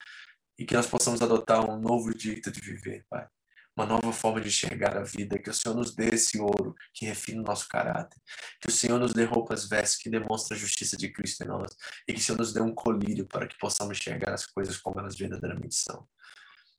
e 0.64 0.66
que 0.66 0.76
nós 0.76 0.88
possamos 0.88 1.22
adotar 1.22 1.70
um 1.70 1.78
novo 1.78 2.18
jeito 2.18 2.50
de 2.50 2.62
viver, 2.62 3.06
Pai. 3.10 3.28
Uma 3.76 3.86
nova 3.86 4.14
forma 4.14 4.40
de 4.40 4.48
enxergar 4.48 4.96
a 4.96 5.04
vida, 5.04 5.38
que 5.38 5.50
o 5.50 5.54
Senhor 5.54 5.76
nos 5.76 5.94
dê 5.94 6.12
esse 6.16 6.40
ouro 6.40 6.74
que 6.94 7.06
refina 7.06 7.42
o 7.42 7.46
nosso 7.46 7.68
caráter, 7.68 8.18
que 8.62 8.70
o 8.70 8.72
Senhor 8.72 8.98
nos 8.98 9.12
dê 9.12 9.26
roupas 9.26 9.68
vestes 9.68 10.02
que 10.02 10.10
demonstram 10.10 10.56
a 10.56 10.60
justiça 10.60 10.96
de 10.96 11.12
Cristo 11.12 11.44
em 11.44 11.48
nós, 11.48 11.76
e 12.08 12.14
que 12.14 12.20
o 12.22 12.24
Senhor 12.24 12.38
nos 12.38 12.54
dê 12.54 12.62
um 12.62 12.74
colírio 12.74 13.28
para 13.28 13.46
que 13.46 13.58
possamos 13.58 13.98
enxergar 13.98 14.34
as 14.34 14.46
coisas 14.46 14.78
como 14.78 15.02
elas 15.02 15.18
verdadeiramente 15.18 15.76
são. 15.76 16.08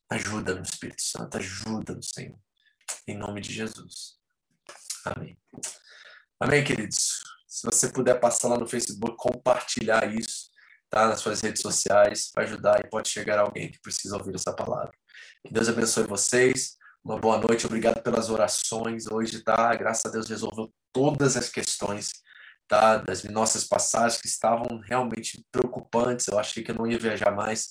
Ajuda-nos, 0.09 0.70
Espírito 0.70 1.02
Santo, 1.02 1.36
ajuda-nos, 1.36 2.09
Senhor, 2.09 2.39
em 3.06 3.19
nome 3.19 3.43
de 3.43 3.52
Jesus. 3.52 4.16
Amém. 5.05 5.36
Amém, 6.40 6.65
queridos. 6.65 7.20
Se 7.47 7.66
você 7.66 7.93
puder 7.93 8.19
passar 8.19 8.48
lá 8.48 8.56
no 8.56 8.66
Facebook, 8.66 9.16
compartilhar 9.19 10.11
isso, 10.15 10.53
tá? 10.95 11.09
Nas 11.09 11.21
suas 11.21 11.41
redes 11.41 11.61
sociais, 11.61 12.31
para 12.31 12.45
ajudar 12.45 12.81
e 12.81 12.89
pode 12.89 13.09
chegar 13.09 13.41
alguém 13.41 13.69
que 13.69 13.81
precisa 13.81 14.16
ouvir 14.16 14.37
essa 14.37 14.53
palavra. 14.53 14.93
Que 15.45 15.53
Deus 15.53 15.69
abençoe 15.69 16.07
vocês. 16.07 16.77
Uma 17.05 17.19
boa 17.19 17.37
noite, 17.37 17.66
obrigado 17.66 18.01
pelas 18.01 18.31
orações. 18.31 19.09
Hoje, 19.11 19.43
tá? 19.43 19.75
Graças 19.75 20.07
a 20.07 20.11
Deus 20.11 20.29
resolveu 20.29 20.73
todas 20.93 21.37
as 21.37 21.49
questões, 21.49 22.12
tá? 22.69 22.99
Das 22.99 23.25
nossas 23.25 23.65
passagens 23.65 24.21
que 24.21 24.29
estavam 24.29 24.79
realmente 24.89 25.45
preocupantes. 25.51 26.29
Eu 26.29 26.39
achei 26.39 26.62
que 26.62 26.71
eu 26.71 26.77
não 26.77 26.87
ia 26.87 26.99
viajar 26.99 27.33
mais. 27.33 27.71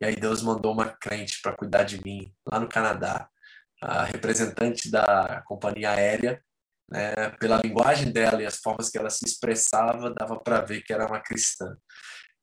E 0.00 0.06
aí 0.06 0.14
Deus 0.14 0.40
mandou 0.40 0.72
uma 0.72 0.86
crente 0.86 1.42
para 1.42 1.56
cuidar 1.56 1.82
de 1.82 2.00
mim 2.04 2.32
lá 2.50 2.60
no 2.60 2.68
Canadá, 2.68 3.28
a 3.82 4.04
representante 4.04 4.88
da 4.88 5.42
companhia 5.44 5.90
aérea, 5.90 6.40
né, 6.88 7.30
pela 7.40 7.60
linguagem 7.62 8.12
dela 8.12 8.40
e 8.42 8.46
as 8.46 8.58
formas 8.58 8.88
que 8.88 8.96
ela 8.96 9.10
se 9.10 9.24
expressava, 9.24 10.14
dava 10.14 10.38
para 10.38 10.60
ver 10.60 10.82
que 10.82 10.92
era 10.92 11.06
uma 11.06 11.20
cristã. 11.20 11.76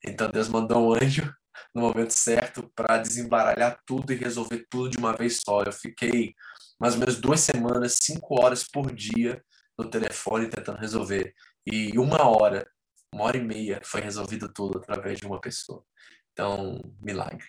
Então 0.08 0.30
Deus 0.30 0.48
mandou 0.48 0.90
um 0.90 0.94
anjo 0.94 1.34
no 1.74 1.82
momento 1.82 2.12
certo 2.12 2.72
para 2.76 2.98
desembaralhar 2.98 3.80
tudo 3.86 4.14
e 4.14 4.16
resolver 4.16 4.66
tudo 4.70 4.90
de 4.90 4.98
uma 4.98 5.14
vez 5.14 5.40
só. 5.46 5.64
Eu 5.64 5.72
fiquei 5.72 6.34
mais 6.80 6.94
ou 6.94 7.00
menos 7.00 7.20
duas 7.20 7.40
semanas, 7.42 7.98
cinco 8.02 8.42
horas 8.42 8.64
por 8.64 8.94
dia 8.94 9.44
no 9.78 9.90
telefone 9.90 10.50
tentando 10.50 10.80
resolver. 10.80 11.34
E 11.66 11.98
uma 11.98 12.28
hora, 12.28 12.68
uma 13.14 13.26
hora 13.26 13.38
e 13.38 13.44
meia 13.44 13.82
foi 13.84 14.02
resolvido 14.02 14.52
tudo 14.52 14.78
através 14.78 15.20
de 15.20 15.26
uma 15.26 15.40
pessoa. 15.40 15.84
Então, 16.32 16.80
milagre. 17.02 17.46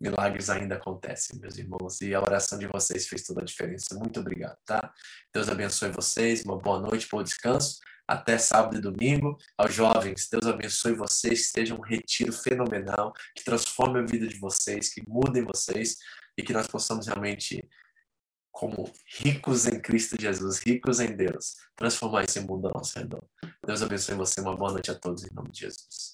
Milagres 0.00 0.48
ainda 0.48 0.76
acontecem, 0.76 1.38
meus 1.38 1.58
irmãos, 1.58 2.00
e 2.00 2.14
a 2.14 2.20
oração 2.20 2.58
de 2.58 2.66
vocês 2.66 3.06
fez 3.06 3.22
toda 3.24 3.42
a 3.42 3.44
diferença. 3.44 3.94
Muito 3.94 4.18
obrigado, 4.18 4.56
tá? 4.64 4.90
Deus 5.32 5.48
abençoe 5.50 5.90
vocês, 5.90 6.42
uma 6.42 6.56
boa 6.56 6.80
noite, 6.80 7.06
bom 7.10 7.22
descanso 7.22 7.78
até 8.10 8.36
sábado 8.38 8.76
e 8.76 8.80
domingo. 8.80 9.38
Aos 9.56 9.72
jovens, 9.72 10.28
Deus 10.28 10.44
abençoe 10.44 10.94
vocês, 10.94 11.52
que 11.52 11.72
um 11.72 11.80
retiro 11.80 12.32
fenomenal, 12.32 13.12
que 13.36 13.44
transforme 13.44 14.00
a 14.00 14.02
vida 14.02 14.26
de 14.26 14.36
vocês, 14.36 14.92
que 14.92 15.00
mudem 15.08 15.44
vocês 15.44 15.96
e 16.36 16.42
que 16.42 16.52
nós 16.52 16.66
possamos 16.66 17.06
realmente, 17.06 17.62
como 18.50 18.92
ricos 19.20 19.66
em 19.66 19.80
Cristo 19.80 20.20
Jesus, 20.20 20.58
ricos 20.58 20.98
em 20.98 21.14
Deus, 21.14 21.54
transformar 21.76 22.24
esse 22.24 22.40
mundo 22.40 22.66
ao 22.66 22.74
nosso 22.74 22.98
redor. 22.98 23.22
Deus 23.64 23.80
abençoe 23.80 24.16
você, 24.16 24.40
uma 24.40 24.56
boa 24.56 24.72
noite 24.72 24.90
a 24.90 24.94
todos, 24.96 25.22
em 25.22 25.32
nome 25.32 25.52
de 25.52 25.60
Jesus. 25.60 26.09